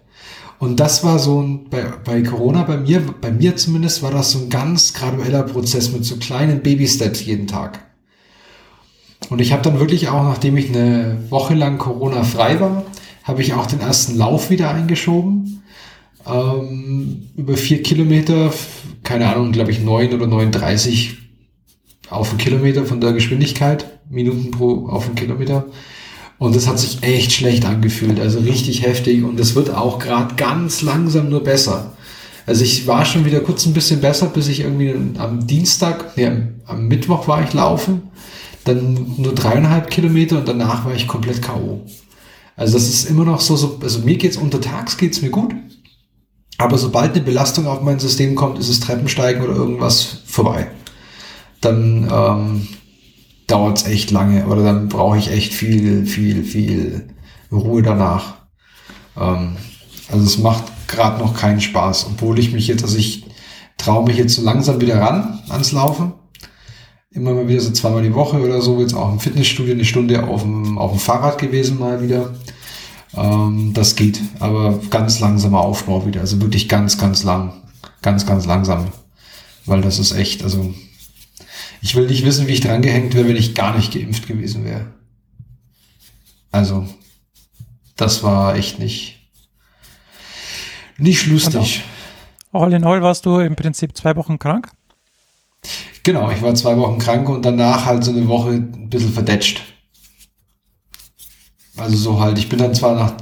Und 0.58 0.80
das 0.80 1.04
war 1.04 1.18
so 1.18 1.42
ein, 1.42 1.68
bei, 1.68 1.84
bei 2.06 2.22
Corona, 2.22 2.62
bei 2.62 2.78
mir, 2.78 3.02
bei 3.20 3.30
mir 3.30 3.56
zumindest, 3.56 4.02
war 4.02 4.12
das 4.12 4.30
so 4.30 4.38
ein 4.38 4.48
ganz 4.48 4.94
gradueller 4.94 5.42
Prozess 5.42 5.92
mit 5.92 6.06
so 6.06 6.16
kleinen 6.16 6.62
Baby-Steps 6.62 7.22
jeden 7.26 7.46
Tag. 7.46 7.85
Und 9.28 9.40
ich 9.40 9.52
habe 9.52 9.62
dann 9.62 9.80
wirklich 9.80 10.08
auch, 10.08 10.22
nachdem 10.22 10.56
ich 10.56 10.68
eine 10.68 11.18
Woche 11.30 11.54
lang 11.54 11.78
Corona 11.78 12.22
frei 12.22 12.60
war, 12.60 12.84
habe 13.24 13.42
ich 13.42 13.54
auch 13.54 13.66
den 13.66 13.80
ersten 13.80 14.16
Lauf 14.16 14.50
wieder 14.50 14.70
eingeschoben. 14.70 15.62
Ähm, 16.26 17.28
über 17.36 17.56
vier 17.56 17.82
Kilometer, 17.82 18.52
keine 19.02 19.28
Ahnung, 19.28 19.52
glaube 19.52 19.70
ich 19.70 19.80
neun 19.80 20.12
oder 20.12 20.26
39 20.26 21.18
auf 22.08 22.30
einen 22.30 22.38
Kilometer 22.38 22.84
von 22.84 23.00
der 23.00 23.12
Geschwindigkeit, 23.12 23.98
Minuten 24.08 24.52
pro 24.52 24.86
auf 24.88 25.06
einen 25.06 25.16
Kilometer. 25.16 25.66
Und 26.38 26.54
das 26.54 26.68
hat 26.68 26.78
sich 26.78 27.02
echt 27.02 27.32
schlecht 27.32 27.64
angefühlt, 27.64 28.20
also 28.20 28.38
richtig 28.40 28.82
heftig. 28.82 29.24
Und 29.24 29.40
es 29.40 29.54
wird 29.56 29.70
auch 29.70 29.98
gerade 29.98 30.34
ganz 30.36 30.82
langsam 30.82 31.30
nur 31.30 31.42
besser. 31.42 31.94
Also 32.46 32.62
ich 32.62 32.86
war 32.86 33.04
schon 33.04 33.24
wieder 33.24 33.40
kurz 33.40 33.66
ein 33.66 33.72
bisschen 33.72 34.00
besser, 34.00 34.26
bis 34.26 34.46
ich 34.46 34.60
irgendwie 34.60 34.94
am 35.18 35.46
Dienstag, 35.48 36.16
nee, 36.16 36.30
am 36.66 36.86
Mittwoch 36.86 37.26
war 37.26 37.42
ich 37.42 37.52
laufen 37.52 38.02
dann 38.66 39.14
nur 39.16 39.34
dreieinhalb 39.34 39.90
Kilometer 39.90 40.38
und 40.38 40.48
danach 40.48 40.84
war 40.84 40.94
ich 40.94 41.06
komplett 41.06 41.40
K.O. 41.40 41.82
Also 42.56 42.74
das 42.74 42.88
ist 42.88 43.08
immer 43.08 43.24
noch 43.24 43.40
so, 43.40 43.56
so 43.56 43.78
also 43.82 44.00
mir 44.00 44.16
geht's 44.16 44.36
untertags 44.36 44.96
geht's 44.96 45.22
mir 45.22 45.30
gut, 45.30 45.54
aber 46.58 46.78
sobald 46.78 47.14
eine 47.14 47.22
Belastung 47.22 47.66
auf 47.66 47.82
mein 47.82 47.98
System 47.98 48.34
kommt, 48.34 48.58
ist 48.58 48.68
es 48.68 48.80
Treppensteigen 48.80 49.42
oder 49.42 49.54
irgendwas 49.54 50.22
vorbei. 50.26 50.68
Dann 51.60 52.10
ähm, 52.10 52.68
dauert's 53.46 53.86
echt 53.86 54.10
lange 54.10 54.46
oder 54.46 54.64
dann 54.64 54.88
brauche 54.88 55.18
ich 55.18 55.30
echt 55.30 55.52
viel, 55.52 56.06
viel, 56.06 56.42
viel 56.42 57.08
Ruhe 57.52 57.82
danach. 57.82 58.36
Ähm, 59.16 59.56
also 60.10 60.24
es 60.24 60.38
macht 60.38 60.64
gerade 60.88 61.22
noch 61.22 61.34
keinen 61.34 61.60
Spaß, 61.60 62.06
obwohl 62.06 62.38
ich 62.38 62.52
mich 62.52 62.66
jetzt, 62.68 62.82
also 62.82 62.96
ich 62.96 63.26
traue 63.76 64.06
mich 64.06 64.16
jetzt 64.16 64.34
so 64.34 64.42
langsam 64.42 64.80
wieder 64.80 65.00
ran 65.00 65.40
ans 65.48 65.72
Laufen 65.72 66.14
immer 67.16 67.32
mal 67.32 67.48
wieder 67.48 67.60
so 67.60 67.70
zweimal 67.72 68.02
die 68.02 68.14
Woche 68.14 68.40
oder 68.40 68.60
so, 68.60 68.80
jetzt 68.80 68.94
auch 68.94 69.10
im 69.10 69.20
Fitnessstudio 69.20 69.74
eine 69.74 69.84
Stunde 69.84 70.24
auf 70.24 70.42
dem, 70.42 70.78
auf 70.78 70.92
dem 70.92 71.00
Fahrrad 71.00 71.38
gewesen 71.38 71.78
mal 71.78 72.02
wieder. 72.02 72.34
Ähm, 73.16 73.72
das 73.72 73.96
geht, 73.96 74.20
aber 74.38 74.78
ganz 74.90 75.20
langsamer 75.20 75.60
Aufbau 75.60 76.06
wieder, 76.06 76.20
also 76.20 76.40
wirklich 76.40 76.68
ganz, 76.68 76.98
ganz 76.98 77.22
lang, 77.22 77.62
ganz, 78.02 78.26
ganz 78.26 78.46
langsam, 78.46 78.88
weil 79.64 79.80
das 79.80 79.98
ist 79.98 80.12
echt, 80.12 80.42
also 80.42 80.74
ich 81.80 81.94
will 81.94 82.06
nicht 82.06 82.24
wissen, 82.24 82.46
wie 82.46 82.52
ich 82.52 82.60
dran 82.60 82.82
gehängt 82.82 83.14
wäre, 83.14 83.28
wenn 83.28 83.36
ich 83.36 83.54
gar 83.54 83.74
nicht 83.76 83.92
geimpft 83.92 84.26
gewesen 84.26 84.64
wäre. 84.64 84.86
Also, 86.52 86.86
das 87.96 88.22
war 88.22 88.56
echt 88.56 88.78
nicht, 88.78 89.30
nicht 90.98 91.26
lustig. 91.26 91.82
All 92.52 92.72
in 92.72 92.84
all 92.84 93.02
warst 93.02 93.26
du 93.26 93.38
im 93.38 93.56
Prinzip 93.56 93.96
zwei 93.96 94.16
Wochen 94.16 94.38
krank? 94.38 94.70
Genau, 96.06 96.30
ich 96.30 96.40
war 96.40 96.54
zwei 96.54 96.76
Wochen 96.76 96.98
krank 96.98 97.28
und 97.28 97.44
danach 97.44 97.84
halt 97.84 98.04
so 98.04 98.12
eine 98.12 98.28
Woche 98.28 98.50
ein 98.50 98.88
bisschen 98.88 99.12
verdetscht. 99.12 99.60
Also 101.76 101.96
so 101.96 102.20
halt, 102.20 102.38
ich 102.38 102.48
bin 102.48 102.60
dann 102.60 102.76
zwar 102.76 102.94
nach, 102.94 103.14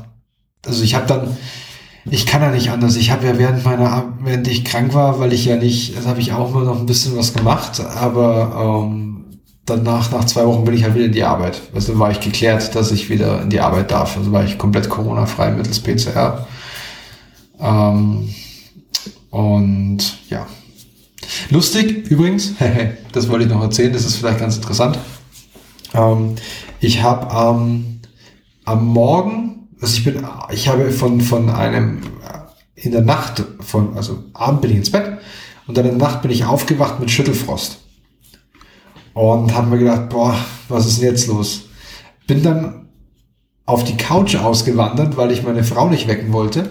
also 0.67 0.85
ich 0.85 0.95
habe 0.95 1.07
dann, 1.07 1.35
ich 2.11 2.27
kann 2.27 2.43
ja 2.43 2.51
nicht 2.51 2.69
anders. 2.69 2.97
Ich 2.97 3.11
habe 3.11 3.27
ja 3.27 3.39
während 3.39 3.65
meiner, 3.65 4.13
während 4.21 4.47
ich 4.49 4.67
krank 4.67 4.93
war, 4.93 5.19
weil 5.19 5.33
ich 5.33 5.47
ja 5.47 5.57
nicht, 5.57 5.97
das 5.97 6.07
habe 6.07 6.21
ich 6.21 6.35
auch 6.35 6.53
mal 6.53 6.67
noch 6.67 6.79
ein 6.79 6.85
bisschen 6.85 7.17
was 7.17 7.33
gemacht, 7.33 7.81
aber 7.81 8.85
ähm, 8.85 9.41
danach, 9.65 10.11
nach 10.13 10.27
zwei 10.27 10.45
Wochen 10.45 10.67
bin 10.67 10.75
ich 10.75 10.85
halt 10.85 10.95
wieder 10.95 11.07
in 11.07 11.13
die 11.13 11.25
Arbeit. 11.25 11.63
Also 11.75 11.99
war 11.99 12.11
ich 12.11 12.21
geklärt, 12.21 12.75
dass 12.75 12.93
ich 12.93 13.09
wieder 13.09 13.41
in 13.41 13.49
die 13.49 13.61
Arbeit 13.61 13.93
darf. 13.93 14.19
Also 14.19 14.31
war 14.31 14.45
ich 14.45 14.59
komplett 14.59 14.91
Corona-frei 14.91 15.53
mittels 15.53 15.81
PCR. 15.81 16.47
Ähm, 17.59 18.29
und 19.31 20.19
ja, 20.29 20.47
Lustig 21.51 22.11
übrigens, 22.11 22.55
das 23.13 23.29
wollte 23.29 23.45
ich 23.45 23.51
noch 23.51 23.63
erzählen, 23.63 23.93
das 23.93 24.05
ist 24.05 24.17
vielleicht 24.17 24.41
ganz 24.41 24.57
interessant. 24.57 24.99
Ähm, 25.93 26.37
ich 26.81 27.03
habe 27.03 27.29
ähm, 27.35 28.01
am 28.65 28.87
Morgen, 28.87 29.69
also 29.81 29.97
ich 29.97 30.05
bin, 30.05 30.27
ich 30.53 30.69
habe 30.69 30.91
von, 30.91 31.21
von 31.21 31.51
einem, 31.51 32.03
in 32.75 32.93
der 32.93 33.03
Nacht, 33.03 33.43
von, 33.61 33.97
also 33.97 34.25
Abend 34.33 34.63
bin 34.63 34.71
ich 34.71 34.77
ins 34.79 34.91
Bett 34.91 35.19
und 35.67 35.77
dann 35.77 35.85
in 35.85 35.99
der 35.99 36.09
Nacht 36.09 36.23
bin 36.23 36.31
ich 36.31 36.45
aufgewacht 36.45 37.01
mit 37.01 37.11
Schüttelfrost. 37.11 37.79
Und 39.13 39.55
habe 39.55 39.69
mir 39.69 39.79
gedacht, 39.79 40.09
boah, 40.09 40.37
was 40.69 40.87
ist 40.87 41.01
denn 41.01 41.09
jetzt 41.09 41.29
los? 41.29 41.67
Bin 42.27 42.43
dann 42.43 42.89
auf 43.65 43.85
die 43.85 43.97
Couch 43.97 44.35
ausgewandert, 44.35 45.17
weil 45.17 45.31
ich 45.31 45.45
meine 45.45 45.63
Frau 45.63 45.89
nicht 45.89 46.09
wecken 46.09 46.33
wollte 46.33 46.71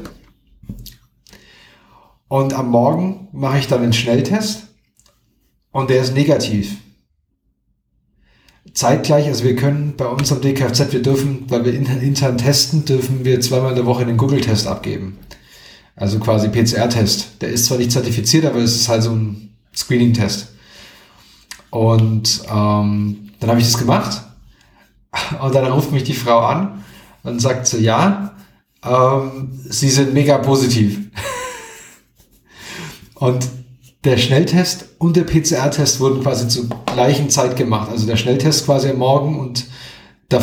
und 2.34 2.55
am 2.55 2.71
Morgen 2.71 3.27
mache 3.31 3.59
ich 3.59 3.67
dann 3.67 3.84
einen 3.84 3.93
Schnelltest 3.93 4.63
und 5.71 5.91
der 5.91 6.01
ist 6.01 6.15
negativ. 6.15 6.77
Zeitgleich, 8.73 9.27
also 9.27 9.43
wir 9.43 9.55
können 9.55 9.93
bei 9.97 10.07
uns 10.07 10.31
am 10.31 10.41
DKFZ, 10.41 10.93
wir 10.93 11.03
dürfen, 11.03 11.45
weil 11.49 11.63
wir 11.63 11.75
intern 11.75 12.39
testen, 12.39 12.86
dürfen 12.86 13.23
wir 13.23 13.39
zweimal 13.39 13.69
in 13.69 13.75
der 13.75 13.86
Woche 13.86 14.07
den 14.07 14.17
Google-Test 14.17 14.65
abgeben. 14.65 15.19
Also 15.95 16.17
quasi 16.17 16.49
PCR-Test. 16.49 17.39
Der 17.41 17.49
ist 17.49 17.67
zwar 17.67 17.77
nicht 17.77 17.91
zertifiziert, 17.91 18.45
aber 18.45 18.61
es 18.61 18.77
ist 18.77 18.89
halt 18.89 19.03
so 19.03 19.11
ein 19.11 19.53
Screening-Test. 19.75 20.53
Und 21.69 22.41
ähm, 22.49 23.29
dann 23.39 23.49
habe 23.51 23.59
ich 23.59 23.67
das 23.67 23.77
gemacht 23.77 24.23
und 25.39 25.53
dann 25.53 25.71
ruft 25.71 25.91
mich 25.91 26.03
die 26.03 26.15
Frau 26.15 26.39
an 26.39 26.84
und 27.21 27.39
sagt 27.39 27.67
so, 27.67 27.77
ja, 27.77 28.34
ähm, 28.84 29.51
sie 29.69 29.91
sind 29.91 30.15
mega 30.15 30.39
positiv. 30.39 30.97
Und 33.24 33.47
der 34.03 34.17
Schnelltest 34.17 34.86
und 34.97 35.15
der 35.15 35.24
PCR-Test 35.24 36.01
wurden 36.01 36.21
quasi 36.21 36.49
zur 36.49 36.65
gleichen 36.93 37.30
Zeit 37.30 37.55
gemacht. 37.55 37.89
Also 37.89 38.05
der 38.05 38.17
Schnelltest 38.17 38.65
quasi 38.65 38.89
am 38.89 38.97
Morgen 38.97 39.39
und 39.39 39.65
da, 40.28 40.41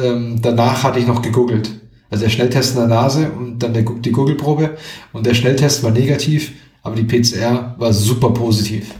ähm, 0.00 0.38
danach 0.40 0.84
hatte 0.84 1.00
ich 1.00 1.08
noch 1.08 1.22
gegoogelt. 1.22 1.72
Also 2.08 2.24
der 2.24 2.30
Schnelltest 2.30 2.74
in 2.74 2.78
der 2.78 2.86
Nase 2.86 3.32
und 3.32 3.58
dann 3.58 3.74
der, 3.74 3.82
die 3.82 4.12
Google-Probe 4.12 4.76
und 5.12 5.26
der 5.26 5.34
Schnelltest 5.34 5.82
war 5.82 5.90
negativ, 5.90 6.52
aber 6.84 6.94
die 6.94 7.02
PCR 7.02 7.74
war 7.78 7.92
super 7.92 8.30
positiv. 8.30 8.94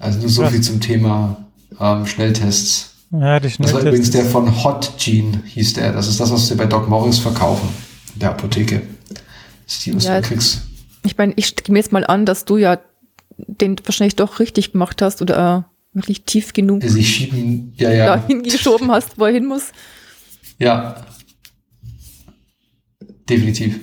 Also 0.00 0.18
nur 0.18 0.28
so 0.28 0.44
viel 0.46 0.60
zum 0.60 0.80
Thema 0.80 1.36
ähm, 1.78 2.04
Schnelltests. 2.04 2.94
Ja, 3.12 3.38
die 3.38 3.48
Das 3.58 3.72
war 3.74 3.80
übrigens 3.80 4.10
der 4.10 4.24
von 4.24 4.64
Hot 4.64 4.94
Gene, 4.98 5.42
hieß 5.46 5.74
der. 5.74 5.92
Das 5.92 6.08
ist 6.08 6.18
das, 6.18 6.32
was 6.32 6.48
sie 6.48 6.56
bei 6.56 6.66
Doc 6.66 6.88
Morris 6.88 7.20
verkaufen, 7.20 7.68
in 8.14 8.20
der 8.20 8.30
Apotheke. 8.30 8.82
Das 9.66 9.74
ist 9.76 9.86
die, 9.86 9.94
was 9.94 10.04
Ja, 10.04 10.20
du 10.20 10.26
kriegst. 10.26 10.62
Ich 11.04 11.18
meine, 11.18 11.32
ich 11.36 11.54
nehme 11.66 11.78
jetzt 11.78 11.92
mal 11.92 12.06
an, 12.06 12.26
dass 12.26 12.44
du 12.44 12.56
ja 12.56 12.80
den 13.36 13.76
wahrscheinlich 13.84 14.16
doch 14.16 14.38
richtig 14.40 14.72
gemacht 14.72 15.02
hast 15.02 15.22
oder 15.22 15.66
äh, 15.94 15.96
wirklich 15.96 16.24
tief 16.24 16.52
genug 16.52 16.82
Sie 16.84 17.04
schieben, 17.04 17.72
ja, 17.76 17.90
ja. 17.90 18.06
dahin 18.16 18.42
geschoben 18.42 18.90
hast, 18.90 19.18
wo 19.18 19.24
er 19.24 19.32
hin 19.32 19.46
muss. 19.46 19.72
Ja. 20.58 21.04
Definitiv. 23.28 23.78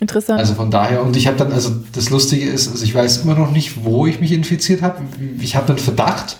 Interessant. 0.00 0.38
Also 0.38 0.54
von 0.54 0.70
daher, 0.70 1.02
und 1.02 1.16
ich 1.16 1.26
habe 1.26 1.36
dann, 1.36 1.52
also 1.52 1.72
das 1.92 2.10
Lustige 2.10 2.48
ist, 2.48 2.68
also 2.68 2.84
ich 2.84 2.94
weiß 2.94 3.24
immer 3.24 3.34
noch 3.34 3.50
nicht, 3.50 3.84
wo 3.84 4.06
ich 4.06 4.20
mich 4.20 4.30
infiziert 4.30 4.82
habe. 4.82 5.02
Ich 5.40 5.56
habe 5.56 5.70
einen 5.70 5.78
Verdacht, 5.78 6.38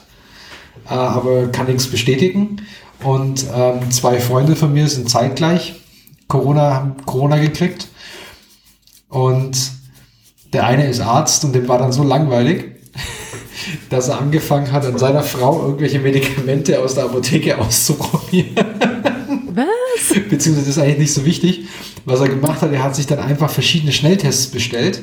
äh, 0.86 0.90
aber 0.90 1.48
kann 1.48 1.66
nichts 1.66 1.88
bestätigen. 1.88 2.62
Und 3.02 3.44
ähm, 3.52 3.90
zwei 3.90 4.20
Freunde 4.20 4.54
von 4.54 4.72
mir 4.72 4.88
sind 4.88 5.10
zeitgleich 5.10 5.74
Corona, 6.28 6.74
haben 6.74 6.96
Corona 7.04 7.38
gekriegt. 7.38 7.88
Und 9.08 9.56
der 10.52 10.66
eine 10.66 10.86
ist 10.86 11.00
Arzt 11.00 11.44
und 11.44 11.54
dem 11.54 11.66
war 11.68 11.78
dann 11.78 11.92
so 11.92 12.02
langweilig, 12.02 12.66
dass 13.90 14.08
er 14.08 14.20
angefangen 14.20 14.70
hat, 14.70 14.84
an 14.84 14.98
seiner 14.98 15.22
Frau 15.22 15.62
irgendwelche 15.62 15.98
Medikamente 15.98 16.80
aus 16.80 16.94
der 16.94 17.04
Apotheke 17.04 17.58
auszuprobieren. 17.58 18.54
Was? 19.54 20.14
Beziehungsweise 20.28 20.66
das 20.66 20.68
ist 20.68 20.78
eigentlich 20.78 20.98
nicht 20.98 21.14
so 21.14 21.24
wichtig. 21.24 21.66
Was 22.04 22.20
er 22.20 22.28
gemacht 22.28 22.62
hat, 22.62 22.72
er 22.72 22.82
hat 22.82 22.94
sich 22.94 23.06
dann 23.06 23.18
einfach 23.18 23.50
verschiedene 23.50 23.92
Schnelltests 23.92 24.48
bestellt 24.48 25.02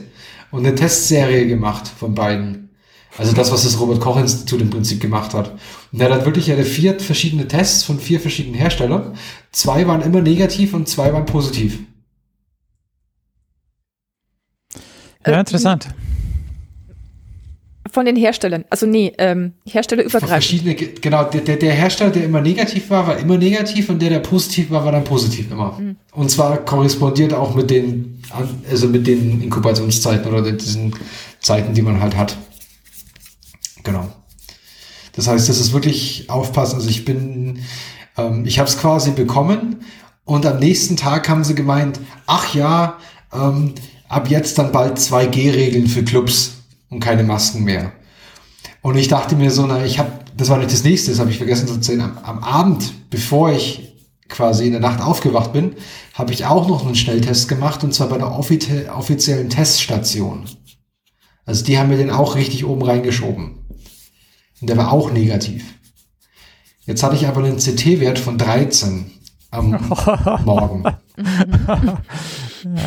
und 0.51 0.65
eine 0.65 0.75
Testserie 0.75 1.47
gemacht 1.47 1.87
von 1.87 2.15
beiden. 2.15 2.69
Also 3.17 3.33
das, 3.33 3.51
was 3.51 3.63
das 3.63 3.79
Robert-Koch-Institut 3.79 4.61
im 4.61 4.69
Prinzip 4.69 4.99
gemacht 4.99 5.33
hat. 5.33 5.53
Und 5.91 6.01
er 6.01 6.13
hat 6.13 6.25
wirklich 6.25 6.51
hatte 6.51 6.65
vier 6.65 6.99
verschiedene 6.99 7.47
Tests 7.47 7.83
von 7.83 7.99
vier 7.99 8.19
verschiedenen 8.19 8.55
Herstellern. 8.55 9.13
Zwei 9.51 9.87
waren 9.87 10.01
immer 10.01 10.21
negativ 10.21 10.73
und 10.73 10.89
zwei 10.89 11.13
waren 11.13 11.25
positiv. 11.25 11.79
Ja, 15.25 15.39
interessant. 15.39 15.87
Von 17.91 18.05
den 18.05 18.17
Herstellern. 18.17 18.65
Also 18.69 18.85
nee, 18.85 19.13
ähm, 19.17 19.53
Herstellerübergreifend. 19.65 20.29
verschiedene, 20.29 20.75
genau, 20.75 21.23
der, 21.23 21.55
der, 21.55 21.71
Hersteller, 21.71 22.11
der 22.11 22.25
immer 22.25 22.41
negativ 22.41 22.89
war, 22.89 23.07
war 23.07 23.17
immer 23.17 23.37
negativ 23.37 23.89
und 23.89 24.01
der, 24.01 24.09
der 24.09 24.19
positiv 24.19 24.69
war, 24.69 24.83
war 24.83 24.91
dann 24.91 25.05
positiv 25.05 25.49
immer. 25.49 25.79
Und 26.11 26.29
zwar 26.29 26.57
korrespondiert 26.65 27.33
auch 27.33 27.55
mit 27.55 27.69
den, 27.69 28.21
also 28.69 28.89
mit 28.89 29.07
den 29.07 29.41
Inkubationszeiten 29.41 30.31
oder 30.31 30.51
diesen 30.51 30.93
Zeiten, 31.39 31.73
die 31.73 31.81
man 31.81 32.01
halt 32.01 32.17
hat. 32.17 32.35
Genau. 33.85 34.09
Das 35.13 35.27
heißt, 35.27 35.47
das 35.47 35.59
ist 35.59 35.71
wirklich 35.71 36.29
aufpassen. 36.29 36.75
Also 36.75 36.89
ich 36.89 37.05
bin, 37.05 37.59
ähm, 38.17 38.45
ich 38.45 38.59
habe 38.59 38.67
es 38.67 38.77
quasi 38.77 39.11
bekommen 39.11 39.77
und 40.25 40.45
am 40.45 40.59
nächsten 40.59 40.97
Tag 40.97 41.29
haben 41.29 41.45
sie 41.45 41.55
gemeint, 41.55 42.01
ach 42.25 42.53
ja, 42.53 42.97
ähm, 43.31 43.75
ab 44.09 44.29
jetzt 44.29 44.57
dann 44.57 44.73
bald 44.73 44.97
2G-Regeln 44.97 45.87
für 45.87 46.03
Clubs 46.03 46.55
und 46.89 46.99
keine 46.99 47.23
Masken 47.23 47.63
mehr. 47.63 47.93
Und 48.81 48.97
ich 48.97 49.07
dachte 49.07 49.35
mir 49.35 49.51
so, 49.51 49.65
na, 49.65 49.85
ich 49.85 49.99
habe, 49.99 50.11
das 50.35 50.49
war 50.49 50.57
nicht 50.57 50.71
das 50.71 50.83
nächste, 50.83 51.11
das 51.11 51.19
habe 51.19 51.31
ich 51.31 51.37
vergessen 51.37 51.67
zu 51.67 51.75
erzählen, 51.75 52.01
am, 52.01 52.17
am 52.17 52.39
Abend, 52.43 53.09
bevor 53.09 53.51
ich 53.51 53.93
quasi 54.27 54.65
in 54.65 54.71
der 54.71 54.81
Nacht 54.81 55.01
aufgewacht 55.01 55.53
bin, 55.53 55.75
habe 56.13 56.33
ich 56.33 56.45
auch 56.45 56.67
noch 56.67 56.85
einen 56.85 56.95
Schnelltest 56.95 57.47
gemacht 57.47 57.83
und 57.83 57.93
zwar 57.93 58.09
bei 58.09 58.17
der 58.17 58.31
offizie 58.31 58.89
offiziellen 58.89 59.49
Teststation. 59.49 60.45
Also 61.45 61.63
die 61.63 61.77
haben 61.77 61.89
mir 61.89 61.97
den 61.97 62.09
auch 62.09 62.35
richtig 62.35 62.65
oben 62.65 62.81
reingeschoben. 62.81 63.64
Und 64.61 64.69
der 64.69 64.77
war 64.77 64.91
auch 64.91 65.11
negativ. 65.11 65.75
Jetzt 66.85 67.03
hatte 67.03 67.15
ich 67.15 67.27
aber 67.27 67.43
einen 67.43 67.57
CT-Wert 67.57 68.19
von 68.19 68.37
13 68.37 69.11
am 69.51 69.71
Morgen. 70.45 70.83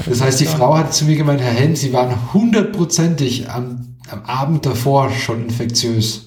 Das 0.07 0.21
heißt, 0.21 0.41
die 0.41 0.47
Frau 0.47 0.77
hat 0.77 0.95
zu 0.95 1.05
mir 1.05 1.17
gemeint, 1.17 1.41
Herr 1.41 1.53
Henn, 1.53 1.77
Sie 1.77 1.93
waren 1.93 2.33
hundertprozentig 2.33 3.51
am, 3.51 3.97
am 4.11 4.25
Abend 4.25 4.67
davor 4.67 5.11
schon 5.11 5.45
infektiös. 5.45 6.27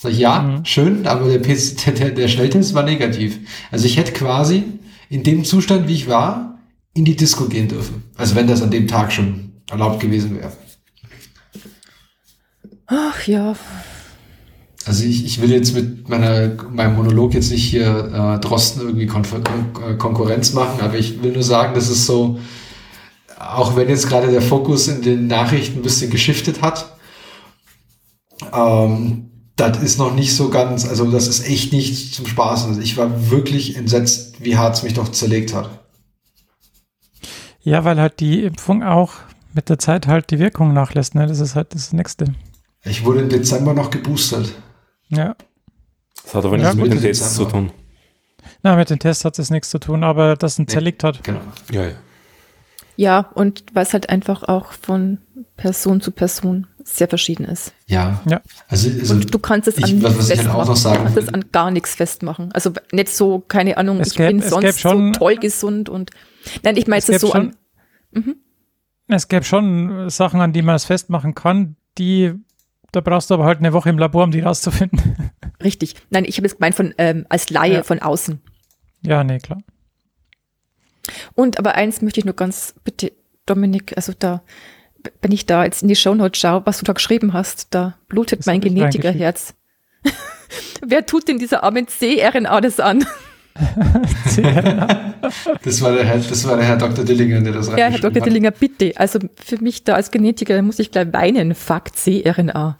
Sag 0.00 0.12
ich, 0.12 0.18
ja, 0.18 0.60
schön, 0.64 1.06
aber 1.08 1.28
der, 1.28 1.40
PC, 1.40 1.94
der, 1.98 2.10
der 2.10 2.28
Schnelltest 2.28 2.74
war 2.74 2.84
negativ. 2.84 3.38
Also 3.72 3.86
ich 3.86 3.96
hätte 3.96 4.12
quasi 4.12 4.64
in 5.08 5.24
dem 5.24 5.44
Zustand, 5.44 5.88
wie 5.88 5.94
ich 5.94 6.08
war, 6.08 6.58
in 6.94 7.04
die 7.04 7.16
Disco 7.16 7.46
gehen 7.46 7.68
dürfen. 7.68 8.04
Also 8.16 8.36
wenn 8.36 8.46
das 8.46 8.62
an 8.62 8.70
dem 8.70 8.86
Tag 8.86 9.12
schon 9.12 9.52
erlaubt 9.70 10.00
gewesen 10.00 10.36
wäre. 10.36 10.52
Ach 12.86 13.26
ja. 13.26 13.54
Also 14.88 15.04
ich, 15.04 15.22
ich 15.26 15.42
will 15.42 15.52
jetzt 15.52 15.74
mit 15.74 16.08
meiner, 16.08 16.50
meinem 16.70 16.96
Monolog 16.96 17.34
jetzt 17.34 17.50
nicht 17.50 17.62
hier 17.62 18.38
äh, 18.38 18.40
Drosten 18.40 18.80
irgendwie 18.80 19.06
Konfer 19.06 19.36
äh, 19.36 19.94
Konkurrenz 19.96 20.54
machen, 20.54 20.80
aber 20.80 20.96
ich 20.96 21.22
will 21.22 21.32
nur 21.32 21.42
sagen, 21.42 21.74
dass 21.74 21.90
es 21.90 22.06
so, 22.06 22.38
auch 23.38 23.76
wenn 23.76 23.90
jetzt 23.90 24.08
gerade 24.08 24.30
der 24.30 24.40
Fokus 24.40 24.88
in 24.88 25.02
den 25.02 25.26
Nachrichten 25.26 25.80
ein 25.80 25.82
bisschen 25.82 26.10
geschiftet 26.10 26.62
hat, 26.62 26.96
ähm, 28.50 29.28
das 29.56 29.82
ist 29.82 29.98
noch 29.98 30.14
nicht 30.14 30.34
so 30.34 30.48
ganz, 30.48 30.88
also 30.88 31.04
das 31.10 31.28
ist 31.28 31.46
echt 31.46 31.70
nicht 31.74 32.14
zum 32.14 32.26
Spaß. 32.26 32.64
Also 32.64 32.80
ich 32.80 32.96
war 32.96 33.30
wirklich 33.30 33.76
entsetzt, 33.76 34.36
wie 34.42 34.56
hart 34.56 34.76
es 34.76 34.84
mich 34.84 34.94
doch 34.94 35.12
zerlegt 35.12 35.52
hat. 35.52 35.68
Ja, 37.60 37.84
weil 37.84 38.00
halt 38.00 38.20
die 38.20 38.42
Impfung 38.42 38.82
auch 38.82 39.12
mit 39.52 39.68
der 39.68 39.78
Zeit 39.78 40.06
halt 40.06 40.30
die 40.30 40.38
Wirkung 40.38 40.72
nachlässt. 40.72 41.14
Ne? 41.14 41.26
Das 41.26 41.40
ist 41.40 41.56
halt 41.56 41.74
das 41.74 41.92
Nächste. 41.92 42.32
Ich 42.84 43.04
wurde 43.04 43.20
im 43.20 43.28
Dezember 43.28 43.74
noch 43.74 43.90
geboostert. 43.90 44.54
Ja. 45.10 45.34
Das 46.24 46.34
hat 46.34 46.44
aber 46.44 46.56
Ja, 46.56 46.62
nichts 46.64 46.76
mit 46.76 46.84
gut. 46.86 46.92
den 46.94 47.00
Tests 47.02 47.34
zu 47.34 47.44
tun. 47.46 47.70
Na, 48.62 48.76
mit 48.76 48.90
den 48.90 48.98
Tests 48.98 49.24
hat 49.24 49.38
es 49.38 49.50
nichts 49.50 49.70
zu 49.70 49.78
tun, 49.78 50.04
aber 50.04 50.36
dass 50.36 50.58
ein 50.58 50.68
zerlegt 50.68 51.04
hat. 51.04 51.22
Genau. 51.24 51.40
Ja, 51.70 51.86
ja. 51.86 51.92
Ja, 52.96 53.20
und 53.34 53.64
es 53.74 53.92
halt 53.92 54.08
einfach 54.10 54.42
auch 54.42 54.72
von 54.72 55.18
Person 55.56 56.00
zu 56.00 56.10
Person 56.10 56.66
sehr 56.82 57.06
verschieden 57.06 57.44
ist. 57.44 57.72
Ja. 57.86 58.20
Ja. 58.28 58.40
Also, 58.68 58.90
also 58.90 59.14
Und 59.14 59.32
du 59.32 59.38
kannst 59.38 59.68
es 59.68 59.78
ich- 59.78 59.84
an 59.84 60.02
was- 60.02 60.12
nichts 60.14 60.18
was 60.18 60.30
ich 60.30 60.38
halt 60.38 60.48
auch 60.50 60.66
noch 60.66 60.76
sagen 60.76 60.98
du 60.98 61.04
kannst 61.04 61.18
es 61.18 61.28
an 61.32 61.44
gar 61.52 61.70
nichts 61.70 61.94
festmachen. 61.94 62.50
Also 62.52 62.72
nicht 62.92 63.08
so, 63.10 63.38
keine 63.40 63.76
Ahnung, 63.76 64.00
Es 64.00 64.08
ich 64.12 64.18
gäb- 64.18 64.26
bin 64.28 64.42
sonst 64.42 64.80
schon- 64.80 65.14
so 65.14 65.18
toll 65.20 65.36
gesund 65.36 65.88
und 65.88 66.10
nein, 66.64 66.76
ich 66.76 66.86
meine 66.88 66.98
Es 67.06 67.20
so 67.20 67.32
an. 67.32 67.54
schon- 68.12 68.34
Es 69.06 69.28
gäbe 69.28 69.44
schon 69.44 70.10
Sachen, 70.10 70.40
an 70.40 70.52
die 70.52 70.62
man 70.62 70.74
es 70.74 70.84
festmachen 70.84 71.34
kann, 71.34 71.76
die, 71.98 72.34
da 72.92 73.00
brauchst 73.00 73.30
du 73.30 73.34
aber 73.34 73.44
halt 73.44 73.58
eine 73.58 73.72
Woche 73.72 73.88
im 73.90 73.98
Labor, 73.98 74.24
um 74.24 74.30
die 74.30 74.40
rauszufinden. 74.40 75.30
Richtig. 75.62 75.94
Nein, 76.10 76.24
ich 76.26 76.36
habe 76.38 76.46
es 76.46 76.56
gemeint 76.56 76.74
von 76.74 76.94
ähm, 76.98 77.26
als 77.28 77.50
Laie 77.50 77.74
Ja. 77.74 77.82
von 77.82 78.00
außen. 78.00 78.40
ja, 79.02 79.24
nee, 79.24 79.38
klar. 79.38 79.58
Und 81.34 81.58
aber 81.58 81.74
eins 81.74 82.02
möchte 82.02 82.20
ich 82.20 82.24
nur 82.26 82.34
ganz 82.36 82.74
bitte, 82.84 83.12
Dominik, 83.46 83.94
also 83.96 84.12
da, 84.18 84.42
wenn 85.22 85.32
ich 85.32 85.46
da 85.46 85.64
jetzt 85.64 85.82
in 85.82 85.88
die 85.88 85.96
Shownotes 85.96 86.38
schaue, 86.38 86.66
was 86.66 86.78
du 86.78 86.84
da 86.84 86.92
geschrieben 86.92 87.32
hast, 87.32 87.74
da 87.74 87.96
blutet 88.08 88.40
Das 88.40 88.46
mein 88.46 88.60
Genetikerherz. 88.60 89.54
Wer 90.86 91.06
tut 91.06 91.28
denn 91.28 91.38
dieser 91.38 91.62
armen 91.64 91.88
C-RNA 91.88 92.60
das 92.60 92.78
an? 92.80 93.06
das 95.64 95.82
war 95.82 95.92
der 95.92 96.04
Herr, 96.04 96.18
das 96.18 96.46
war 96.46 96.56
der 96.56 96.66
Herr 96.66 96.76
Dr. 96.76 97.04
Dillinger, 97.04 97.40
der 97.40 97.52
das 97.52 97.68
Ja, 97.68 97.76
Herr 97.76 97.90
Dr. 97.98 98.20
hat. 98.20 98.26
Dillinger, 98.26 98.50
bitte. 98.50 98.92
Also 98.96 99.18
für 99.36 99.58
mich 99.62 99.84
da 99.84 99.94
als 99.94 100.10
Genetiker 100.10 100.60
muss 100.62 100.78
ich 100.78 100.90
gleich 100.90 101.12
weinen. 101.12 101.54
Fuck 101.54 101.94
C-RNA. 101.96 102.76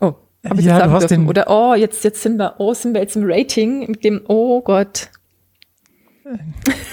Oh, 0.00 0.14
habe 0.44 0.60
ich 0.60 0.66
Ja, 0.66 0.72
das 0.72 0.78
sagen 0.80 0.90
du 0.90 0.96
hast 0.96 1.10
dürfen? 1.10 1.22
den- 1.24 1.28
Oder 1.28 1.46
oh, 1.48 1.74
jetzt, 1.74 2.04
jetzt 2.04 2.22
sind 2.22 2.36
wir, 2.38 2.54
oh, 2.58 2.74
sind 2.74 2.94
wir 2.94 3.00
jetzt 3.00 3.16
im 3.16 3.22
Rating 3.24 3.86
mit 3.90 4.04
dem, 4.04 4.22
oh 4.26 4.60
Gott. 4.62 5.08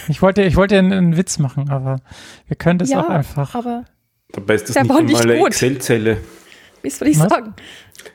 Ich 0.07 0.21
wollte, 0.21 0.43
ich 0.43 0.55
wollte 0.55 0.77
einen, 0.79 0.93
einen 0.93 1.17
Witz 1.17 1.37
machen, 1.37 1.69
aber 1.69 1.97
wir 2.47 2.55
können 2.55 2.79
das 2.79 2.89
ja, 2.89 3.01
auch 3.03 3.09
einfach. 3.09 3.53
aber 3.55 3.85
Dabei 4.31 4.55
ist 4.55 4.67
das 4.67 4.73
Der 4.73 4.83
nicht 4.83 4.89
war 4.89 4.97
einmal 4.99 5.13
nicht 5.13 5.23
eine 5.23 5.37
gut. 5.37 5.47
Excel-Zelle. 5.47 6.17
wie 6.81 6.89
soll 6.89 7.07
ich 7.09 7.19
Was? 7.19 7.29
sagen? 7.29 7.53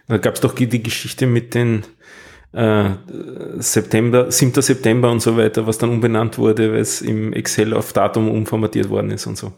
Da 0.08 0.18
gab 0.18 0.34
es 0.34 0.40
doch 0.40 0.54
die 0.54 0.82
Geschichte 0.82 1.26
mit 1.26 1.54
den 1.54 1.84
äh, 2.52 2.90
September, 3.58 4.30
7. 4.30 4.60
September 4.60 5.10
und 5.10 5.20
so 5.20 5.36
weiter, 5.36 5.66
was 5.66 5.78
dann 5.78 5.90
umbenannt 5.90 6.38
wurde, 6.38 6.72
weil 6.72 6.80
es 6.80 7.00
im 7.02 7.32
Excel 7.32 7.74
auf 7.74 7.92
Datum 7.92 8.28
umformatiert 8.30 8.88
worden 8.90 9.10
ist 9.10 9.26
und 9.26 9.36
so. 9.38 9.52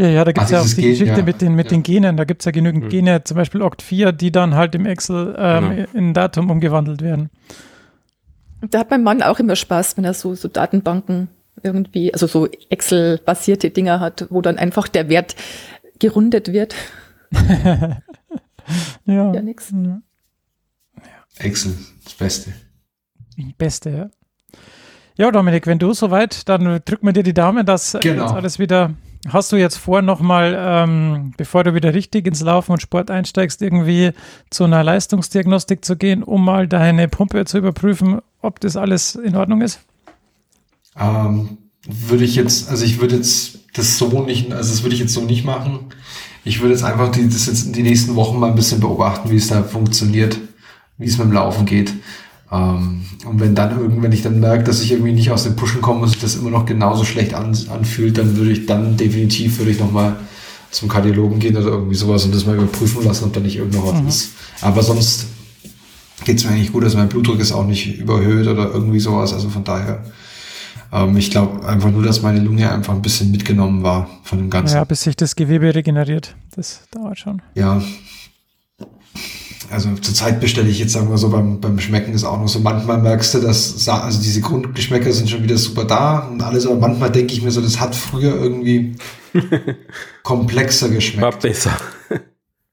Ja, 0.00 0.06
ja, 0.08 0.24
da 0.24 0.32
gibt 0.32 0.46
es 0.46 0.52
Ah, 0.52 0.56
ja 0.56 0.62
auch 0.62 0.66
die 0.66 0.80
Gen, 0.82 0.90
Geschichte 0.90 1.18
ja. 1.18 1.22
mit 1.24 1.40
den, 1.40 1.54
mit 1.54 1.66
Ja. 1.66 1.70
den 1.76 1.82
Genen. 1.82 2.16
Da 2.16 2.24
gibt 2.24 2.42
es 2.42 2.44
ja 2.46 2.52
genügend 2.52 2.88
Gene, 2.90 3.24
zum 3.24 3.36
Beispiel 3.36 3.62
OCT4, 3.62 4.12
die 4.12 4.30
dann 4.30 4.54
halt 4.54 4.74
im 4.76 4.86
Excel 4.86 5.34
ähm, 5.38 5.70
Genau. 5.76 5.88
in 5.94 6.14
Datum 6.14 6.50
umgewandelt 6.50 7.02
werden. 7.02 7.30
Da 8.70 8.80
hat 8.80 8.90
mein 8.90 9.02
Mann 9.02 9.22
auch 9.22 9.38
immer 9.40 9.56
Spaß, 9.56 9.96
wenn 9.96 10.04
er 10.04 10.14
so, 10.14 10.34
so 10.34 10.48
Datenbanken 10.48 11.28
irgendwie, 11.62 12.12
also 12.12 12.26
so 12.28 12.46
Excel-basierte 12.70 13.70
Dinger 13.70 13.98
hat, 14.00 14.26
wo 14.30 14.40
dann 14.40 14.58
einfach 14.58 14.86
der 14.88 15.08
Wert 15.08 15.34
gerundet 15.98 16.52
wird. 16.52 16.74
ja. 19.04 19.32
Ja, 19.34 19.42
nix. 19.42 19.72
Excel, 21.38 21.76
das 22.04 22.14
Beste. 22.14 22.52
Beste, 23.56 23.90
ja. 23.90 24.10
Ja, 25.16 25.30
Dominik, 25.32 25.66
wenn 25.66 25.78
du 25.78 25.92
soweit, 25.94 26.48
dann 26.48 26.80
drück 26.84 27.02
mir 27.02 27.12
dir 27.12 27.22
die 27.22 27.34
Daumen, 27.34 27.66
dass 27.66 27.96
Genau. 28.00 28.24
jetzt 28.24 28.34
alles 28.34 28.58
wieder. 28.58 28.94
Hast 29.28 29.50
du 29.50 29.56
jetzt 29.56 29.76
vor, 29.76 30.00
nochmal, 30.00 30.56
ähm, 30.56 31.32
bevor 31.36 31.64
du 31.64 31.74
wieder 31.74 31.92
richtig 31.92 32.26
ins 32.28 32.40
Laufen 32.40 32.72
und 32.72 32.80
Sport 32.80 33.10
einsteigst, 33.10 33.60
irgendwie 33.62 34.12
zu 34.50 34.62
einer 34.64 34.84
Leistungsdiagnostik 34.84 35.84
zu 35.84 35.96
gehen, 35.96 36.22
um 36.22 36.44
mal 36.44 36.68
deine 36.68 37.08
Pumpe 37.08 37.44
zu 37.44 37.58
überprüfen, 37.58 38.20
ob 38.42 38.60
das 38.60 38.76
alles 38.76 39.16
in 39.16 39.34
Ordnung 39.34 39.60
ist? 39.60 39.80
Ähm, 40.96 41.58
würde 41.86 42.24
ich 42.24 42.36
jetzt, 42.36 42.68
also 42.70 42.84
ich 42.84 43.00
würde 43.00 43.16
jetzt 43.16 43.58
das 43.74 43.98
so 43.98 44.22
nicht, 44.22 44.52
also 44.52 44.70
das 44.70 44.82
würde 44.82 44.94
ich 44.94 45.00
jetzt 45.00 45.14
so 45.14 45.22
nicht 45.22 45.44
machen. 45.44 45.86
Ich 46.44 46.60
würde 46.60 46.74
jetzt 46.74 46.84
einfach 46.84 47.10
die, 47.10 47.28
das 47.28 47.46
jetzt 47.46 47.66
in 47.66 47.72
die 47.72 47.82
nächsten 47.82 48.14
Wochen 48.14 48.38
mal 48.38 48.50
ein 48.50 48.54
bisschen 48.56 48.80
beobachten, 48.80 49.30
wie 49.30 49.36
es 49.36 49.48
da 49.48 49.62
funktioniert, 49.64 50.38
wie 50.98 51.06
es 51.06 51.18
mit 51.18 51.28
dem 51.28 51.32
Laufen 51.32 51.64
geht. 51.64 51.92
Ähm, 52.50 53.04
und 53.26 53.40
wenn 53.40 53.54
dann 53.54 53.78
irgendwann, 53.78 54.02
wenn 54.04 54.12
ich 54.12 54.22
dann 54.22 54.40
merke, 54.40 54.64
dass 54.64 54.80
ich 54.82 54.92
irgendwie 54.92 55.12
nicht 55.12 55.30
aus 55.30 55.44
dem 55.44 55.56
Pushen 55.56 55.80
komme 55.80 56.00
und 56.00 56.08
sich 56.08 56.20
das 56.20 56.36
immer 56.36 56.50
noch 56.50 56.66
genauso 56.66 57.04
schlecht 57.04 57.34
an, 57.34 57.56
anfühlt, 57.70 58.18
dann 58.18 58.36
würde 58.36 58.52
ich 58.52 58.66
dann 58.66 58.96
definitiv, 58.96 59.58
würde 59.58 59.70
ich 59.70 59.80
nochmal 59.80 60.16
zum 60.70 60.88
Kardiologen 60.88 61.38
gehen 61.38 61.56
oder 61.56 61.68
irgendwie 61.68 61.94
sowas 61.94 62.24
und 62.24 62.34
das 62.34 62.46
mal 62.46 62.56
überprüfen 62.56 63.04
lassen, 63.04 63.24
ob 63.24 63.32
da 63.32 63.40
nicht 63.40 63.56
irgend 63.56 63.74
noch 63.74 63.92
was 63.92 64.00
ist. 64.06 64.32
Aber 64.60 64.82
sonst 64.82 65.26
geht's 66.24 66.44
mir 66.44 66.50
eigentlich 66.50 66.72
gut, 66.72 66.84
also 66.84 66.98
mein 66.98 67.08
Blutdruck 67.08 67.40
ist 67.40 67.52
auch 67.52 67.66
nicht 67.66 67.98
überhöht 67.98 68.46
oder 68.46 68.70
irgendwie 68.72 69.00
sowas, 69.00 69.32
also 69.32 69.48
von 69.48 69.64
daher. 69.64 70.04
Ähm, 70.92 71.16
ich 71.16 71.30
glaube 71.30 71.66
einfach 71.66 71.90
nur, 71.90 72.02
dass 72.02 72.22
meine 72.22 72.40
Lunge 72.40 72.70
einfach 72.70 72.94
ein 72.94 73.02
bisschen 73.02 73.30
mitgenommen 73.30 73.82
war 73.82 74.08
von 74.22 74.38
dem 74.38 74.50
Ganzen. 74.50 74.76
Ja, 74.76 74.84
bis 74.84 75.02
sich 75.02 75.16
das 75.16 75.36
Gewebe 75.36 75.74
regeneriert. 75.74 76.34
Das 76.54 76.82
dauert 76.90 77.18
schon. 77.18 77.42
Ja. 77.54 77.82
Also 79.70 79.90
zurzeit 80.00 80.40
bestelle 80.40 80.68
ich 80.70 80.78
jetzt, 80.78 80.92
sagen 80.92 81.10
wir 81.10 81.18
so, 81.18 81.28
beim, 81.28 81.60
beim 81.60 81.78
Schmecken 81.78 82.14
ist 82.14 82.24
auch 82.24 82.38
noch 82.40 82.48
so, 82.48 82.60
manchmal 82.60 82.98
merkst 83.02 83.34
du, 83.34 83.38
dass, 83.40 83.86
also 83.88 84.22
diese 84.22 84.40
Grundgeschmäcker 84.40 85.12
sind 85.12 85.28
schon 85.28 85.42
wieder 85.42 85.58
super 85.58 85.84
da 85.84 86.20
und 86.20 86.42
alles, 86.42 86.66
aber 86.66 86.76
manchmal 86.76 87.12
denke 87.12 87.34
ich 87.34 87.42
mir 87.42 87.50
so, 87.50 87.60
das 87.60 87.78
hat 87.78 87.94
früher 87.94 88.34
irgendwie 88.34 88.96
komplexer 90.22 90.86
War 90.86 90.94
geschmeckt. 90.94 91.40
besser. 91.40 91.76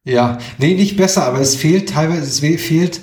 Ja, 0.03 0.37
nee, 0.59 0.75
nicht 0.75 0.97
besser, 0.97 1.25
aber 1.25 1.39
es 1.41 1.55
fehlt 1.55 1.89
teilweise, 1.89 2.21
es 2.21 2.39
fehlt, 2.61 3.01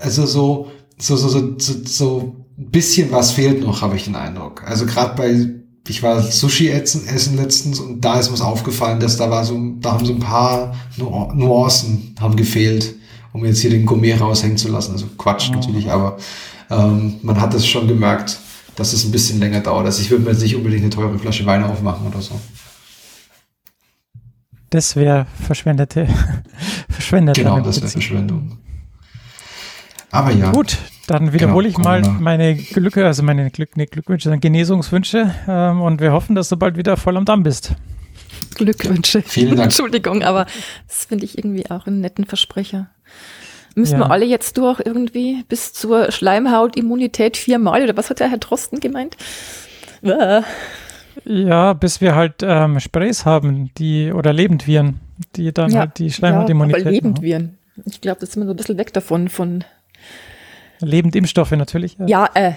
also 0.00 0.26
so, 0.26 0.70
so, 0.98 1.16
so, 1.16 1.28
so, 1.28 1.54
so, 1.58 1.74
so 1.86 2.36
ein 2.58 2.70
bisschen 2.70 3.10
was 3.12 3.32
fehlt 3.32 3.60
noch, 3.62 3.82
habe 3.82 3.96
ich 3.96 4.04
den 4.04 4.16
Eindruck. 4.16 4.62
Also 4.66 4.84
gerade 4.84 5.14
bei, 5.16 5.46
ich 5.88 6.02
war 6.02 6.20
Sushi 6.22 6.68
essen, 6.70 7.06
essen 7.06 7.36
letztens 7.36 7.78
und 7.78 8.00
da 8.04 8.18
ist 8.18 8.30
mir 8.30 8.44
aufgefallen, 8.44 9.00
dass 9.00 9.16
da 9.16 9.30
war 9.30 9.44
so, 9.44 9.56
da 9.80 9.92
haben 9.92 10.04
so 10.04 10.12
ein 10.12 10.18
paar 10.18 10.74
Nu- 10.96 11.30
Nuancen 11.34 12.14
haben 12.20 12.36
gefehlt, 12.36 12.96
um 13.34 13.44
jetzt 13.44 13.60
hier 13.60 13.70
den 13.70 13.84
Gourmet 13.84 14.14
raushängen 14.14 14.56
zu 14.56 14.68
lassen. 14.68 14.92
Also 14.92 15.06
Quatsch 15.18 15.50
natürlich, 15.50 15.90
aber 15.90 16.16
ähm, 16.70 17.16
man 17.22 17.40
hat 17.40 17.52
es 17.52 17.66
schon 17.66 17.88
gemerkt, 17.88 18.38
dass 18.76 18.92
es 18.92 19.04
ein 19.04 19.10
bisschen 19.10 19.40
länger 19.40 19.60
dauert. 19.60 19.84
Also 19.86 20.00
ich 20.00 20.10
würde 20.10 20.24
mir 20.24 20.30
jetzt 20.30 20.42
nicht 20.42 20.54
unbedingt 20.56 20.82
eine 20.82 20.90
teure 20.90 21.18
Flasche 21.18 21.44
Wein 21.44 21.64
aufmachen 21.64 22.06
oder 22.06 22.20
so. 22.22 22.40
Das 24.70 24.96
wäre 24.96 25.26
verschwendete, 25.44 26.06
verschwendete 26.88 27.42
Genau, 27.42 27.60
das 27.60 27.80
wäre. 27.80 27.88
Verschwendung. 27.88 28.58
Aber 30.10 30.30
ja. 30.30 30.52
Gut, 30.52 30.78
dann 31.08 31.32
wiederhole 31.32 31.66
Genau, 31.68 31.78
ich 31.80 31.84
mal 31.84 32.02
Corona. 32.02 32.20
meine 32.20 32.54
Glücke, 32.54 33.04
also 33.04 33.24
meine 33.24 33.50
Glück, 33.50 33.76
nee, 33.76 33.86
Glückwünsche, 33.86 34.36
Genesungswünsche 34.38 35.34
ähm, 35.48 35.80
und 35.80 36.00
wir 36.00 36.12
hoffen, 36.12 36.36
dass 36.36 36.48
du 36.48 36.56
bald 36.56 36.76
wieder 36.76 36.96
voll 36.96 37.16
am 37.16 37.24
Damm 37.24 37.42
bist. 37.42 37.74
Glückwünsche. 38.54 39.22
Vielen 39.22 39.50
Dank. 39.56 39.62
Entschuldigung, 39.64 40.22
aber 40.22 40.46
das 40.86 41.06
finde 41.06 41.24
ich 41.24 41.36
irgendwie 41.38 41.70
auch 41.70 41.86
einen 41.86 42.00
netten 42.00 42.24
Versprecher. 42.24 42.88
Müssen 43.74 43.94
Ja. 43.94 44.06
wir 44.06 44.10
alle 44.12 44.24
jetzt 44.24 44.56
durch 44.58 44.80
irgendwie 44.84 45.44
bis 45.48 45.72
zur 45.72 46.12
Schleimhautimmunität 46.12 47.36
viermal 47.36 47.82
oder 47.82 47.96
was 47.96 48.10
hat 48.10 48.20
der 48.20 48.30
Herr 48.30 48.38
Drosten 48.38 48.78
gemeint? 48.80 49.16
Äh, 50.02 50.42
Ja, 51.24 51.72
bis 51.72 52.00
wir 52.00 52.14
halt 52.14 52.36
ähm, 52.42 52.78
Sprays 52.80 53.24
haben, 53.24 53.70
die 53.78 54.12
oder 54.12 54.32
Lebendviren, 54.32 55.00
die 55.36 55.52
dann 55.52 55.70
Ja, 55.70 55.80
halt 55.80 55.98
die 55.98 56.06
ja, 56.06 56.12
Schleimhautimmunität 56.12 56.82
aber 56.82 56.84
machen. 56.90 56.94
Lebendviren. 56.94 57.58
Ich 57.86 58.00
glaube, 58.00 58.20
das 58.20 58.32
sind 58.32 58.42
wir 58.42 58.46
so 58.46 58.52
ein 58.52 58.56
bisschen 58.56 58.78
weg 58.78 58.92
davon, 58.92 59.28
von, 59.28 59.64
Lebendimpfstoffe 60.80 61.52
natürlich. 61.52 61.96
ja, 62.06 62.28
äh, 62.34 62.52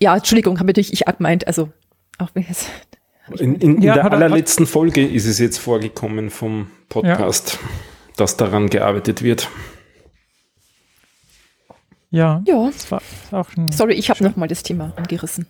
ja, 0.00 0.14
Entschuldigung, 0.16 0.58
habe 0.58 0.66
natürlich 0.68 0.92
ich 0.92 1.04
gemeint, 1.04 1.46
also, 1.46 1.70
auch 2.18 2.28
wenn 2.34 2.44
jetzt, 2.48 2.68
In, 3.38 3.54
in, 3.56 3.76
in 3.76 3.82
Ja, 3.82 3.94
der 3.94 4.04
hat 4.04 4.12
er- 4.12 4.16
allerletzten 4.18 4.66
Folge 4.66 5.06
ist 5.06 5.26
es 5.26 5.38
jetzt 5.38 5.58
vorgekommen 5.58 6.30
vom 6.30 6.68
Podcast, 6.88 7.58
dass 8.16 8.36
daran 8.36 8.68
gearbeitet 8.68 9.22
wird. 9.22 9.48
Ja, 12.10 12.42
ja, 12.46 12.66
das 12.66 12.90
war 12.90 13.00
auch 13.30 13.48
ein 13.56 13.72
sorry, 13.72 13.94
ich 13.94 14.10
habe 14.10 14.22
nochmal 14.22 14.48
das 14.48 14.62
Thema 14.62 14.92
angerissen. 14.96 15.46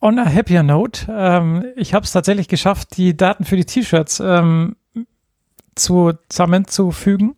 On 0.00 0.18
a 0.18 0.24
happier 0.24 0.62
note, 0.62 1.06
ähm, 1.10 1.64
ich 1.76 1.94
habe 1.94 2.04
es 2.04 2.12
tatsächlich 2.12 2.48
geschafft, 2.48 2.96
die 2.96 3.16
Daten 3.16 3.44
für 3.44 3.56
die 3.56 3.64
T-Shirts 3.66 4.20
ähm, 4.20 4.76
zu, 5.76 6.12
zusammenzufügen. 6.28 7.36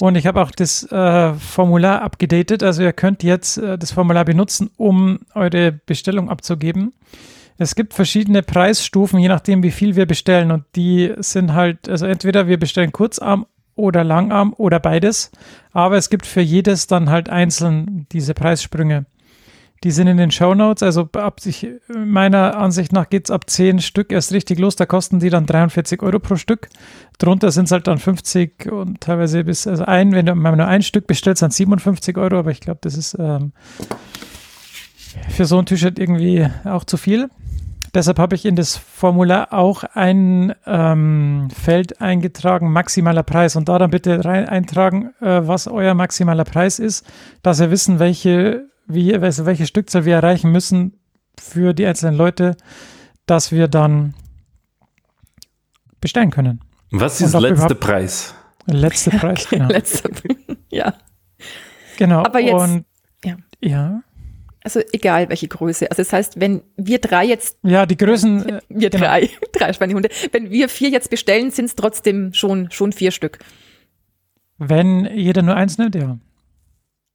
Und 0.00 0.14
ich 0.16 0.26
habe 0.26 0.42
auch 0.42 0.50
das 0.50 0.84
äh, 0.92 1.32
Formular 1.34 2.02
abgedatet. 2.02 2.62
Also 2.62 2.82
ihr 2.82 2.92
könnt 2.92 3.22
jetzt 3.22 3.58
äh, 3.58 3.78
das 3.78 3.90
Formular 3.92 4.24
benutzen, 4.24 4.70
um 4.76 5.20
eure 5.34 5.72
Bestellung 5.72 6.28
abzugeben. 6.30 6.92
Es 7.60 7.74
gibt 7.74 7.92
verschiedene 7.92 8.42
Preisstufen, 8.42 9.18
je 9.18 9.28
nachdem, 9.28 9.64
wie 9.64 9.72
viel 9.72 9.96
wir 9.96 10.06
bestellen. 10.06 10.52
Und 10.52 10.64
die 10.76 11.12
sind 11.18 11.54
halt, 11.54 11.88
also 11.88 12.06
entweder 12.06 12.46
wir 12.46 12.58
bestellen 12.58 12.92
Kurzarm 12.92 13.46
oder 13.74 14.04
Langarm 14.04 14.54
oder 14.56 14.78
beides. 14.78 15.32
Aber 15.72 15.96
es 15.96 16.08
gibt 16.08 16.24
für 16.24 16.40
jedes 16.40 16.86
dann 16.86 17.10
halt 17.10 17.28
einzeln 17.28 18.06
diese 18.12 18.34
Preissprünge. 18.34 19.06
Die 19.84 19.90
sind 19.90 20.06
in 20.06 20.16
den 20.16 20.30
Show 20.30 20.54
Notes. 20.54 20.84
Also 20.84 21.08
ab 21.12 21.40
sich, 21.40 21.66
meiner 21.88 22.56
Ansicht 22.56 22.92
nach 22.92 23.08
geht 23.08 23.26
es 23.26 23.30
ab 23.32 23.50
10 23.50 23.80
Stück 23.80 24.12
erst 24.12 24.32
richtig 24.32 24.60
los. 24.60 24.76
Da 24.76 24.86
kosten 24.86 25.18
die 25.18 25.30
dann 25.30 25.46
43 25.46 26.00
Euro 26.02 26.20
pro 26.20 26.36
Stück. 26.36 26.68
Drunter 27.18 27.50
sind 27.50 27.64
es 27.64 27.72
halt 27.72 27.88
dann 27.88 27.98
50 27.98 28.70
und 28.70 29.00
teilweise 29.00 29.42
bis, 29.42 29.66
also 29.66 29.84
ein, 29.84 30.12
wenn 30.12 30.26
du 30.26 30.34
nur 30.34 30.66
ein 30.66 30.82
Stück 30.82 31.08
bestellst, 31.08 31.42
dann 31.42 31.50
57 31.50 32.16
Euro. 32.18 32.38
Aber 32.38 32.52
ich 32.52 32.60
glaube, 32.60 32.78
das 32.82 32.96
ist 32.96 33.16
ähm, 33.18 33.52
für 35.28 35.44
so 35.44 35.58
ein 35.58 35.66
T-Shirt 35.66 35.98
irgendwie 35.98 36.48
auch 36.64 36.84
zu 36.84 36.96
viel. 36.96 37.30
Deshalb 37.94 38.18
habe 38.18 38.34
ich 38.34 38.44
in 38.44 38.54
das 38.56 38.76
Formular 38.76 39.52
auch 39.52 39.82
ein 39.94 40.54
ähm, 40.66 41.48
Feld 41.50 42.00
eingetragen, 42.00 42.70
maximaler 42.70 43.22
Preis. 43.22 43.56
Und 43.56 43.68
da 43.68 43.78
dann 43.78 43.90
bitte 43.90 44.24
rein 44.24 44.48
eintragen, 44.48 45.14
äh, 45.20 45.46
was 45.46 45.66
euer 45.66 45.94
maximaler 45.94 46.44
Preis 46.44 46.78
ist, 46.78 47.06
dass 47.42 47.60
wir 47.60 47.70
wissen, 47.70 47.98
welche, 47.98 48.66
wie, 48.86 49.14
also 49.16 49.46
welche 49.46 49.66
Stückzahl 49.66 50.04
wir 50.04 50.16
erreichen 50.16 50.52
müssen 50.52 50.98
für 51.40 51.72
die 51.72 51.86
einzelnen 51.86 52.16
Leute, 52.16 52.56
dass 53.26 53.52
wir 53.52 53.68
dann 53.68 54.14
bestellen 56.00 56.30
können. 56.30 56.60
Was 56.90 57.20
ist 57.20 57.32
letzter 57.34 57.48
überhaupt- 57.48 57.80
Preis? 57.80 58.34
Letzter 58.66 59.10
Preis, 59.18 59.46
Okay, 59.46 59.56
genau. 59.56 59.68
letzter, 59.68 60.10
ja. 60.70 60.94
genau. 61.96 62.22
Aber 62.24 62.40
jetzt- 62.40 62.54
Und, 62.54 62.84
ja. 63.24 63.36
ja. 63.60 64.00
Also 64.76 64.86
egal 64.92 65.30
welche 65.30 65.48
Größe. 65.48 65.90
Also 65.90 66.02
das 66.02 66.12
heißt, 66.12 66.40
wenn 66.40 66.60
wir 66.76 66.98
drei 66.98 67.24
jetzt, 67.24 67.56
Ja, 67.62 67.86
die 67.86 67.96
Größen, 67.96 68.46
äh, 68.48 68.60
wir 68.68 68.90
genau. 68.90 69.04
drei, 69.06 69.30
drei 69.52 69.72
Schweinehunde, 69.72 70.10
wenn 70.32 70.50
wir 70.50 70.68
vier 70.68 70.90
jetzt 70.90 71.08
bestellen, 71.08 71.50
sind 71.50 71.64
es 71.66 71.74
trotzdem 71.74 72.34
schon, 72.34 72.70
schon 72.70 72.92
vier 72.92 73.10
Stück. 73.10 73.38
wenn 74.58 75.06
jeder 75.14 75.40
nur 75.42 75.56
eins 75.56 75.78
nimmt, 75.78 75.94
ja. 75.94 76.18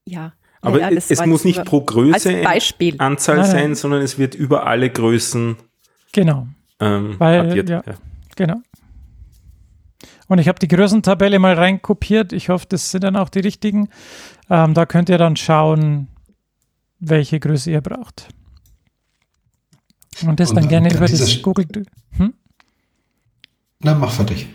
Ja. 0.05 0.33
Aber 0.61 0.79
ja, 0.79 0.89
ja, 0.89 0.97
es 0.97 1.25
muss 1.25 1.43
nicht 1.43 1.63
pro 1.65 1.81
Größe 1.81 2.29
Als 2.29 2.43
Beispiel. 2.43 2.95
Anzahl 2.97 3.35
Nein, 3.37 3.45
nein. 3.45 3.51
sein, 3.51 3.75
sondern 3.75 4.01
es 4.01 4.17
wird 4.17 4.33
über 4.33 4.65
alle 4.65 4.89
Größen 4.89 5.57
Genau. 6.13 6.47
ähm, 6.79 7.15
Weil, 7.19 7.41
addiert. 7.51 7.69
ja. 7.69 7.83
Genau. 8.35 8.61
Und 10.27 10.39
ich 10.39 10.47
habe 10.47 10.57
die 10.57 10.69
Größentabelle 10.69 11.37
mal 11.37 11.53
reinkopiert. 11.53 12.31
Ich 12.33 12.49
hoffe, 12.49 12.65
das 12.69 12.91
sind 12.91 13.03
dann 13.03 13.15
auch 13.17 13.29
die 13.29 13.39
richtigen. 13.39 13.89
Ähm, 14.49 14.73
da 14.73 14.85
könnt 14.85 15.09
ihr 15.09 15.17
dann 15.17 15.35
schauen, 15.35 16.07
welche 17.09 17.39
Größe 17.39 17.71
ihr 17.71 17.81
braucht. 17.81 18.29
Und 20.25 20.39
das 20.39 20.49
Und 20.49 20.55
dann 20.57 20.63
an- 20.65 20.69
gerne 20.69 20.93
über 20.93 21.07
das 21.07 21.41
Google. 21.41 21.65
Hm? 22.17 22.33
Na, 23.79 23.95
mach 23.95 24.11
fertig. 24.11 24.47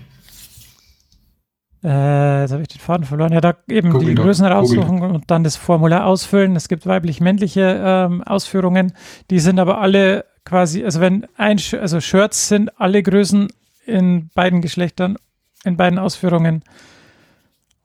Äh, 1.85 2.41
jetzt 2.43 2.51
habe 2.53 2.63
ich 2.63 2.69
den 2.69 2.81
Faden 2.81 3.07
verloren. 3.07 3.33
Ja, 3.33 3.41
da 3.41 3.55
eben 3.69 3.91
Google 3.91 4.09
die 4.09 4.15
Doc. 4.17 4.25
Größen 4.25 4.45
Google 4.45 4.57
raussuchen 4.59 5.03
und 5.03 5.31
dann 5.31 5.45
das 5.45 5.57
Formular 5.57 6.07
ausfüllen. 6.07 6.57
Es 6.57 6.69
gibt 6.69 6.87
weiblich-männliche 6.87 7.81
ähm, 7.85 8.23
Ausführungen. 8.25 8.93
Die 9.31 9.39
sind 9.39 9.59
aber 9.61 9.79
alle 9.81 10.25
quasi, 10.45 10.85
also 10.85 11.01
wenn 11.01 11.27
ein, 11.37 11.61
also 11.81 12.01
Shirts 12.01 12.49
sind 12.49 12.81
alle 12.81 13.03
Größen 13.03 13.49
in 13.87 14.29
beiden 14.35 14.61
Geschlechtern, 14.61 15.17
in 15.65 15.77
beiden 15.77 15.99
Ausführungen. 15.99 16.63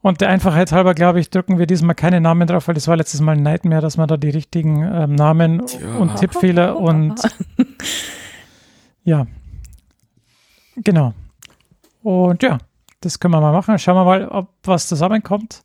Und 0.04 0.20
der 0.20 0.28
Einfachheit 0.28 0.74
halber, 0.74 0.94
glaube 0.94 1.22
ich, 1.22 1.30
drücken 1.30 1.58
wir 1.58 1.66
diesmal 1.66 1.96
keine 1.96 2.20
Namen 2.20 2.46
drauf, 2.46 2.68
weil 2.68 2.76
das 2.76 2.90
war 2.90 2.98
letztes 2.98 3.22
Mal 3.22 3.38
ein 3.38 3.42
Nightmare, 3.42 3.82
dass 3.82 3.96
man 3.96 4.10
da 4.10 4.18
die 4.18 4.32
richtigen 4.32 4.84
ähm, 4.84 5.16
Namen 5.16 5.66
Tja. 5.66 5.96
und 5.96 6.18
Tippfehler 6.18 6.76
und 6.80 7.16
ja. 9.06 9.26
Genau. 10.76 11.14
Und 12.02 12.44
ja, 12.44 12.58
das 13.00 13.18
können 13.18 13.34
wir 13.34 13.40
mal 13.40 13.54
machen. 13.54 13.80
Schauen 13.80 13.96
wir 13.96 14.04
mal, 14.04 14.28
ob 14.28 14.50
was 14.64 14.88
zusammenkommt. 14.88 15.64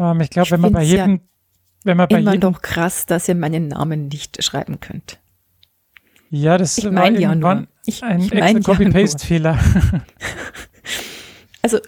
Ähm, 0.00 0.20
ich 0.20 0.30
glaube, 0.30 0.50
wenn 0.50 0.60
man 0.60 0.72
bei 0.72 0.80
find's 0.80 0.92
ja 0.94 1.06
jedem, 1.06 1.20
wenn 1.84 1.96
man 1.96 2.08
bei 2.08 2.18
Immer 2.18 2.32
jedem, 2.32 2.52
doch 2.52 2.62
krass, 2.62 3.06
dass 3.06 3.28
ihr 3.28 3.36
meinen 3.36 3.68
Namen 3.68 4.08
nicht 4.08 4.42
schreiben 4.42 4.80
könnt. 4.80 5.20
ja, 6.30 6.58
das 6.58 6.78
Ich 6.78 6.84
war 6.86 6.90
meine 6.90 7.20
ja 7.20 7.28
irgendwann 7.28 7.58
nur. 7.58 7.68
Ich, 7.86 8.02
ein 8.02 8.18
ich 8.18 8.34
mein 8.34 8.56
extra. 8.56 8.72
Copy-Paste-Fehler. 8.74 9.58
Also, 11.62 11.78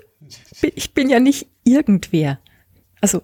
bin- 0.61 0.73
ich 0.75 0.95
bin 0.95 1.09
ja 1.11 1.21
nicht 1.21 1.47
irgendwer. 1.65 2.39
Also, 3.01 3.23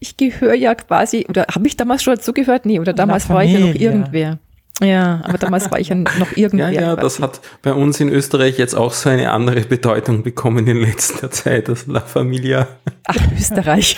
ich 0.00 0.16
gehöre 0.16 0.54
ja 0.54 0.74
quasi, 0.74 1.26
oder 1.28 1.46
habe 1.54 1.66
ich 1.66 1.76
damals 1.76 2.02
schon 2.02 2.14
dazugehört? 2.16 2.66
Nee, 2.66 2.78
oder 2.80 2.92
damals 2.92 3.28
war 3.28 3.42
ich 3.44 3.52
ja 3.52 3.60
noch 3.60 3.74
irgendwer. 3.74 4.38
Ja, 4.80 5.22
aber 5.24 5.38
damals 5.38 5.70
war 5.72 5.80
ich 5.80 5.88
ja 5.88 5.96
noch 5.96 6.08
Ja, 6.36 6.36
irgendwer. 6.36 6.70
ja, 6.70 6.94
das 6.96 7.16
quasi. 7.16 7.22
hat 7.22 7.40
bei 7.62 7.72
uns 7.72 7.98
in 7.98 8.08
Österreich 8.08 8.58
jetzt 8.58 8.74
auch 8.74 8.92
so 8.92 9.08
eine 9.08 9.32
andere 9.32 9.62
Bedeutung 9.62 10.22
bekommen 10.22 10.66
in 10.68 10.76
letzter 10.82 11.30
Zeit, 11.32 11.66
das 11.68 11.86
La 11.88 12.00
Familia. 12.00 12.68
Ach, 13.04 13.16
Österreich. 13.36 13.96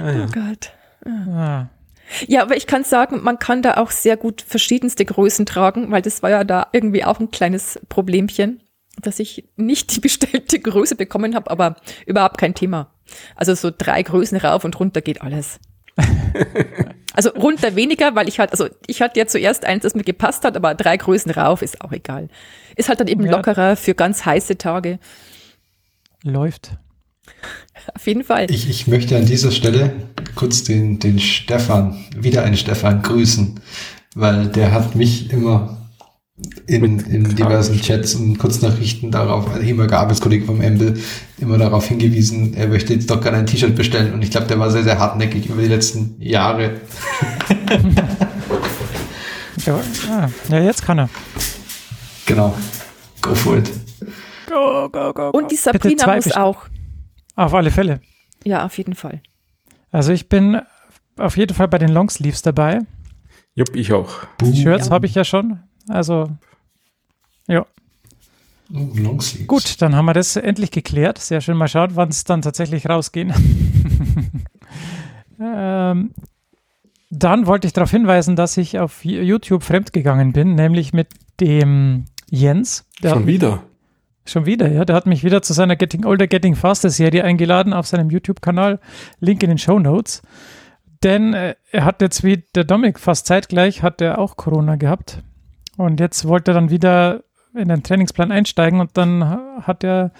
Ah, 0.00 0.10
ja. 0.10 0.26
Oh 0.26 0.32
Gott. 0.32 0.70
ah. 1.06 1.66
Ja, 2.26 2.42
aber 2.42 2.56
ich 2.56 2.66
kann 2.66 2.84
sagen, 2.84 3.22
man 3.22 3.38
kann 3.38 3.60
da 3.62 3.76
auch 3.76 3.90
sehr 3.90 4.16
gut 4.16 4.42
verschiedenste 4.46 5.04
Größen 5.04 5.44
tragen, 5.46 5.90
weil 5.90 6.00
das 6.02 6.22
war 6.22 6.30
ja 6.30 6.44
da 6.44 6.66
irgendwie 6.72 7.04
auch 7.04 7.20
ein 7.20 7.30
kleines 7.30 7.78
Problemchen, 7.90 8.60
dass 9.02 9.18
ich 9.18 9.44
nicht 9.56 9.94
die 9.94 10.00
bestellte 10.00 10.58
Größe 10.58 10.96
bekommen 10.96 11.34
habe, 11.34 11.50
aber 11.50 11.76
überhaupt 12.06 12.38
kein 12.38 12.54
Thema. 12.54 12.90
Also 13.36 13.54
so 13.54 13.70
drei 13.76 14.02
Größen 14.02 14.38
rauf 14.38 14.64
und 14.64 14.78
runter 14.78 15.00
geht 15.00 15.22
alles. 15.22 15.58
also 17.14 17.30
runter 17.30 17.74
weniger, 17.74 18.14
weil 18.14 18.28
ich 18.28 18.38
halt, 18.38 18.52
also 18.52 18.68
ich 18.86 19.02
hatte 19.02 19.18
ja 19.18 19.26
zuerst 19.26 19.64
eins, 19.64 19.82
das 19.82 19.94
mir 19.94 20.04
gepasst 20.04 20.44
hat, 20.44 20.56
aber 20.56 20.74
drei 20.74 20.96
Größen 20.96 21.30
rauf 21.32 21.62
ist 21.62 21.80
auch 21.80 21.92
egal. 21.92 22.28
Ist 22.76 22.88
halt 22.88 23.00
dann 23.00 23.08
eben 23.08 23.24
Ja. 23.24 23.32
lockerer 23.32 23.76
für 23.76 23.94
ganz 23.94 24.24
heiße 24.24 24.58
Tage. 24.58 24.98
Läuft. 26.22 26.72
Auf 27.94 28.06
jeden 28.06 28.24
Fall. 28.24 28.50
Ich, 28.50 28.68
ich 28.68 28.86
möchte 28.86 29.16
an 29.16 29.26
dieser 29.26 29.50
Stelle 29.50 29.92
kurz 30.34 30.64
den, 30.64 30.98
den 30.98 31.18
Stefan, 31.18 32.04
wieder 32.16 32.42
einen 32.42 32.56
Stefan 32.56 33.02
grüßen, 33.02 33.60
weil 34.14 34.48
der 34.48 34.72
hat 34.72 34.94
mich 34.94 35.32
immer 35.32 35.87
in, 36.66 36.80
Mit 36.96 37.08
in 37.08 37.36
diversen 37.36 37.80
Chats 37.80 38.14
und 38.14 38.38
Kurznachrichten 38.38 39.10
darauf, 39.10 39.52
ein 39.54 39.62
ehemaliger 39.62 39.98
Arbeitskollege 39.98 40.44
vom 40.44 40.60
Embel, 40.60 40.98
immer 41.38 41.58
darauf 41.58 41.86
hingewiesen, 41.86 42.54
er 42.54 42.68
möchte 42.68 42.94
jetzt 42.94 43.10
doch 43.10 43.20
gerne 43.20 43.38
ein 43.38 43.46
T-Shirt 43.46 43.74
bestellen 43.74 44.12
und 44.12 44.22
ich 44.22 44.30
glaube, 44.30 44.46
der 44.46 44.58
war 44.58 44.70
sehr, 44.70 44.84
sehr 44.84 44.98
hartnäckig 44.98 45.48
über 45.48 45.62
die 45.62 45.68
letzten 45.68 46.16
Jahre. 46.20 46.80
Ja, 49.66 49.80
ah, 50.10 50.28
ja, 50.48 50.60
jetzt 50.60 50.82
kann 50.82 50.98
er. 50.98 51.10
Genau. 52.26 52.54
Go 53.20 53.34
for 53.34 53.58
it. 53.58 53.70
Go, 54.48 54.88
go, 54.88 55.12
go, 55.12 55.30
Und 55.30 55.50
die 55.50 55.56
Bitte 55.56 55.62
Sabrina 55.78 56.04
zwei 56.04 56.16
muss 56.16 56.32
auch. 56.32 56.66
Auf 57.34 57.52
alle 57.52 57.70
Fälle. 57.70 58.00
Ja, 58.44 58.64
auf 58.64 58.78
jeden 58.78 58.94
Fall. 58.94 59.20
Also 59.90 60.12
ich 60.12 60.28
bin 60.28 60.60
auf 61.18 61.36
jeden 61.36 61.54
Fall 61.54 61.68
bei 61.68 61.78
den 61.78 61.90
Longsleeves 61.90 62.42
dabei. 62.42 62.80
Jupp, 63.54 63.74
ich 63.74 63.92
auch. 63.92 64.10
Shirts 64.40 64.86
Ja. 64.86 64.92
habe 64.92 65.06
ich 65.06 65.14
ja 65.14 65.24
schon. 65.24 65.60
Also 65.88 66.28
ja, 67.46 67.64
Oh, 68.74 69.18
gut, 69.46 69.80
dann 69.80 69.96
haben 69.96 70.04
wir 70.04 70.12
das 70.12 70.36
endlich 70.36 70.70
geklärt. 70.70 71.18
Sehr 71.18 71.40
schön. 71.40 71.56
Mal 71.56 71.68
schauen, 71.68 71.92
wann 71.94 72.10
es 72.10 72.24
dann 72.24 72.42
tatsächlich 72.42 72.86
rausgehen. 72.86 73.32
ähm, 75.40 76.10
dann 77.10 77.46
wollte 77.46 77.66
ich 77.66 77.72
darauf 77.72 77.90
hinweisen, 77.90 78.36
dass 78.36 78.58
ich 78.58 78.78
auf 78.78 79.04
YouTube 79.04 79.62
fremdgegangen 79.62 80.34
bin, 80.34 80.54
nämlich 80.54 80.92
mit 80.92 81.08
dem 81.40 82.04
Jens. 82.28 82.84
Der 83.02 83.10
Schon 83.10 83.26
wieder. 83.26 83.62
Schon 84.26 84.44
wieder, 84.44 84.70
ja. 84.70 84.84
Der 84.84 84.94
hat 84.94 85.06
mich 85.06 85.24
wieder 85.24 85.40
zu 85.40 85.54
seiner 85.54 85.76
Getting 85.76 86.04
Older, 86.04 86.26
Getting 86.26 86.54
Faster 86.54 86.90
Serie 86.90 87.24
eingeladen 87.24 87.72
auf 87.72 87.86
seinem 87.86 88.10
YouTube-Kanal. 88.10 88.80
Link 89.20 89.42
in 89.42 89.48
den 89.48 89.58
Show 89.58 89.78
Notes. 89.78 90.20
Denn 91.02 91.32
äh, 91.32 91.54
er 91.70 91.86
hat 91.86 92.02
jetzt 92.02 92.22
wie 92.22 92.44
der 92.54 92.64
Dominik 92.64 92.98
fast 92.98 93.26
zeitgleich, 93.26 93.82
hat 93.82 94.02
er 94.02 94.18
auch 94.18 94.36
Corona 94.36 94.76
gehabt. 94.76 95.22
Und 95.78 96.00
jetzt 96.00 96.26
wollte 96.26 96.50
er 96.50 96.54
dann 96.54 96.68
wieder 96.70 97.22
in 97.54 97.68
den 97.68 97.82
Trainingsplan 97.82 98.30
einsteigen 98.30 98.80
und 98.80 98.90
dann 98.98 99.24
ha- 99.24 99.62
hat 99.62 99.82
er 99.84 100.12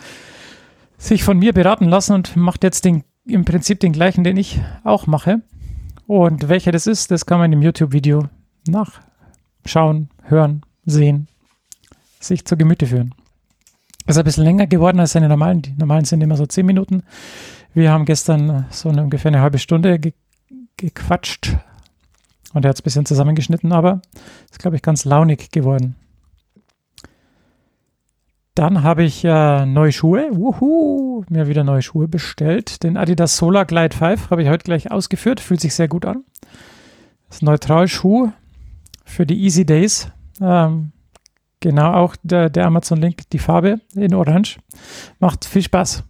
sich 0.97 1.23
von 1.23 1.39
mir 1.39 1.53
beraten 1.53 1.85
lassen 1.89 2.15
und 2.15 2.35
macht 2.37 2.65
jetzt 2.65 2.85
den, 2.85 3.05
im 3.27 3.45
Prinzip 3.45 3.81
den 3.81 3.93
gleichen, 3.93 4.25
den 4.25 4.37
ich 4.39 4.61
auch 4.85 5.07
mache. 5.07 5.43
Und 6.07 6.49
welcher 6.49 6.73
das 6.73 6.87
ist, 6.87 7.11
das 7.11 7.27
kann 7.27 7.39
man 7.39 7.53
im 7.53 7.61
YouTube-Video 7.61 8.29
nachschauen, 8.67 10.09
hören, 10.23 10.63
sehen, 10.87 11.29
sich 12.19 12.45
zu 12.47 12.57
Gemüte 12.57 12.87
führen. 12.87 13.15
Ist 14.07 14.17
ein 14.17 14.25
bisschen 14.25 14.45
länger 14.45 14.67
geworden 14.67 15.01
als 15.01 15.13
seine 15.13 15.29
normalen. 15.29 15.61
Die 15.61 15.75
normalen 15.75 16.07
sind 16.07 16.23
immer 16.23 16.37
so 16.37 16.47
zehn 16.47 16.65
Minuten. 16.65 17.03
Wir 17.75 17.93
haben 17.93 18.07
gestern 18.07 18.65
so 18.71 18.89
eine, 18.89 19.03
ungefähr 19.03 19.29
eine 19.31 19.41
halbe 19.43 19.59
Stunde 19.59 19.99
ge 19.99 20.15
gequatscht 20.79 21.57
und 22.59 22.65
er 22.65 22.71
hat 22.71 22.77
es 22.77 22.83
ein 22.83 22.85
bisschen 22.85 23.07
zusammengeschnitten, 23.07 23.73
aber 23.73 24.03
ist, 24.51 24.59
glaube 24.59 24.77
ich, 24.77 24.83
ganz 24.83 25.05
launig 25.05 25.51
geworden. 25.51 25.97
Dann 28.55 28.83
habe 28.83 29.05
ich 29.05 29.25
äh, 29.25 29.65
neue 29.65 29.93
Schuhe, 29.93 30.29
wuhu, 30.33 31.25
mir 31.29 31.47
wieder 31.47 31.65
neue 31.65 31.83
Schuhe 31.83 32.09
bestellt. 32.09 32.83
Den 32.83 32.97
Adidas 32.97 33.37
Solar 33.37 33.65
Glide 33.65 33.97
5 33.97 34.31
habe 34.31 34.43
ich 34.43 34.49
heute 34.49 34.65
gleich 34.65 34.91
ausgeführt, 34.91 35.41
fühlt 35.41 35.61
sich 35.61 35.75
sehr 35.75 35.89
gut 35.89 36.05
an. 36.05 36.25
Das 37.29 37.41
Neutralschuh 37.41 38.33
für 39.05 39.25
die 39.25 39.41
Easy 39.41 39.65
Days. 39.65 40.11
Ähm, 40.41 40.93
Genau, 41.61 41.93
auch 41.93 42.15
der, 42.23 42.51
der 42.51 42.67
Amazon-Link, 42.67 43.29
die 43.31 43.39
Farbe 43.39 43.81
in 43.95 44.15
Orange. 44.15 44.59
Macht 45.19 45.45
viel 45.45 45.63
Spaß. 45.63 46.05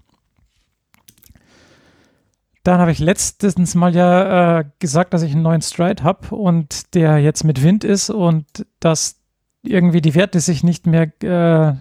Dann 2.68 2.80
habe 2.80 2.92
ich 2.92 2.98
letztens 2.98 3.74
mal 3.74 3.96
ja 3.96 4.58
äh, 4.58 4.64
gesagt, 4.78 5.14
dass 5.14 5.22
ich 5.22 5.32
einen 5.32 5.40
neuen 5.40 5.62
Stride 5.62 6.04
habe 6.04 6.36
und 6.36 6.94
der 6.94 7.16
jetzt 7.16 7.42
mit 7.42 7.62
Wind 7.62 7.82
ist 7.82 8.10
und 8.10 8.44
dass 8.78 9.22
irgendwie 9.62 10.02
die 10.02 10.14
Werte 10.14 10.38
sich 10.40 10.62
nicht 10.62 10.86
mehr, 10.86 11.04
äh, 11.22 11.76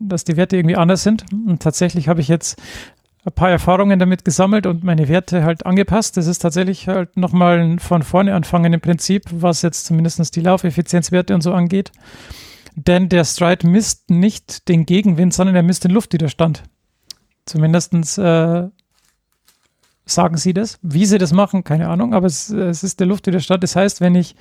dass 0.00 0.24
die 0.24 0.36
Werte 0.36 0.56
irgendwie 0.56 0.74
anders 0.74 1.04
sind. 1.04 1.26
Und 1.32 1.62
tatsächlich 1.62 2.08
habe 2.08 2.20
ich 2.20 2.26
jetzt 2.26 2.60
ein 3.24 3.32
paar 3.32 3.50
Erfahrungen 3.50 4.00
damit 4.00 4.24
gesammelt 4.24 4.66
und 4.66 4.82
meine 4.82 5.06
Werte 5.06 5.44
halt 5.44 5.64
angepasst. 5.64 6.16
Das 6.16 6.26
ist 6.26 6.40
tatsächlich 6.40 6.88
halt 6.88 7.16
nochmal 7.16 7.78
von 7.78 8.02
vorne 8.02 8.34
anfangen 8.34 8.72
im 8.72 8.80
Prinzip, 8.80 9.22
was 9.30 9.62
jetzt 9.62 9.86
zumindest 9.86 10.34
die 10.34 10.40
Laufeffizienzwerte 10.40 11.36
und 11.36 11.42
so 11.42 11.52
angeht. 11.52 11.92
Denn 12.74 13.08
der 13.08 13.24
Stride 13.24 13.64
misst 13.64 14.10
nicht 14.10 14.68
den 14.68 14.86
Gegenwind, 14.86 15.34
sondern 15.34 15.54
er 15.54 15.62
misst 15.62 15.84
den 15.84 15.92
Luftwiderstand. 15.92 16.64
Zumindest 17.46 18.18
äh, 18.18 18.70
sagen 20.14 20.36
sie 20.36 20.52
das. 20.52 20.78
Wie 20.82 21.06
sie 21.06 21.18
das 21.18 21.32
machen, 21.32 21.64
keine 21.64 21.88
Ahnung, 21.88 22.14
aber 22.14 22.26
es, 22.26 22.50
es 22.50 22.82
ist 22.82 23.00
der 23.00 23.06
Luftwiderstand. 23.06 23.62
Das 23.62 23.76
heißt, 23.76 24.00
wenn 24.00 24.14
ich 24.14 24.34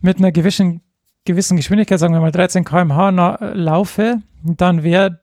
mit 0.00 0.18
einer 0.18 0.32
gewissen, 0.32 0.82
gewissen 1.24 1.56
Geschwindigkeit, 1.56 1.98
sagen 1.98 2.14
wir 2.14 2.20
mal 2.20 2.32
13 2.32 2.64
km/h 2.64 3.38
laufe, 3.54 4.22
dann 4.42 4.82
wäre 4.82 5.20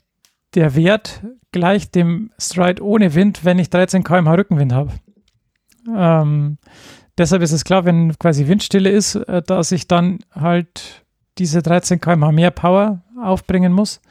der 0.53 0.75
Wert 0.75 1.21
gleich 1.51 1.91
dem 1.91 2.31
Stride 2.37 2.83
ohne 2.83 3.15
Wind, 3.15 3.45
wenn 3.45 3.59
ich 3.59 3.69
13 3.69 4.03
km/h 4.03 4.35
Rückenwind 4.35 4.73
habe. 4.73 4.91
Ähm, 5.95 6.57
deshalb 7.17 7.41
ist 7.41 7.51
es 7.51 7.63
klar, 7.63 7.85
wenn 7.85 8.17
quasi 8.17 8.47
Windstille 8.47 8.89
ist, 8.89 9.15
äh, 9.15 9.41
dass 9.41 9.71
ich 9.71 9.87
dann 9.87 10.19
halt 10.33 11.05
diese 11.37 11.61
13 11.61 11.99
km/h 11.99 12.31
mehr 12.31 12.51
Power 12.51 13.03
aufbringen 13.21 13.71
muss. 13.71 14.01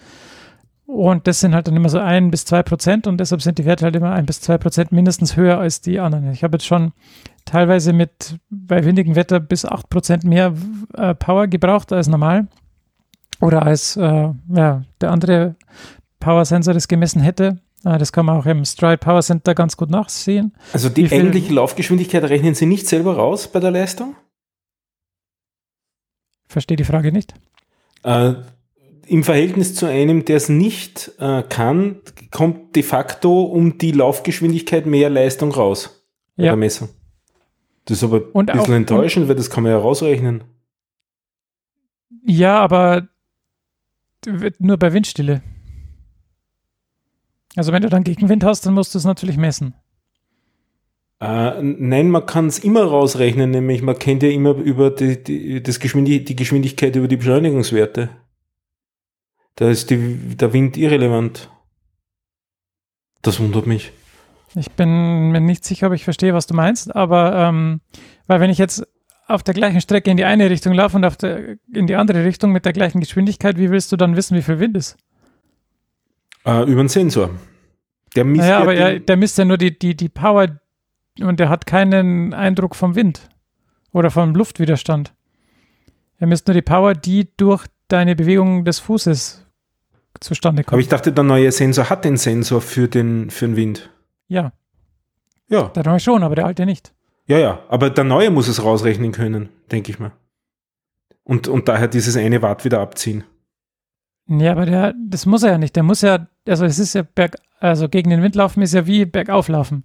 Und 0.86 1.26
das 1.26 1.40
sind 1.40 1.54
halt 1.54 1.66
dann 1.66 1.76
immer 1.76 1.88
so 1.88 1.98
ein 1.98 2.30
bis 2.30 2.44
zwei 2.44 2.62
Prozent 2.62 3.06
und 3.06 3.18
deshalb 3.18 3.40
sind 3.40 3.58
die 3.58 3.64
Werte 3.64 3.84
halt 3.86 3.96
immer 3.96 4.12
ein 4.12 4.26
bis 4.26 4.40
zwei 4.40 4.58
Prozent 4.58 4.92
mindestens 4.92 5.34
höher 5.36 5.58
als 5.58 5.80
die 5.80 5.98
anderen. 5.98 6.30
Ich 6.30 6.44
habe 6.44 6.56
jetzt 6.56 6.66
schon 6.66 6.92
teilweise 7.46 7.92
mit 7.92 8.38
bei 8.50 8.84
windigem 8.84 9.16
Wetter 9.16 9.40
bis 9.40 9.64
acht 9.64 9.88
Prozent 9.88 10.24
mehr 10.24 10.54
äh, 10.94 11.14
Power 11.14 11.46
gebraucht 11.46 11.92
als 11.92 12.06
normal. 12.06 12.48
Oder 13.40 13.62
als 13.62 13.96
äh, 13.96 14.30
ja, 14.54 14.84
der 15.00 15.10
andere 15.10 15.56
Power-Sensor 16.20 16.74
das 16.74 16.88
gemessen 16.88 17.20
hätte. 17.20 17.60
Äh, 17.84 17.98
das 17.98 18.12
kann 18.12 18.26
man 18.26 18.38
auch 18.38 18.46
im 18.46 18.64
Stride 18.64 18.98
Power 18.98 19.22
Center 19.22 19.54
ganz 19.54 19.76
gut 19.76 19.90
nachsehen. 19.90 20.54
Also 20.72 20.88
die 20.88 21.10
eigentliche 21.10 21.52
Laufgeschwindigkeit 21.52 22.24
rechnen 22.24 22.54
Sie 22.54 22.66
nicht 22.66 22.86
selber 22.86 23.16
raus 23.16 23.48
bei 23.48 23.60
der 23.60 23.70
Leistung? 23.70 24.16
Verstehe 26.46 26.76
die 26.76 26.84
Frage 26.84 27.10
nicht. 27.10 27.34
Im 29.06 29.24
Verhältnis 29.24 29.74
zu 29.74 29.86
einem, 29.86 30.24
der 30.24 30.36
es 30.36 30.48
nicht 30.48 31.12
äh, 31.18 31.42
kann, 31.42 31.96
kommt 32.30 32.74
de 32.76 32.82
facto 32.82 33.42
um 33.44 33.78
die 33.78 33.92
Laufgeschwindigkeit 33.92 34.86
mehr 34.86 35.10
Leistung 35.10 35.52
raus 35.52 36.06
bei 36.36 36.44
Ja. 36.44 36.50
der 36.50 36.56
Messung. 36.56 36.88
Das 37.86 37.98
ist 37.98 38.04
aber 38.04 38.22
Und 38.34 38.50
ein 38.50 38.56
bisschen 38.58 38.72
auch- 38.74 38.76
enttäuschend, 38.78 39.28
weil 39.28 39.34
das 39.36 39.50
kann 39.50 39.62
man 39.62 39.72
ja 39.72 39.78
rausrechnen. 39.78 40.44
Ja, 42.26 42.58
aber 42.58 43.08
nur 44.58 44.78
bei 44.78 44.92
Windstille. 44.92 45.42
Also 47.56 47.72
wenn 47.72 47.82
du 47.82 47.88
dann 47.90 48.04
Gegenwind 48.04 48.42
hast, 48.42 48.64
dann 48.66 48.74
musst 48.74 48.94
du 48.94 48.98
es 48.98 49.04
natürlich 49.04 49.36
messen. 49.36 49.74
Äh, 51.20 51.62
nein, 51.62 52.10
man 52.10 52.26
kann 52.26 52.46
es 52.46 52.58
immer 52.58 52.84
rausrechnen, 52.84 53.50
nämlich 53.50 53.82
man 53.82 53.98
kennt 53.98 54.22
ja 54.22 54.30
immer 54.30 54.54
über 54.56 54.90
die, 54.90 55.22
die, 55.22 55.62
Geschwindig 55.62 56.26
die 56.26 56.36
Geschwindigkeit 56.36 56.96
über 56.96 57.06
die 57.06 57.16
Beschleunigungswerte. 57.16 58.08
Da 59.56 59.68
ist 59.70 59.90
die, 59.90 60.36
der 60.36 60.52
Wind 60.52 60.76
irrelevant. 60.76 61.50
Das 63.22 63.40
wundert 63.40 63.66
mich. 63.66 63.92
Ich 64.56 64.70
bin 64.72 65.30
mir 65.30 65.40
nicht 65.40 65.64
sicher, 65.64 65.88
ob 65.88 65.92
ich 65.94 66.04
verstehe, 66.04 66.34
was 66.34 66.46
du 66.46 66.54
meinst, 66.54 66.94
aber 66.94 67.34
ähm, 67.34 67.80
weil 68.26 68.40
wenn 68.40 68.50
ich 68.50 68.58
jetzt 68.58 68.86
auf 69.26 69.42
der 69.42 69.54
gleichen 69.54 69.80
Strecke 69.80 70.10
in 70.10 70.16
die 70.16 70.24
eine 70.24 70.50
Richtung 70.50 70.74
laufe 70.74 70.96
und 70.96 71.04
auf 71.04 71.16
der, 71.16 71.56
in 71.72 71.86
die 71.86 71.96
andere 71.96 72.24
Richtung 72.24 72.52
mit 72.52 72.64
der 72.64 72.72
gleichen 72.72 73.00
Geschwindigkeit, 73.00 73.56
wie 73.58 73.70
willst 73.70 73.90
du 73.90 73.96
dann 73.96 74.16
wissen, 74.16 74.36
wie 74.36 74.42
viel 74.42 74.60
Wind 74.60 74.76
ist? 74.76 74.96
Äh, 76.44 76.64
über 76.70 76.80
einen 76.80 76.88
Sensor. 76.88 77.30
Der 78.14 78.24
misst 78.24 78.42
Naja, 78.42 78.50
ja 78.56 78.60
aber 78.60 78.74
den- 78.74 78.82
er, 78.82 79.00
der 79.00 79.16
misst 79.16 79.38
ja 79.38 79.44
nur 79.44 79.56
die, 79.58 79.76
die, 79.76 79.96
die 79.96 80.08
Power 80.08 80.60
und 81.20 81.40
der 81.40 81.48
hat 81.48 81.66
keinen 81.66 82.34
Eindruck 82.34 82.76
vom 82.76 82.94
Wind 82.96 83.28
oder 83.92 84.10
vom 84.10 84.34
Luftwiderstand. 84.34 85.14
Er 86.18 86.26
misst 86.26 86.46
nur 86.46 86.54
die 86.54 86.62
Power, 86.62 86.94
die 86.94 87.28
durch 87.36 87.66
deine 87.88 88.14
Bewegung 88.14 88.64
des 88.64 88.78
Fußes 88.78 89.43
zustande 90.20 90.60
aber 90.62 90.70
kommt. 90.70 90.82
ich 90.82 90.88
dachte, 90.88 91.12
der 91.12 91.24
neue 91.24 91.50
Sensor 91.52 91.90
hat 91.90 92.04
den 92.04 92.16
Sensor 92.16 92.60
für 92.60 92.88
den, 92.88 93.30
für 93.30 93.46
den 93.46 93.56
Wind. 93.56 93.90
ja, 94.28 94.52
Ja, 95.48 95.68
der 95.68 95.84
neue 95.84 96.00
schon, 96.00 96.22
aber 96.22 96.34
der 96.34 96.46
alte 96.46 96.64
nicht. 96.66 96.92
ja, 97.26 97.38
ja. 97.38 97.60
Aber 97.68 97.90
der 97.90 98.04
neue 98.04 98.30
muss 98.30 98.48
es 98.48 98.62
rausrechnen 98.64 99.12
können, 99.12 99.48
denke 99.70 99.90
ich 99.90 99.98
mal. 99.98 100.12
Und, 101.22 101.48
und 101.48 101.68
daher 101.68 101.88
dieses 101.88 102.16
eine 102.16 102.42
Watt 102.42 102.64
wieder 102.64 102.80
abziehen. 102.80 103.24
Ja, 104.26 104.52
aber 104.52 104.66
der, 104.66 104.94
das 105.08 105.26
muss 105.26 105.42
er 105.42 105.52
ja 105.52 105.58
nicht. 105.58 105.76
Der 105.76 105.82
muss 105.82 106.00
ja, 106.02 106.26
also 106.48 106.64
es 106.64 106.78
ist 106.78 106.94
ja 106.94 107.02
berg, 107.02 107.36
also 107.60 107.88
gegen 107.88 108.10
den 108.10 108.22
Wind 108.22 108.34
laufen 108.34 108.62
ist 108.62 108.72
ja 108.74 108.86
wie 108.86 109.04
bergauf 109.06 109.48
laufen. 109.48 109.84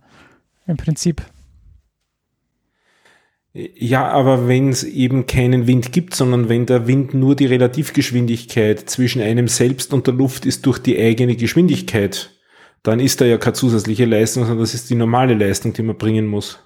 Im 0.66 0.78
Prinzip. 0.78 1.22
Ja, 3.54 4.08
aber 4.08 4.48
wenn 4.48 4.70
es 4.70 4.84
eben 4.84 5.26
keinen 5.26 5.66
Wind 5.66 5.92
gibt, 5.92 6.14
sondern 6.16 6.50
wenn 6.50 6.68
der 6.68 6.86
Wind 6.86 7.16
nur 7.16 7.36
die 7.36 7.48
Relativgeschwindigkeit 7.48 8.90
zwischen 8.90 9.22
einem 9.22 9.48
selbst 9.48 9.92
und 9.92 10.06
der 10.06 10.14
Luft 10.14 10.46
ist 10.46 10.66
durch 10.68 10.78
die 10.78 11.00
eigene 11.00 11.36
Geschwindigkeit, 11.36 12.32
dann 12.84 13.00
ist 13.00 13.22
da 13.22 13.26
ja 13.26 13.38
keine 13.38 13.54
zusätzliche 13.54 14.06
Leistung, 14.06 14.44
sondern 14.44 14.60
das 14.60 14.76
ist 14.76 14.90
die 14.90 14.96
normale 14.96 15.34
Leistung, 15.34 15.74
die 15.74 15.82
man 15.82 15.98
bringen 15.98 16.28
muss. 16.28 16.60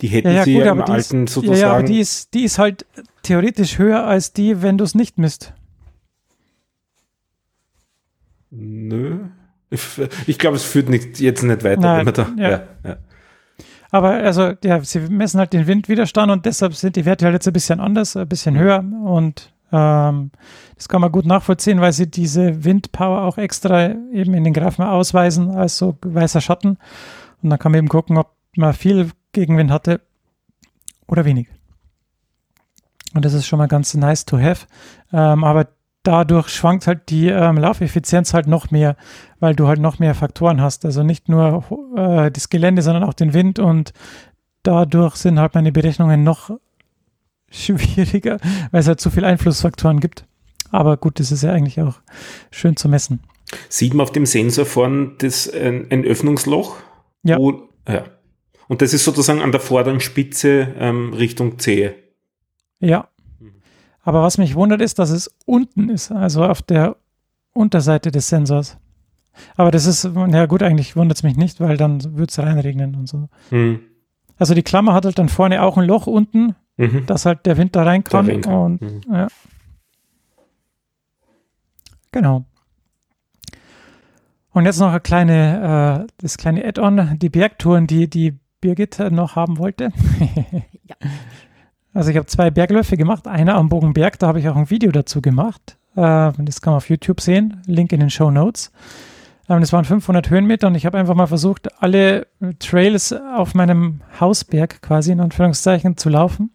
Die 0.00 0.08
hätten 0.08 0.28
Ja, 0.28 0.34
ja, 0.34 0.44
sie 0.44 0.54
gut, 0.54 0.64
ja 0.64 0.72
im 0.72 0.80
ist, 0.80 0.90
alten 0.90 1.26
ja, 1.26 1.32
sozusagen. 1.32 1.60
ja, 1.60 1.72
aber 1.72 1.82
die 1.84 2.00
ist, 2.00 2.34
die 2.34 2.42
ist 2.42 2.58
halt 2.58 2.84
theoretisch 3.22 3.78
höher 3.78 4.04
als 4.04 4.32
die, 4.32 4.62
wenn 4.62 4.78
du 4.78 4.84
es 4.84 4.96
nicht 4.96 5.16
misst. 5.18 5.54
Nö. 8.50 9.20
Ich, 9.70 9.80
ich 10.26 10.38
glaube, 10.38 10.56
es 10.56 10.64
führt 10.64 10.88
nicht, 10.90 11.20
jetzt 11.20 11.42
nicht 11.42 11.64
weiter, 11.64 11.80
Nein, 11.80 12.06
wenn 12.06 12.14
man 12.26 12.36
da. 12.36 12.42
ja. 12.42 12.68
Ja. 12.84 12.98
Aber 13.92 14.10
also, 14.10 14.54
ja, 14.64 14.82
sie 14.82 15.00
messen 15.00 15.38
halt 15.38 15.52
den 15.52 15.66
Windwiderstand 15.66 16.32
und 16.32 16.46
deshalb 16.46 16.74
sind 16.74 16.96
die 16.96 17.04
Werte 17.04 17.26
halt 17.26 17.34
jetzt 17.34 17.46
ein 17.46 17.52
bisschen 17.52 17.78
anders, 17.78 18.16
ein 18.16 18.26
bisschen 18.26 18.58
höher 18.58 18.78
und 19.04 19.52
ähm, 19.70 20.30
das 20.76 20.88
kann 20.88 21.02
man 21.02 21.12
gut 21.12 21.26
nachvollziehen, 21.26 21.80
weil 21.82 21.92
sie 21.92 22.10
diese 22.10 22.64
Windpower 22.64 23.22
auch 23.22 23.36
extra 23.36 23.90
eben 24.12 24.32
in 24.32 24.44
den 24.44 24.54
Graphen 24.54 24.84
ausweisen 24.84 25.50
als 25.50 25.76
so 25.76 25.98
weißer 26.00 26.40
Schatten 26.40 26.78
und 27.42 27.50
dann 27.50 27.58
kann 27.58 27.70
man 27.70 27.80
eben 27.80 27.88
gucken, 27.88 28.16
ob 28.16 28.32
man 28.56 28.72
viel 28.72 29.10
Gegenwind 29.32 29.70
hatte 29.70 30.00
oder 31.06 31.26
wenig. 31.26 31.48
Und 33.14 33.26
das 33.26 33.34
ist 33.34 33.46
schon 33.46 33.58
mal 33.58 33.68
ganz 33.68 33.92
nice 33.92 34.24
to 34.24 34.38
have. 34.38 34.66
Ähm, 35.12 35.44
aber 35.44 35.68
dadurch 36.02 36.48
schwankt 36.48 36.86
halt 36.86 37.10
die 37.10 37.28
ähm, 37.28 37.58
Laufeffizienz 37.58 38.34
halt 38.34 38.46
noch 38.46 38.70
mehr, 38.70 38.96
weil 39.40 39.54
du 39.54 39.68
halt 39.68 39.80
noch 39.80 39.98
mehr 39.98 40.14
Faktoren 40.14 40.60
hast. 40.60 40.84
Also 40.84 41.02
nicht 41.02 41.28
nur 41.28 41.64
äh, 41.96 42.30
das 42.30 42.48
Gelände, 42.48 42.82
sondern 42.82 43.04
auch 43.04 43.14
den 43.14 43.34
Wind 43.34 43.58
und 43.58 43.92
dadurch 44.62 45.16
sind 45.16 45.38
halt 45.38 45.54
meine 45.54 45.72
Berechnungen 45.72 46.22
noch 46.22 46.50
schwieriger, 47.50 48.38
weil 48.70 48.80
es 48.80 48.88
halt 48.88 49.00
zu 49.00 49.10
viele 49.10 49.26
Einflussfaktoren 49.26 50.00
gibt. 50.00 50.24
Aber 50.70 50.96
gut, 50.96 51.20
das 51.20 51.30
ist 51.30 51.42
ja 51.42 51.52
eigentlich 51.52 51.80
auch 51.80 52.00
schön 52.50 52.76
zu 52.76 52.88
messen. 52.88 53.20
Sieht 53.68 53.92
man 53.92 54.04
auf 54.04 54.12
dem 54.12 54.24
Sensor 54.24 54.64
vorne 54.64 55.12
das, 55.18 55.52
ein, 55.52 55.86
ein 55.90 56.04
Öffnungsloch? 56.04 56.76
Ja. 57.22 57.36
Wo, 57.36 57.68
ja. 57.86 58.04
Und 58.68 58.80
das 58.80 58.94
ist 58.94 59.04
sozusagen 59.04 59.42
an 59.42 59.52
der 59.52 59.60
vorderen 59.60 60.00
Spitze 60.00 60.74
ähm, 60.78 61.12
Richtung 61.12 61.58
Zehe. 61.58 61.94
Ja. 62.80 63.08
Aber 64.02 64.22
was 64.22 64.38
mich 64.38 64.54
wundert, 64.54 64.80
ist, 64.80 64.98
dass 64.98 65.10
es 65.10 65.30
unten 65.46 65.88
ist, 65.88 66.10
also 66.10 66.44
auf 66.44 66.60
der 66.62 66.96
Unterseite 67.52 68.10
des 68.10 68.28
Sensors. 68.28 68.78
Aber 69.56 69.70
das 69.70 69.86
ist, 69.86 70.04
ja 70.04 70.46
gut, 70.46 70.62
eigentlich 70.62 70.96
wundert 70.96 71.18
es 71.18 71.22
mich 71.22 71.36
nicht, 71.36 71.60
weil 71.60 71.76
dann 71.76 72.16
wird 72.16 72.30
es 72.30 72.38
reinregnen 72.38 72.94
und 72.96 73.08
so. 73.08 73.28
Hm. 73.50 73.80
Also 74.38 74.54
die 74.54 74.62
Klammer 74.62 74.92
hat 74.94 75.04
halt 75.04 75.18
dann 75.18 75.28
vorne 75.28 75.62
auch 75.62 75.76
ein 75.78 75.86
Loch 75.86 76.06
unten, 76.06 76.54
Mhm. 76.78 77.04
dass 77.06 77.26
halt 77.26 77.44
der 77.46 77.58
Wind 77.58 77.76
da 77.76 77.82
rein 77.84 78.02
kann. 78.02 78.40
kann. 78.40 78.54
Und 78.54 78.80
Mhm. 78.82 79.00
ja. 79.12 79.28
Genau. 82.12 82.44
Und 84.52 84.64
jetzt 84.66 84.80
noch 84.80 84.88
eine 84.90 85.00
kleine, 85.00 86.04
äh, 86.08 86.12
das 86.18 86.36
kleine 86.38 86.64
Add-on, 86.64 87.18
die 87.18 87.30
Bergtouren, 87.30 87.86
die 87.86 88.08
die 88.08 88.38
Birgit 88.60 88.98
noch 89.10 89.36
haben 89.36 89.58
wollte. 89.58 89.90
Ja. 90.84 90.96
Also 91.94 92.10
ich 92.10 92.16
habe 92.16 92.26
zwei 92.26 92.50
Bergläufe 92.50 92.96
gemacht, 92.96 93.26
einer 93.26 93.54
am 93.56 93.68
Bogenberg, 93.68 94.18
da 94.18 94.28
habe 94.28 94.40
ich 94.40 94.48
auch 94.48 94.56
ein 94.56 94.70
Video 94.70 94.90
dazu 94.92 95.20
gemacht. 95.20 95.76
Äh, 95.94 96.32
das 96.38 96.60
kann 96.60 96.72
man 96.72 96.78
auf 96.78 96.88
YouTube 96.88 97.20
sehen, 97.20 97.62
Link 97.66 97.92
in 97.92 98.00
den 98.00 98.10
Show 98.10 98.30
Notes. 98.30 98.72
Ähm, 99.48 99.60
das 99.60 99.72
waren 99.72 99.84
500 99.84 100.30
Höhenmeter 100.30 100.68
und 100.68 100.74
ich 100.74 100.86
habe 100.86 100.98
einfach 100.98 101.14
mal 101.14 101.26
versucht, 101.26 101.82
alle 101.82 102.26
Trails 102.58 103.12
auf 103.12 103.54
meinem 103.54 104.00
Hausberg 104.20 104.80
quasi 104.80 105.12
in 105.12 105.20
Anführungszeichen 105.20 105.96
zu 105.96 106.08
laufen. 106.08 106.52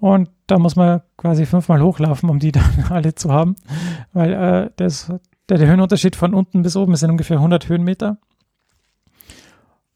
Und 0.00 0.28
da 0.48 0.58
muss 0.58 0.76
man 0.76 1.00
quasi 1.16 1.46
fünfmal 1.46 1.80
hochlaufen, 1.80 2.28
um 2.28 2.38
die 2.38 2.52
dann 2.52 2.84
alle 2.90 3.14
zu 3.14 3.32
haben, 3.32 3.56
weil 4.12 4.32
äh, 4.32 4.70
das, 4.76 5.12
der, 5.48 5.58
der 5.58 5.68
Höhenunterschied 5.68 6.16
von 6.16 6.34
unten 6.34 6.62
bis 6.62 6.76
oben 6.76 6.96
sind 6.96 7.10
ungefähr 7.10 7.36
100 7.38 7.68
Höhenmeter. 7.68 8.18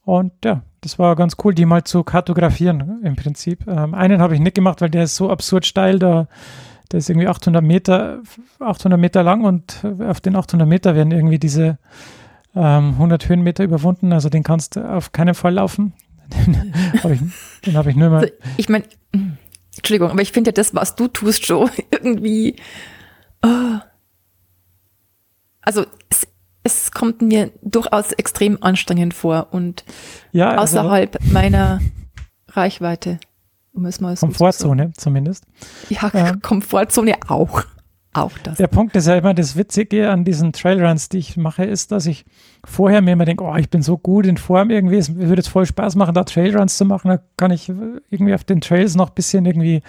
Und 0.06 0.32
ja, 0.44 0.62
das 0.82 1.00
war 1.00 1.16
ganz 1.16 1.36
cool, 1.42 1.52
die 1.52 1.66
mal 1.66 1.82
zu 1.82 2.04
kartografieren 2.04 3.00
im 3.02 3.16
Prinzip. 3.16 3.66
Ähm, 3.66 3.92
einen 3.92 4.20
habe 4.20 4.34
ich 4.34 4.40
nicht 4.40 4.54
gemacht, 4.54 4.80
weil 4.80 4.88
der 4.88 5.02
ist 5.02 5.16
so 5.16 5.30
absurd 5.30 5.66
steil, 5.66 5.98
da, 5.98 6.28
der 6.92 6.98
ist 6.98 7.10
irgendwie 7.10 7.26
800 7.26 7.62
Meter, 7.62 8.22
800 8.60 9.00
Meter 9.00 9.24
lang 9.24 9.42
und 9.42 9.84
auf 9.98 10.20
den 10.20 10.36
800 10.36 10.66
Meter 10.66 10.94
werden 10.94 11.10
irgendwie 11.10 11.40
diese 11.40 11.78
ähm, 12.54 12.92
100 12.92 13.28
Höhenmeter 13.28 13.64
überwunden, 13.64 14.12
also 14.12 14.28
den 14.28 14.44
kannst 14.44 14.76
du 14.76 14.88
auf 14.88 15.10
keinen 15.10 15.34
Fall 15.34 15.54
laufen. 15.54 15.92
Den 16.46 16.72
habe 17.02 17.14
ich, 17.14 17.74
hab 17.74 17.86
ich 17.86 17.96
nur 17.96 18.10
mal 18.10 18.18
Also, 18.18 18.32
ich 18.56 18.68
meine, 18.68 18.84
Entschuldigung, 19.76 20.10
aber 20.10 20.22
ich 20.22 20.32
finde 20.32 20.50
ja 20.50 20.52
das, 20.52 20.72
was 20.72 20.94
du 20.94 21.08
tust, 21.08 21.48
Joe, 21.48 21.68
irgendwie. 21.90 22.56
Oh. 23.44 23.78
Also 25.62 25.84
es, 26.66 26.90
kommt 26.90 27.22
mir 27.22 27.50
durchaus 27.62 28.12
extrem 28.12 28.62
anstrengend 28.62 29.14
vor 29.14 29.48
und 29.52 29.84
ja, 30.32 30.50
also 30.50 30.80
außerhalb 30.80 31.18
meiner 31.32 31.80
Reichweite. 32.48 33.18
Um 33.72 33.84
es 33.84 34.00
mal 34.00 34.16
so 34.16 34.20
zu 34.20 34.26
Komfortzone 34.26 34.92
zumindest. 34.96 35.44
Ja, 35.90 36.10
Ja. 36.12 36.36
Komfortzone 36.36 37.14
auch. 37.28 37.62
Auch 38.16 38.32
das. 38.42 38.56
Der 38.56 38.68
Punkt 38.68 38.96
ist 38.96 39.06
ja 39.06 39.16
immer 39.16 39.34
das 39.34 39.56
Witzige 39.56 40.10
an 40.10 40.24
diesen 40.24 40.54
Trailruns, 40.54 41.10
die 41.10 41.18
ich 41.18 41.36
mache, 41.36 41.64
ist, 41.64 41.92
dass 41.92 42.06
ich 42.06 42.24
vorher 42.64 43.02
mir 43.02 43.12
immer 43.12 43.26
denke, 43.26 43.44
oh, 43.44 43.54
ich 43.56 43.68
bin 43.68 43.82
so 43.82 43.98
gut 43.98 44.24
in 44.24 44.38
Form 44.38 44.70
irgendwie, 44.70 44.96
es 44.96 45.14
würde 45.14 45.36
jetzt 45.36 45.48
voll 45.48 45.66
Spaß 45.66 45.96
machen, 45.96 46.14
da 46.14 46.24
Trailruns 46.24 46.78
zu 46.78 46.86
machen, 46.86 47.08
da 47.08 47.18
kann 47.36 47.50
ich 47.50 47.68
irgendwie 47.68 48.32
auf 48.32 48.44
den 48.44 48.62
Trails 48.62 48.94
noch 48.94 49.10
ein 49.10 49.14
bisschen 49.14 49.44
irgendwie 49.44 49.82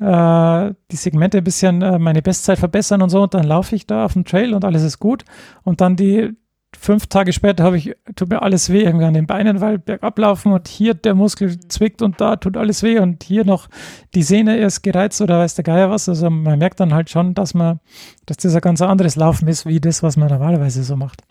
äh, 0.00 0.74
die 0.90 0.96
Segmente 0.96 1.38
ein 1.38 1.44
bisschen 1.44 1.82
äh, 1.82 1.98
meine 1.98 2.22
Bestzeit 2.22 2.58
verbessern 2.58 3.02
und 3.02 3.10
so 3.10 3.22
und 3.22 3.34
dann 3.34 3.44
laufe 3.44 3.76
ich 3.76 3.86
da 3.86 4.04
auf 4.04 4.14
dem 4.14 4.24
Trail 4.24 4.54
und 4.54 4.64
alles 4.64 4.82
ist 4.82 4.98
gut 4.98 5.24
und 5.62 5.80
dann 5.80 5.96
die 5.96 6.34
fünf 6.76 7.06
Tage 7.08 7.32
später 7.32 7.64
habe 7.64 7.76
ich, 7.76 7.94
tut 8.16 8.30
mir 8.30 8.42
alles 8.42 8.70
weh 8.70 8.82
irgendwie 8.82 9.04
an 9.04 9.14
den 9.14 9.26
Beinen, 9.26 9.60
weil 9.60 9.78
bergab 9.78 10.18
laufen 10.18 10.52
und 10.52 10.68
hier 10.68 10.94
der 10.94 11.14
Muskel 11.14 11.58
zwickt 11.68 12.00
und 12.00 12.20
da 12.20 12.36
tut 12.36 12.56
alles 12.56 12.82
weh 12.82 12.98
und 12.98 13.22
hier 13.22 13.44
noch 13.44 13.68
die 14.14 14.22
Sehne 14.22 14.56
ist 14.56 14.82
gereizt 14.82 15.20
oder 15.20 15.38
weiß 15.38 15.56
der 15.56 15.64
Geier 15.64 15.90
was. 15.90 16.08
Also 16.08 16.30
man 16.30 16.58
merkt 16.58 16.80
dann 16.80 16.94
halt 16.94 17.10
schon, 17.10 17.34
dass 17.34 17.54
man, 17.54 17.80
dass 18.26 18.38
das 18.38 18.54
ein 18.54 18.60
ganz 18.60 18.80
anderes 18.82 19.16
Laufen 19.16 19.48
ist, 19.48 19.66
wie 19.66 19.80
das, 19.80 20.02
was 20.02 20.16
man 20.16 20.28
normalerweise 20.28 20.84
so 20.84 20.96
macht. 20.96 21.22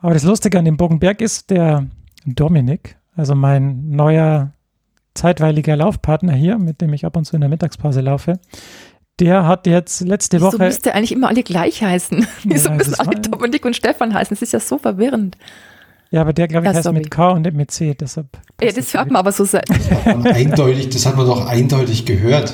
Aber 0.00 0.14
das 0.14 0.24
Lustige 0.24 0.58
an 0.58 0.64
dem 0.64 0.76
Bogenberg 0.76 1.20
ist, 1.20 1.50
der 1.50 1.86
Dominik, 2.24 2.96
also 3.16 3.34
mein 3.34 3.88
neuer 3.90 4.52
zeitweiliger 5.16 5.76
Laufpartner 5.76 6.32
hier, 6.34 6.58
mit 6.58 6.80
dem 6.80 6.92
ich 6.92 7.04
ab 7.04 7.16
und 7.16 7.24
zu 7.24 7.34
in 7.34 7.40
der 7.40 7.50
Mittagspause 7.50 8.00
laufe, 8.00 8.38
der 9.18 9.46
hat 9.46 9.66
jetzt 9.66 10.02
letzte 10.02 10.36
Wieso 10.36 10.46
Woche. 10.52 10.58
müsst 10.58 10.86
ihr 10.86 10.94
eigentlich 10.94 11.12
immer 11.12 11.28
alle 11.28 11.42
gleich 11.42 11.82
heißen? 11.82 12.26
Wieso 12.44 12.68
Ja, 12.68 12.74
müssen 12.76 12.94
alle 12.94 13.18
Dominik 13.20 13.64
und 13.64 13.74
Stefan 13.74 14.12
heißen? 14.14 14.34
Das 14.34 14.42
ist 14.42 14.52
ja 14.52 14.60
so 14.60 14.78
verwirrend. 14.78 15.36
Ja, 16.10 16.20
aber 16.20 16.32
der, 16.32 16.46
glaube 16.46 16.66
ich, 16.66 16.70
Ja, 16.70 16.76
heißt 16.76 16.84
sorry. 16.84 16.98
mit 16.98 17.10
K 17.10 17.30
und 17.30 17.42
nicht 17.42 17.56
mit 17.56 17.70
C, 17.70 17.94
deshalb. 17.94 18.28
Ja, 18.62 18.70
das 18.70 18.94
hört 18.94 19.06
man 19.08 19.16
aber 19.16 19.32
so 19.32 19.44
sein. 19.44 19.64
Eindeutig, 20.04 20.90
das 20.90 21.04
hat 21.06 21.16
man 21.16 21.26
doch 21.26 21.46
eindeutig 21.46 22.04
gehört. 22.06 22.50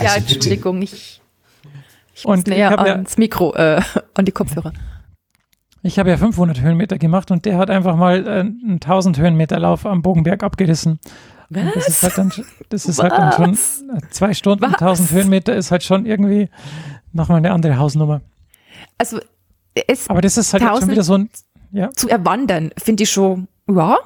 Ja, 0.00 0.08
Also 0.10 0.20
bitte. 0.20 0.34
Entschuldigung, 0.34 0.82
ich, 0.82 1.20
ich 2.14 2.24
Und 2.26 2.30
muss 2.36 2.40
ich 2.40 2.46
näher 2.46 2.70
hab 2.70 2.86
ja- 2.86 2.92
ans 2.94 3.16
Mikro, 3.16 3.54
äh, 3.54 3.80
an 4.14 4.24
die 4.24 4.32
Kopfhörer. 4.32 4.72
Ich 5.82 5.98
habe 5.98 6.10
ja 6.10 6.16
500 6.16 6.60
Höhenmeter 6.60 6.98
gemacht 6.98 7.30
und 7.30 7.44
der 7.44 7.56
hat 7.58 7.70
einfach 7.70 7.96
mal 7.96 8.26
äh, 8.26 8.30
einen 8.40 8.74
1000 8.82 9.18
Höhenmeter 9.18 9.58
Lauf 9.58 9.86
am 9.86 10.02
Bogenberg 10.02 10.42
abgerissen. 10.42 10.98
Und 11.56 11.76
Das 11.76 11.88
ist 11.88 12.02
halt 12.02 12.18
dann, 12.18 12.32
das 12.68 12.86
ist 12.86 13.02
halt 13.02 13.12
dann 13.12 13.32
schon 13.32 13.52
Was? 13.52 13.84
zwei 14.10 14.34
Stunden, 14.34 14.64
Was? 14.64 14.72
1000 14.74 15.10
Höhenmeter 15.10 15.54
ist 15.54 15.70
halt 15.70 15.82
schon 15.82 16.06
irgendwie 16.06 16.48
nochmal 17.12 17.38
eine 17.38 17.52
andere 17.52 17.78
Hausnummer. 17.78 18.20
Also 18.98 19.20
es 19.74 20.08
Aber 20.08 20.20
das 20.20 20.36
ist 20.36 20.52
halt 20.52 20.62
schon 20.62 20.70
1000 20.70 20.92
wieder 20.92 21.02
so 21.02 21.14
ein, 21.18 21.30
ja, 21.72 21.90
zu 21.90 22.08
erwandern, 22.08 22.70
finde 22.76 23.02
ich 23.02 23.10
schon, 23.10 23.48
ja, 23.68 23.98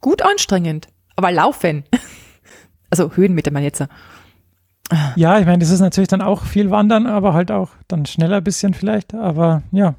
gut 0.00 0.22
anstrengend. 0.22 0.88
Aber 1.16 1.30
laufen. 1.32 1.84
Also 2.90 3.10
Höhenmeter 3.16 3.50
man 3.50 3.64
jetzt. 3.64 3.80
ja, 5.16 5.40
ich 5.40 5.46
meine, 5.46 5.58
das 5.58 5.70
ist 5.70 5.80
natürlich 5.80 6.06
dann 6.06 6.22
auch 6.22 6.44
viel 6.44 6.70
Wandern, 6.70 7.08
aber 7.08 7.34
halt 7.34 7.50
auch 7.50 7.70
dann 7.88 8.06
schneller 8.06 8.36
ein 8.36 8.44
bisschen 8.44 8.72
vielleicht, 8.72 9.14
aber 9.14 9.64
ja. 9.72 9.96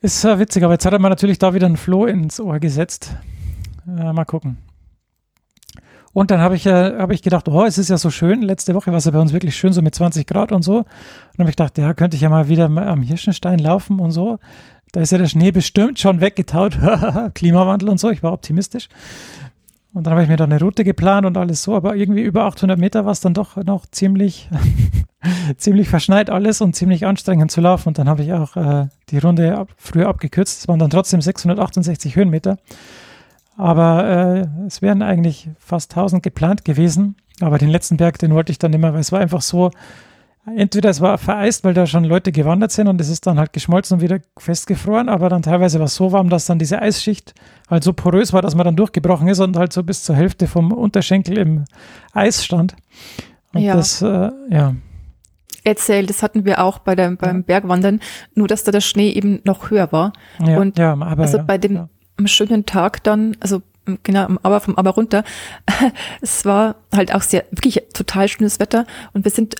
Ist 0.00 0.24
äh, 0.24 0.40
witzig, 0.40 0.64
aber 0.64 0.72
jetzt 0.72 0.84
hat 0.84 0.92
er 0.92 0.98
mir 0.98 1.08
natürlich 1.08 1.38
da 1.38 1.54
wieder 1.54 1.68
ein 1.68 1.76
Floh 1.76 2.06
ins 2.06 2.40
Ohr 2.40 2.58
gesetzt. 2.58 3.14
Äh, 3.86 4.12
mal 4.12 4.24
gucken. 4.24 4.58
Und 6.12 6.30
dann 6.30 6.40
habe 6.40 6.56
ich, 6.56 6.66
äh, 6.66 6.98
hab 6.98 7.10
ich 7.10 7.22
gedacht, 7.22 7.48
oh, 7.48 7.64
es 7.64 7.78
ist 7.78 7.88
ja 7.88 7.96
so 7.96 8.10
schön. 8.10 8.42
Letzte 8.42 8.74
Woche 8.74 8.90
war 8.90 8.98
es 8.98 9.06
ja 9.06 9.12
bei 9.12 9.18
uns 9.18 9.32
wirklich 9.32 9.56
schön, 9.56 9.72
so 9.72 9.80
mit 9.80 9.94
20 9.94 10.26
Grad 10.26 10.52
und 10.52 10.62
so. 10.62 10.78
Und 10.78 10.86
dann 11.36 11.44
habe 11.44 11.50
ich 11.50 11.56
gedacht, 11.56 11.78
ja, 11.78 11.94
könnte 11.94 12.16
ich 12.16 12.22
ja 12.22 12.28
mal 12.28 12.48
wieder 12.48 12.66
am 12.66 13.02
Hirschenstein 13.02 13.58
laufen 13.58 13.98
und 13.98 14.10
so. 14.10 14.38
Da 14.92 15.00
ist 15.00 15.10
ja 15.10 15.18
der 15.18 15.26
Schnee 15.26 15.52
bestimmt 15.52 15.98
schon 15.98 16.20
weggetaut. 16.20 16.78
Klimawandel 17.34 17.88
und 17.88 17.98
so. 17.98 18.10
Ich 18.10 18.22
war 18.22 18.34
optimistisch. 18.34 18.88
Und 19.94 20.06
dann 20.06 20.12
habe 20.12 20.22
ich 20.22 20.28
mir 20.28 20.36
da 20.36 20.44
eine 20.44 20.60
Route 20.60 20.84
geplant 20.84 21.26
und 21.26 21.38
alles 21.38 21.62
so. 21.62 21.74
Aber 21.74 21.96
irgendwie 21.96 22.22
über 22.22 22.44
800 22.44 22.78
Meter 22.78 23.06
war 23.06 23.12
es 23.12 23.20
dann 23.20 23.32
doch 23.32 23.56
noch 23.56 23.86
ziemlich, 23.86 24.50
ziemlich 25.56 25.88
verschneit 25.88 26.28
alles 26.28 26.60
und 26.60 26.76
ziemlich 26.76 27.06
anstrengend 27.06 27.50
zu 27.50 27.62
laufen. 27.62 27.88
Und 27.88 27.98
dann 27.98 28.10
habe 28.10 28.22
ich 28.22 28.34
auch 28.34 28.56
äh, 28.56 28.88
die 29.08 29.18
Runde 29.18 29.56
ab, 29.56 29.68
früher 29.78 30.08
abgekürzt. 30.08 30.60
Es 30.60 30.68
waren 30.68 30.78
dann 30.78 30.90
trotzdem 30.90 31.22
668 31.22 32.16
Höhenmeter. 32.16 32.58
Aber 33.62 34.04
äh, 34.04 34.66
es 34.66 34.82
wären 34.82 35.02
eigentlich 35.02 35.48
fast 35.56 35.92
1000 35.92 36.20
geplant 36.20 36.64
gewesen. 36.64 37.14
Aber 37.40 37.58
den 37.58 37.68
letzten 37.68 37.96
Berg, 37.96 38.18
den 38.18 38.34
wollte 38.34 38.50
ich 38.50 38.58
dann 38.58 38.72
immer, 38.72 38.92
weil 38.92 39.00
es 39.00 39.12
war 39.12 39.20
einfach 39.20 39.40
so, 39.40 39.70
entweder 40.56 40.90
es 40.90 41.00
war 41.00 41.16
vereist, 41.16 41.62
weil 41.62 41.72
da 41.72 41.86
schon 41.86 42.02
Leute 42.02 42.32
gewandert 42.32 42.72
sind 42.72 42.88
und 42.88 43.00
es 43.00 43.08
ist 43.08 43.24
dann 43.24 43.38
halt 43.38 43.52
geschmolzen 43.52 43.96
und 43.98 44.02
wieder 44.02 44.18
festgefroren, 44.36 45.08
aber 45.08 45.28
dann 45.28 45.42
teilweise 45.42 45.78
war 45.78 45.86
es 45.86 45.94
so 45.94 46.10
warm, 46.10 46.28
dass 46.28 46.46
dann 46.46 46.58
diese 46.58 46.82
Eisschicht 46.82 47.34
halt 47.70 47.84
so 47.84 47.92
porös 47.92 48.32
war, 48.32 48.42
dass 48.42 48.56
man 48.56 48.64
dann 48.64 48.74
durchgebrochen 48.74 49.28
ist 49.28 49.38
und 49.38 49.56
halt 49.56 49.72
so 49.72 49.84
bis 49.84 50.02
zur 50.02 50.16
Hälfte 50.16 50.48
vom 50.48 50.72
Unterschenkel 50.72 51.38
im 51.38 51.64
Eis 52.12 52.44
stand. 52.44 52.74
Und 53.54 53.62
Ja. 53.62 53.76
das, 53.76 54.02
äh, 54.02 54.30
ja, 54.50 54.74
Erzählt, 55.64 56.10
das 56.10 56.24
hatten 56.24 56.44
wir 56.44 56.64
auch 56.64 56.80
bei 56.80 56.96
der, 56.96 57.12
beim 57.12 57.44
Bergwandern, 57.44 58.00
nur 58.34 58.48
dass 58.48 58.64
da 58.64 58.72
der 58.72 58.80
Schnee 58.80 59.10
eben 59.10 59.40
noch 59.44 59.70
höher 59.70 59.92
war. 59.92 60.12
ja, 60.44 60.58
Und 60.58 60.76
ja, 60.76 60.94
aber 60.94 61.22
also 61.22 61.36
ja, 61.36 61.44
bei 61.44 61.56
dem 61.56 61.74
ja. 61.74 61.88
Am 62.16 62.26
schönen 62.26 62.66
Tag 62.66 63.02
dann, 63.04 63.36
also 63.40 63.62
genau, 64.02 64.28
Aber 64.42 64.60
vom 64.60 64.76
Aber 64.76 64.90
runter, 64.90 65.24
es 66.20 66.44
war 66.44 66.76
halt 66.94 67.14
auch 67.14 67.22
sehr, 67.22 67.44
wirklich 67.50 67.82
total 67.94 68.28
schönes 68.28 68.60
Wetter 68.60 68.86
und 69.12 69.24
wir 69.24 69.30
sind 69.30 69.56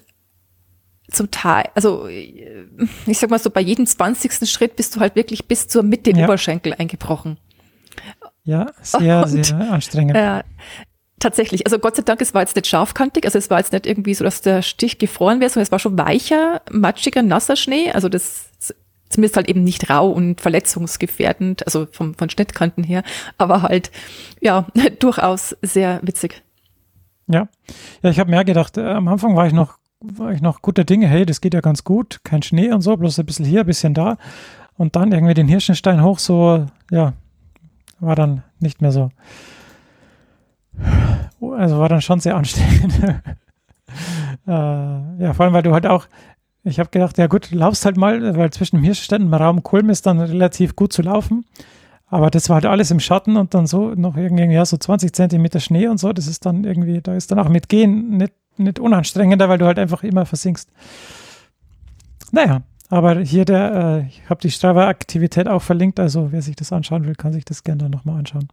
zum 1.10 1.30
Teil, 1.30 1.68
also 1.74 2.08
äh, 2.08 2.66
ich 3.06 3.18
sag 3.18 3.30
mal 3.30 3.38
so, 3.38 3.50
bei 3.50 3.60
jedem 3.60 3.86
20. 3.86 4.48
Schritt 4.48 4.76
bist 4.76 4.96
du 4.96 5.00
halt 5.00 5.14
wirklich 5.16 5.46
bis 5.46 5.68
zur 5.68 5.82
Mitte 5.82 6.10
Ja. 6.12 6.24
Oberschenkel 6.24 6.74
eingebrochen. 6.78 7.36
ja, 8.44 8.72
sehr, 8.80 9.22
Und, 9.24 9.44
sehr 9.44 9.70
anstrengend. 9.72 10.16
Äh, 10.16 10.42
tatsächlich, 11.20 11.66
also 11.66 11.78
Gott 11.78 11.96
sei 11.96 12.02
Dank, 12.02 12.20
es 12.20 12.34
war 12.34 12.42
jetzt 12.42 12.56
nicht 12.56 12.66
scharfkantig, 12.66 13.24
also 13.24 13.38
es 13.38 13.50
war 13.50 13.58
jetzt 13.58 13.72
nicht 13.72 13.86
irgendwie 13.86 14.14
so, 14.14 14.24
dass 14.24 14.40
der 14.40 14.62
Stich 14.62 14.98
gefroren 14.98 15.40
wäre, 15.40 15.50
sondern 15.50 15.64
es 15.64 15.72
war 15.72 15.78
schon 15.78 15.98
weicher, 15.98 16.62
matschiger, 16.70 17.22
nasser 17.22 17.56
Schnee, 17.56 17.92
also 17.92 18.08
das 18.08 18.46
zumindest 19.12 19.36
halt 19.36 19.48
eben 19.48 19.62
nicht 19.62 19.90
rau 19.90 20.10
und 20.10 20.40
verletzungsgefährdend, 20.40 21.64
also 21.66 21.86
vom, 21.90 22.14
von 22.14 22.30
Schnittkanten 22.30 22.84
her, 22.84 23.02
aber 23.38 23.62
halt, 23.62 23.90
ja, 24.40 24.66
durchaus 24.98 25.56
sehr 25.62 26.00
witzig. 26.02 26.42
Ja, 27.28 27.48
ja 28.02 28.10
ich 28.10 28.18
habe 28.18 28.30
mehr 28.30 28.44
gedacht, 28.44 28.76
äh, 28.76 28.86
am 28.86 29.08
Anfang 29.08 29.36
war 29.36 29.46
ich 29.46 29.52
noch 29.52 29.78
war 30.04 30.32
ich 30.32 30.42
noch 30.42 30.62
guter 30.62 30.84
Dinge, 30.84 31.06
hey, 31.06 31.24
das 31.24 31.40
geht 31.40 31.54
ja 31.54 31.60
ganz 31.60 31.84
gut, 31.84 32.20
kein 32.24 32.42
Schnee 32.42 32.72
und 32.72 32.80
so, 32.80 32.96
bloß 32.96 33.18
ein 33.18 33.26
bisschen 33.26 33.46
hier, 33.46 33.60
ein 33.60 33.66
bisschen 33.66 33.94
da. 33.94 34.16
Und 34.76 34.96
dann 34.96 35.12
irgendwie 35.12 35.34
den 35.34 35.48
Hirschenstein 35.48 36.02
hoch, 36.02 36.18
so, 36.18 36.66
ja, 36.90 37.12
war 38.00 38.16
dann 38.16 38.42
nicht 38.58 38.82
mehr 38.82 38.90
so. 38.90 39.10
Also 41.40 41.78
war 41.78 41.88
dann 41.88 42.00
schon 42.00 42.20
sehr 42.20 42.36
anstrengend. 42.36 42.98
äh, 44.46 44.50
ja, 44.50 45.32
vor 45.34 45.44
allem, 45.44 45.54
weil 45.54 45.62
du 45.62 45.72
halt 45.72 45.86
auch, 45.86 46.06
ich 46.64 46.78
habe 46.78 46.90
gedacht, 46.90 47.18
ja 47.18 47.26
gut, 47.26 47.50
laufst 47.50 47.84
halt 47.84 47.96
mal, 47.96 48.36
weil 48.36 48.50
zwischen 48.50 48.76
dem 48.76 48.84
Hirschenstein 48.84 49.22
und 49.22 49.34
Raum 49.34 49.62
Kulm 49.62 49.90
ist 49.90 50.06
dann 50.06 50.20
relativ 50.20 50.76
gut 50.76 50.92
zu 50.92 51.02
laufen. 51.02 51.44
Aber 52.06 52.30
das 52.30 52.48
war 52.48 52.56
halt 52.56 52.66
alles 52.66 52.90
im 52.90 53.00
Schatten 53.00 53.36
und 53.36 53.54
dann 53.54 53.66
so 53.66 53.94
noch 53.94 54.16
irgendwie, 54.16 54.44
ja, 54.44 54.64
so 54.64 54.76
20 54.76 55.12
Zentimeter 55.12 55.60
Schnee 55.60 55.88
und 55.88 55.98
so. 55.98 56.12
Das 56.12 56.26
ist 56.26 56.44
dann 56.44 56.64
irgendwie, 56.64 57.00
da 57.00 57.14
ist 57.14 57.30
dann 57.30 57.38
auch 57.38 57.48
mit 57.48 57.68
Gehen 57.68 58.18
nicht, 58.18 58.34
nicht 58.58 58.78
unanstrengender, 58.78 59.48
weil 59.48 59.58
du 59.58 59.66
halt 59.66 59.78
einfach 59.78 60.02
immer 60.02 60.26
versinkst. 60.26 60.70
Naja, 62.30 62.62
aber 62.90 63.20
hier 63.20 63.46
der, 63.46 63.74
äh, 63.74 64.06
ich 64.06 64.28
habe 64.28 64.42
die 64.42 64.50
Strava-Aktivität 64.50 65.48
auch 65.48 65.62
verlinkt, 65.62 65.98
also 65.98 66.30
wer 66.32 66.42
sich 66.42 66.54
das 66.54 66.72
anschauen 66.72 67.06
will, 67.06 67.14
kann 67.14 67.32
sich 67.32 67.46
das 67.46 67.64
gerne 67.64 67.84
dann 67.84 67.90
nochmal 67.90 68.18
anschauen. 68.18 68.48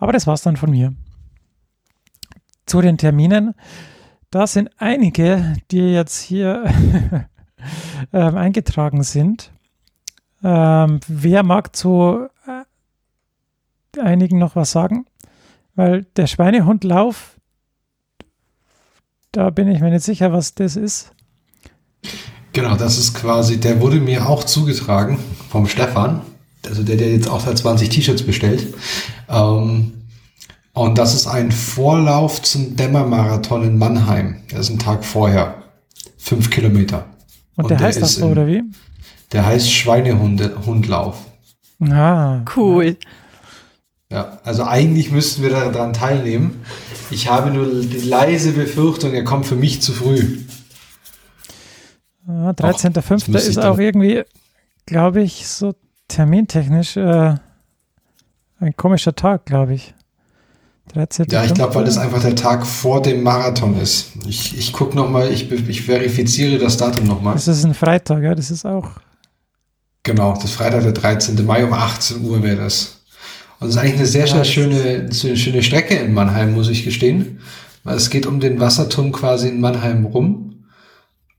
Aber 0.00 0.12
das 0.12 0.26
war's 0.26 0.42
dann 0.42 0.56
von 0.56 0.70
mir. 0.70 0.92
Zu 2.66 2.80
den 2.80 2.98
Terminen. 2.98 3.54
Da 4.30 4.46
sind 4.46 4.70
einige, 4.78 5.56
die 5.72 5.92
jetzt 5.92 6.20
hier 6.20 6.64
ähm, 8.12 8.36
eingetragen 8.36 9.02
sind. 9.02 9.50
Ähm, 10.44 11.00
wer 11.08 11.42
mag 11.42 11.74
zu 11.74 12.28
äh, 12.46 14.00
einigen 14.00 14.38
noch 14.38 14.54
was 14.54 14.70
sagen? 14.70 15.06
Weil 15.74 16.04
der 16.14 16.28
Schweinehundlauf, 16.28 17.40
da 19.32 19.50
bin 19.50 19.66
ich 19.66 19.80
mir 19.80 19.90
nicht 19.90 20.04
sicher, 20.04 20.32
was 20.32 20.54
das 20.54 20.76
ist. 20.76 21.10
Genau, 22.52 22.76
das 22.76 22.98
ist 22.98 23.14
quasi, 23.14 23.58
der 23.58 23.80
wurde 23.80 23.98
mir 23.98 24.28
auch 24.28 24.44
zugetragen 24.44 25.18
vom 25.48 25.66
Stefan, 25.66 26.22
also 26.68 26.84
der, 26.84 26.96
der 26.96 27.12
jetzt 27.12 27.28
auch 27.28 27.40
seit 27.40 27.58
20 27.58 27.88
T-Shirts 27.88 28.22
bestellt. 28.22 28.74
Ähm, 29.28 29.99
und 30.72 30.98
das 30.98 31.14
ist 31.14 31.26
ein 31.26 31.50
Vorlauf 31.52 32.42
zum 32.42 32.76
Dämmermarathon 32.76 33.64
in 33.64 33.78
Mannheim. 33.78 34.36
Das 34.50 34.60
ist 34.60 34.70
ein 34.70 34.78
Tag 34.78 35.04
vorher. 35.04 35.62
Fünf 36.18 36.50
Kilometer. 36.50 37.06
Und, 37.56 37.64
Und 37.64 37.70
der 37.70 37.78
der 37.78 37.86
heißt 37.86 38.02
das 38.02 38.14
so, 38.16 38.26
oder 38.26 38.46
wie? 38.46 38.62
Der 39.32 39.46
heißt 39.46 39.70
Schweinehundlauf. 39.70 41.18
Ah, 41.80 42.42
Cool. 42.56 42.96
Ja, 44.12 44.38
also 44.42 44.64
eigentlich 44.64 45.12
müssten 45.12 45.42
wir 45.42 45.50
daran 45.50 45.92
teilnehmen. 45.92 46.64
Ich 47.12 47.30
habe 47.30 47.50
nur 47.52 47.66
die 47.66 48.00
leise 48.00 48.52
Befürchtung, 48.52 49.12
er 49.14 49.22
kommt 49.22 49.46
für 49.46 49.54
mich 49.54 49.82
zu 49.82 49.92
früh. 49.92 50.38
ah, 52.26 52.52
das 52.52 52.84
13.05. 52.84 53.30
müsste 53.30 53.50
ist 53.50 53.58
auch 53.58 53.78
irgendwie, 53.78 54.24
glaube 54.86 55.22
ich, 55.22 55.46
so 55.46 55.74
termintechnisch 56.08 56.96
äh, 56.96 57.34
ein 58.58 58.76
komischer 58.76 59.14
Tag, 59.14 59.46
glaube 59.46 59.74
ich. 59.74 59.94
13. 60.92 61.26
Ja, 61.30 61.44
ich 61.44 61.54
glaube, 61.54 61.74
weil 61.74 61.84
das 61.84 61.98
einfach 61.98 62.20
der 62.20 62.34
Tag 62.34 62.66
vor 62.66 63.02
dem 63.02 63.22
Marathon 63.22 63.80
ist. 63.80 64.12
Ich, 64.28 64.56
ich 64.58 64.72
gucke 64.72 64.96
nochmal, 64.96 65.32
ich, 65.32 65.50
ich 65.50 65.82
verifiziere 65.82 66.58
das 66.58 66.76
Datum 66.76 67.06
nochmal. 67.06 67.34
Das 67.34 67.48
ist 67.48 67.64
ein 67.64 67.74
Freitag, 67.74 68.22
ja, 68.22 68.34
das 68.34 68.50
ist 68.50 68.64
auch. 68.64 68.90
Genau, 70.02 70.34
das 70.34 70.44
ist 70.44 70.52
Freitag, 70.52 70.82
der 70.82 70.92
13. 70.92 71.44
Mai 71.44 71.64
um 71.64 71.72
18 71.72 72.24
Uhr 72.24 72.42
wäre 72.42 72.56
das. 72.56 73.00
Und 73.58 73.68
es 73.68 73.74
ist 73.74 73.80
eigentlich 73.80 73.96
eine 73.96 74.06
sehr, 74.06 74.26
sehr 74.26 74.44
schöne, 74.44 75.08
eine 75.10 75.36
schöne 75.36 75.62
Strecke 75.62 75.94
in 75.94 76.14
Mannheim, 76.14 76.54
muss 76.54 76.68
ich 76.68 76.84
gestehen. 76.84 77.40
Weil 77.84 77.96
es 77.96 78.10
geht 78.10 78.26
um 78.26 78.40
den 78.40 78.58
Wasserturm 78.60 79.12
quasi 79.12 79.48
in 79.48 79.60
Mannheim 79.60 80.06
rum. 80.06 80.64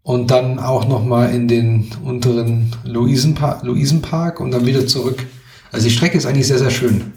Und 0.03 0.31
dann 0.31 0.59
auch 0.59 0.87
nochmal 0.87 1.33
in 1.33 1.47
den 1.47 1.91
unteren 2.03 2.75
Luisenpark, 2.83 3.63
Luisenpark 3.63 4.39
und 4.39 4.51
dann 4.51 4.65
wieder 4.65 4.87
zurück. 4.87 5.25
Also 5.71 5.87
die 5.87 5.93
Strecke 5.93 6.17
ist 6.17 6.25
eigentlich 6.25 6.47
sehr, 6.47 6.57
sehr 6.57 6.71
schön. 6.71 7.13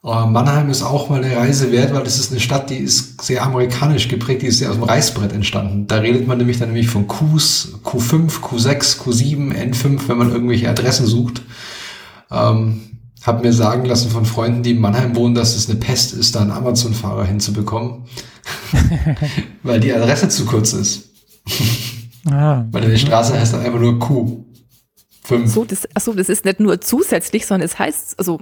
Aber 0.00 0.26
Mannheim 0.26 0.70
ist 0.70 0.82
auch 0.82 1.10
mal 1.10 1.22
eine 1.22 1.36
Reise 1.36 1.72
wert, 1.72 1.92
weil 1.92 2.04
das 2.04 2.18
ist 2.20 2.30
eine 2.30 2.40
Stadt, 2.40 2.70
die 2.70 2.76
ist 2.76 3.20
sehr 3.20 3.42
amerikanisch 3.42 4.08
geprägt, 4.08 4.42
die 4.42 4.46
ist 4.46 4.58
sehr 4.58 4.70
aus 4.70 4.76
dem 4.76 4.84
Reißbrett 4.84 5.32
entstanden. 5.32 5.88
Da 5.88 5.96
redet 5.96 6.26
man 6.28 6.38
nämlich 6.38 6.58
dann 6.58 6.68
nämlich 6.68 6.88
von 6.88 7.08
Qs, 7.08 7.80
Q5, 7.84 8.40
Q6, 8.40 9.00
Q7, 9.00 9.52
N5, 9.52 10.08
wenn 10.08 10.18
man 10.18 10.30
irgendwelche 10.30 10.70
Adressen 10.70 11.06
sucht. 11.06 11.42
Ähm, 12.30 12.82
hab 13.24 13.42
mir 13.42 13.52
sagen 13.52 13.84
lassen 13.84 14.10
von 14.10 14.24
Freunden, 14.24 14.62
die 14.62 14.70
in 14.70 14.80
Mannheim 14.80 15.16
wohnen, 15.16 15.34
dass 15.34 15.56
es 15.56 15.68
eine 15.68 15.80
Pest 15.80 16.14
ist, 16.14 16.34
da 16.34 16.42
einen 16.42 16.52
Amazon-Fahrer 16.52 17.24
hinzubekommen, 17.24 18.04
weil 19.64 19.80
die 19.80 19.92
Adresse 19.92 20.28
zu 20.28 20.44
kurz 20.44 20.72
ist. 20.72 21.08
Ah, 22.30 22.64
Weil 22.70 22.90
die 22.90 22.98
Straße 22.98 23.38
heißt 23.38 23.54
dann 23.54 23.62
einfach 23.62 23.80
nur 23.80 23.94
Q5. 23.94 25.46
So, 25.46 25.64
das, 25.64 25.88
achso, 25.94 26.12
das 26.12 26.28
ist 26.28 26.44
nicht 26.44 26.60
nur 26.60 26.80
zusätzlich, 26.80 27.46
sondern 27.46 27.66
es 27.66 27.78
heißt, 27.78 28.18
also, 28.18 28.40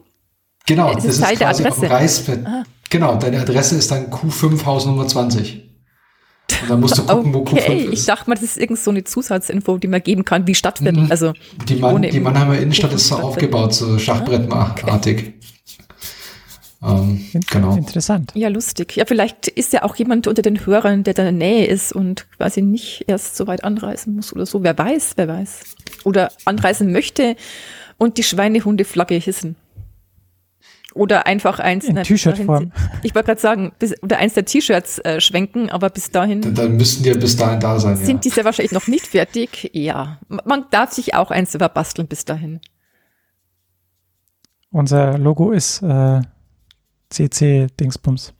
Genau, 0.66 0.92
das 0.94 1.04
ist 1.04 1.14
ist, 1.18 1.22
Teil 1.22 1.36
der 1.36 1.46
quasi 1.48 1.62
dem 1.62 1.72
Adresse. 1.72 1.90
Reißbrett. 1.90 2.46
Genau, 2.90 3.16
deine 3.16 3.40
Adresse 3.40 3.76
ist 3.76 3.90
dann 3.90 4.10
Q5 4.10 4.64
Haus 4.64 4.86
Nummer 4.86 5.06
20. 5.06 5.62
Und 6.62 6.70
dann 6.70 6.80
musst 6.80 6.96
du 6.98 7.02
gucken, 7.04 7.34
wo 7.34 7.42
Kupfer 7.42 7.64
Okay, 7.64 7.86
ich 7.90 8.00
ist. 8.00 8.08
dachte 8.08 8.30
mal, 8.30 8.34
das 8.36 8.44
ist 8.44 8.56
irgend 8.58 8.78
so 8.78 8.90
eine 8.90 9.04
Zusatzinfo, 9.04 9.78
die 9.78 9.88
man 9.88 10.02
geben 10.02 10.24
kann, 10.24 10.46
wie 10.46 10.54
Stadtviertel. 10.54 11.04
Mhm. 11.04 11.10
Also 11.10 11.32
Die, 11.68 11.76
Mann, 11.76 12.02
die 12.02 12.08
im 12.16 12.22
Mannheimer 12.22 12.56
Innenstadt 12.58 12.92
ist 12.92 13.08
so 13.08 13.16
aufgebaut, 13.16 13.74
so 13.74 13.98
Schachbrettartig. 13.98 15.34
Ähm, 16.82 17.26
In 17.32 17.40
genau. 17.40 17.74
Interessant. 17.76 18.32
Ja, 18.34 18.48
lustig. 18.48 18.96
Ja, 18.96 19.04
vielleicht 19.06 19.48
ist 19.48 19.72
ja 19.72 19.82
auch 19.82 19.96
jemand 19.96 20.26
unter 20.26 20.42
den 20.42 20.64
Hörern, 20.66 21.04
der 21.04 21.14
da 21.14 21.28
in 21.28 21.38
der 21.38 21.48
Nähe 21.48 21.66
ist 21.66 21.92
und 21.92 22.26
quasi 22.36 22.62
nicht 22.62 23.04
erst 23.08 23.36
so 23.36 23.46
weit 23.46 23.64
anreisen 23.64 24.14
muss 24.14 24.32
oder 24.32 24.46
so. 24.46 24.62
Wer 24.62 24.76
weiß, 24.78 25.12
wer 25.16 25.28
weiß. 25.28 25.60
Oder 26.04 26.30
anreisen 26.44 26.92
möchte 26.92 27.36
und 27.98 28.18
die 28.18 28.22
Schweinehunde-Flagge 28.22 29.16
hissen. 29.16 29.56
Oder 30.96 31.26
einfach 31.26 31.58
eins 31.58 31.84
In 31.84 32.02
T-Shirt-Form. 32.02 32.72
Ich 33.02 33.14
wollte 33.14 33.26
gerade 33.26 33.40
sagen, 33.40 33.72
bis, 33.78 33.94
oder 34.02 34.18
eins 34.18 34.32
der 34.34 34.46
T-Shirts 34.46 34.98
äh, 35.00 35.20
schwenken, 35.20 35.68
aber 35.70 35.90
bis 35.90 36.10
dahin 36.10 36.40
Dann, 36.40 36.54
dann 36.54 36.76
müssten 36.76 37.02
die 37.02 37.10
ja 37.10 37.16
bis 37.16 37.36
dahin 37.36 37.60
da 37.60 37.78
sein. 37.78 37.96
sind 37.96 38.08
ja. 38.08 38.20
die 38.22 38.30
sehr 38.30 38.44
wahrscheinlich 38.46 38.72
noch 38.72 38.86
nicht 38.86 39.06
fertig. 39.06 39.70
Ja, 39.74 40.18
man 40.28 40.64
darf 40.70 40.92
sich 40.92 41.14
auch 41.14 41.30
eins 41.30 41.54
überbasteln 41.54 42.08
bis 42.08 42.24
dahin. 42.24 42.60
Unser 44.70 45.18
Logo 45.18 45.52
ist 45.52 45.82
äh, 45.82 46.22
CC 47.10 47.66
Dingsbums. 47.78 48.32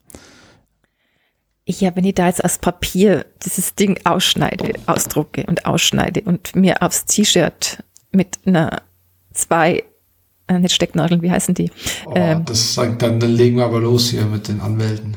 Ja, 1.68 1.94
wenn 1.96 2.04
ich 2.04 2.14
da 2.14 2.28
jetzt 2.28 2.44
aus 2.44 2.58
Papier 2.58 3.26
dieses 3.44 3.74
Ding 3.74 3.98
ausschneide, 4.04 4.74
ausdrucke 4.86 5.44
und 5.46 5.66
ausschneide 5.66 6.22
und 6.22 6.54
mir 6.54 6.82
aufs 6.82 7.04
T-Shirt 7.06 7.82
mit 8.12 8.38
einer 8.46 8.82
zwei, 9.32 9.84
äh, 10.48 10.58
nicht 10.58 10.74
Stecknadeln, 10.74 11.22
wie 11.22 11.30
heißen 11.30 11.54
die? 11.54 11.70
Oh, 12.06 12.12
ähm, 12.14 12.44
das 12.44 12.74
sagt 12.74 13.02
dann, 13.02 13.18
dann 13.20 13.32
legen 13.32 13.56
wir 13.56 13.64
aber 13.64 13.80
los 13.80 14.10
hier 14.10 14.24
mit 14.26 14.48
den 14.48 14.60
Anwälten. 14.60 15.16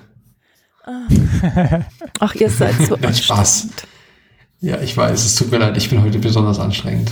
Ach, 2.19 2.35
ihr 2.35 2.49
seid 2.49 2.75
so 2.87 2.97
Nein, 3.01 3.13
Spaß. 3.13 3.67
Ja, 4.61 4.81
ich 4.81 4.95
weiß, 4.97 5.23
es 5.25 5.35
tut 5.35 5.51
mir 5.51 5.57
leid, 5.59 5.77
ich 5.77 5.89
bin 5.89 6.01
heute 6.03 6.19
besonders 6.19 6.59
anstrengend. 6.59 7.11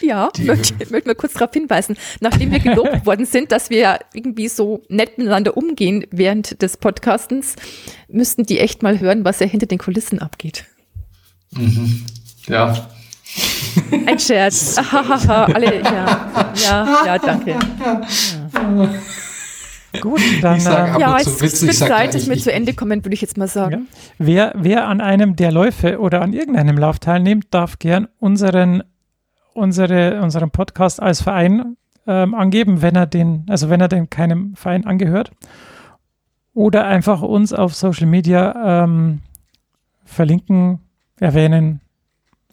Ja, 0.00 0.30
Die- 0.34 0.44
möchte, 0.44 0.74
möchte 0.90 1.08
mal 1.08 1.14
kurz 1.14 1.34
darauf 1.34 1.52
hinweisen, 1.52 1.96
nachdem 2.20 2.50
wir 2.50 2.58
gelobt 2.58 3.06
worden 3.06 3.24
sind, 3.26 3.52
dass 3.52 3.70
wir 3.70 3.78
ja 3.78 3.98
irgendwie 4.14 4.48
so 4.48 4.82
nett 4.88 5.16
miteinander 5.18 5.56
umgehen 5.56 6.06
während 6.10 6.60
des 6.60 6.76
Podcastens, 6.76 7.54
müssten 8.08 8.44
die 8.44 8.58
echt 8.58 8.82
mal 8.82 8.98
hören, 8.98 9.24
was 9.24 9.38
ja 9.38 9.46
hinter 9.46 9.66
den 9.66 9.78
Kulissen 9.78 10.18
abgeht. 10.18 10.64
Ja, 12.48 12.88
Ein 14.06 14.18
Scherz. 14.18 14.76
Alle, 15.28 15.82
ja, 15.82 16.50
ja, 16.54 16.96
ja, 17.06 17.18
danke. 17.18 17.56
Gut, 20.00 20.20
dann 20.40 20.56
Ich 20.56 20.62
sag 20.64 20.88
äh, 20.88 20.90
ab- 20.92 21.00
Ja, 21.00 21.14
und 21.16 21.20
zu 21.22 21.44
es 21.44 21.62
wird 21.62 21.74
Zeit, 21.74 22.14
dass 22.14 22.28
wir 22.28 22.36
zu 22.38 22.50
Ende 22.52 22.72
kommen, 22.72 23.04
würde 23.04 23.14
ich 23.14 23.20
jetzt 23.20 23.36
mal 23.36 23.46
sagen. 23.48 23.88
wer, 24.18 24.52
wer 24.56 24.88
an 24.88 25.00
einem 25.02 25.36
der 25.36 25.52
Läufe 25.52 25.98
oder 26.00 26.22
an 26.22 26.32
irgendeinem 26.32 26.78
Lauf 26.78 26.98
teilnimmt, 26.98 27.46
darf 27.50 27.78
gern 27.78 28.08
unseren, 28.18 28.82
unsere, 29.52 30.20
unseren 30.22 30.50
Podcast 30.50 31.02
als 31.02 31.20
Verein 31.20 31.76
ähm, 32.06 32.34
angeben, 32.34 32.80
wenn 32.80 32.96
er 32.96 33.06
den, 33.06 33.44
also 33.50 33.68
wenn 33.68 33.80
er 33.82 33.88
denn 33.88 34.08
keinem 34.08 34.54
Verein 34.56 34.86
angehört. 34.86 35.30
Oder 36.54 36.86
einfach 36.86 37.20
uns 37.22 37.52
auf 37.52 37.74
Social 37.74 38.06
Media 38.06 38.84
ähm, 38.84 39.20
verlinken, 40.04 40.80
erwähnen, 41.20 41.80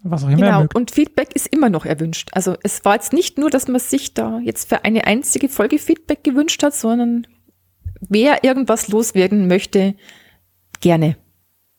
was 0.04 0.24
auch 0.24 0.30
immer 0.30 0.46
er 0.46 0.58
Genau, 0.62 0.70
und 0.74 0.92
Feedback 0.92 1.36
ist 1.36 1.48
immer 1.48 1.70
noch 1.70 1.86
erwünscht. 1.86 2.30
Also 2.34 2.56
es 2.64 2.84
war 2.86 2.96
jetzt 2.96 3.14
nicht 3.14 3.38
nur, 3.38 3.50
dass 3.50 3.68
man 3.68 3.80
sich 3.80 4.14
da 4.14 4.40
jetzt 4.40 4.70
für 4.70 4.86
eine 4.86 5.06
einzige 5.06 5.50
Folge 5.50 5.80
Feedback 5.80 6.24
gewünscht 6.24 6.64
hat, 6.64 6.74
sondern 6.74 7.28
wer 8.02 8.44
irgendwas 8.44 8.88
loswerden 8.88 9.48
möchte, 9.48 9.96
gerne 10.80 11.18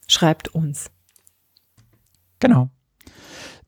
schreibt 0.06 0.48
uns. 0.48 0.90
Genau. 2.40 2.70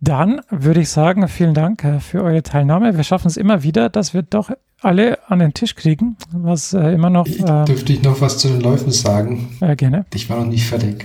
Dann 0.01 0.41
würde 0.51 0.81
ich 0.81 0.89
sagen, 0.89 1.29
vielen 1.29 1.55
Dank 1.55 1.85
äh, 1.85 2.01
für 2.01 2.23
eure 2.23 2.43
Teilnahme. 2.43 2.97
Wir 2.97 3.05
schaffen 3.05 3.29
es 3.29 3.37
immer 3.37 3.63
wieder, 3.63 3.89
dass 3.89 4.15
wir 4.15 4.23
doch 4.23 4.51
alle 4.83 5.19
an 5.29 5.39
den 5.39 5.55
Tisch 5.55 5.75
kriegen, 5.75 6.17
was 6.33 6.73
äh, 6.73 6.93
immer 6.93 7.11
noch 7.11 7.27
äh, 7.27 7.65
dürfte 7.65 7.93
ich 7.93 8.03
noch 8.03 8.21
was 8.21 8.39
zu 8.39 8.49
den 8.49 8.61
Läufen 8.61 8.93
sagen? 8.93 9.57
äh, 9.61 9.77
gerne. 9.77 10.05
Ich 10.15 10.29
war 10.29 10.39
noch 10.39 10.47
nicht 10.47 10.67
fertig. 10.67 11.05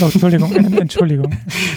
Oh, 0.00 0.04
Entschuldigung, 0.04 0.52
Entschuldigung. 0.78 1.36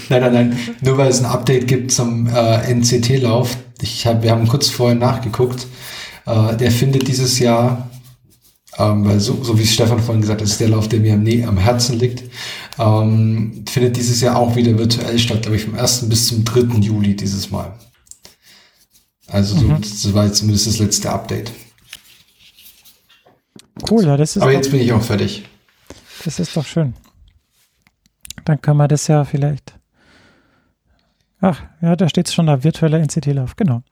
Nein, 0.09 0.21
nein, 0.21 0.33
nein. 0.33 0.57
Nur 0.81 0.97
weil 0.97 1.09
es 1.09 1.19
ein 1.19 1.25
Update 1.25 1.67
gibt 1.67 1.91
zum 1.91 2.27
äh, 2.27 2.73
NCT-Lauf. 2.73 3.57
Ich 3.81 4.05
hab, 4.05 4.23
wir 4.23 4.31
haben 4.31 4.47
kurz 4.47 4.69
vorher 4.69 4.95
nachgeguckt. 4.97 5.67
Äh, 6.25 6.57
der 6.57 6.71
findet 6.71 7.07
dieses 7.07 7.39
Jahr, 7.39 7.89
ähm, 8.77 9.05
weil 9.05 9.19
so, 9.19 9.41
so 9.43 9.57
wie 9.57 9.65
Stefan 9.65 9.99
vorhin 9.99 10.21
gesagt 10.21 10.41
hat, 10.41 10.45
das 10.45 10.51
ist 10.51 10.61
der 10.61 10.69
Lauf, 10.69 10.87
der 10.89 10.99
mir 10.99 11.13
am, 11.13 11.25
am 11.47 11.57
Herzen 11.57 11.97
liegt, 11.97 12.23
ähm, 12.77 13.63
findet 13.69 13.95
dieses 13.95 14.21
Jahr 14.21 14.37
auch 14.37 14.55
wieder 14.55 14.77
virtuell 14.77 15.17
statt, 15.17 15.41
glaube 15.43 15.55
ich, 15.55 15.63
vom 15.63 15.75
1. 15.75 16.09
bis 16.09 16.27
zum 16.27 16.43
3. 16.43 16.79
Juli 16.79 17.15
dieses 17.15 17.49
Mal. 17.51 17.73
Also 19.31 19.57
so, 19.57 19.67
das 19.67 20.13
war 20.13 20.25
jetzt 20.25 20.37
zumindest 20.37 20.67
das 20.67 20.79
letzte 20.79 21.11
Update. 21.11 21.51
Cool, 23.89 24.05
ja, 24.05 24.17
das 24.17 24.35
ist, 24.35 24.41
Aber 24.41 24.51
jetzt 24.51 24.71
bin 24.71 24.81
ich 24.81 24.91
auch 24.91 25.01
fertig. 25.01 25.45
das 26.25 26.39
ist 26.39 26.55
doch 26.57 26.65
schön. 26.65 26.93
Dann 28.45 28.61
können 28.61 28.77
wir 28.77 28.87
das 28.87 29.07
ja 29.07 29.23
vielleicht. 29.23 29.79
Ach, 31.41 31.61
ja, 31.81 31.95
da 31.95 32.09
steht 32.09 32.29
schon 32.29 32.47
da, 32.47 32.63
virtueller 32.63 32.99
NCT-Lauf, 32.99 33.55
genau. 33.55 33.83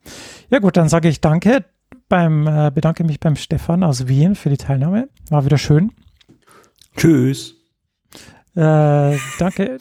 Ja 0.49 0.59
gut, 0.59 0.75
dann 0.75 0.89
sage 0.89 1.07
ich 1.07 1.21
danke, 1.21 1.63
beim, 2.09 2.47
äh, 2.47 2.71
bedanke 2.73 3.03
mich 3.03 3.19
beim 3.19 3.35
Stefan 3.35 3.83
aus 3.83 4.07
Wien 4.07 4.35
für 4.35 4.49
die 4.49 4.57
Teilnahme. 4.57 5.09
War 5.29 5.45
wieder 5.45 5.57
schön. 5.57 5.91
Tschüss. 6.97 7.53
Äh, 8.55 9.17
danke, 9.39 9.77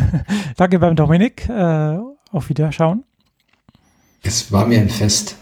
danke 0.56 0.78
beim 0.78 0.94
Dominik. 0.94 1.48
Äh, 1.48 1.98
auf 2.30 2.48
Wiederschauen. 2.48 3.04
Es 4.22 4.52
war 4.52 4.66
mir 4.66 4.80
ein 4.80 4.88
Fest. 4.88 5.36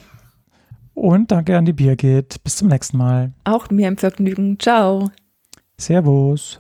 Und 0.94 1.30
danke 1.30 1.56
an 1.56 1.64
die 1.64 1.72
Birgit. 1.72 2.42
Bis 2.42 2.56
zum 2.56 2.68
nächsten 2.68 2.96
Mal. 2.96 3.32
Auch 3.44 3.70
mir 3.70 3.86
ein 3.86 3.96
Vergnügen. 3.96 4.58
Ciao. 4.58 5.10
Servus. 5.78 6.58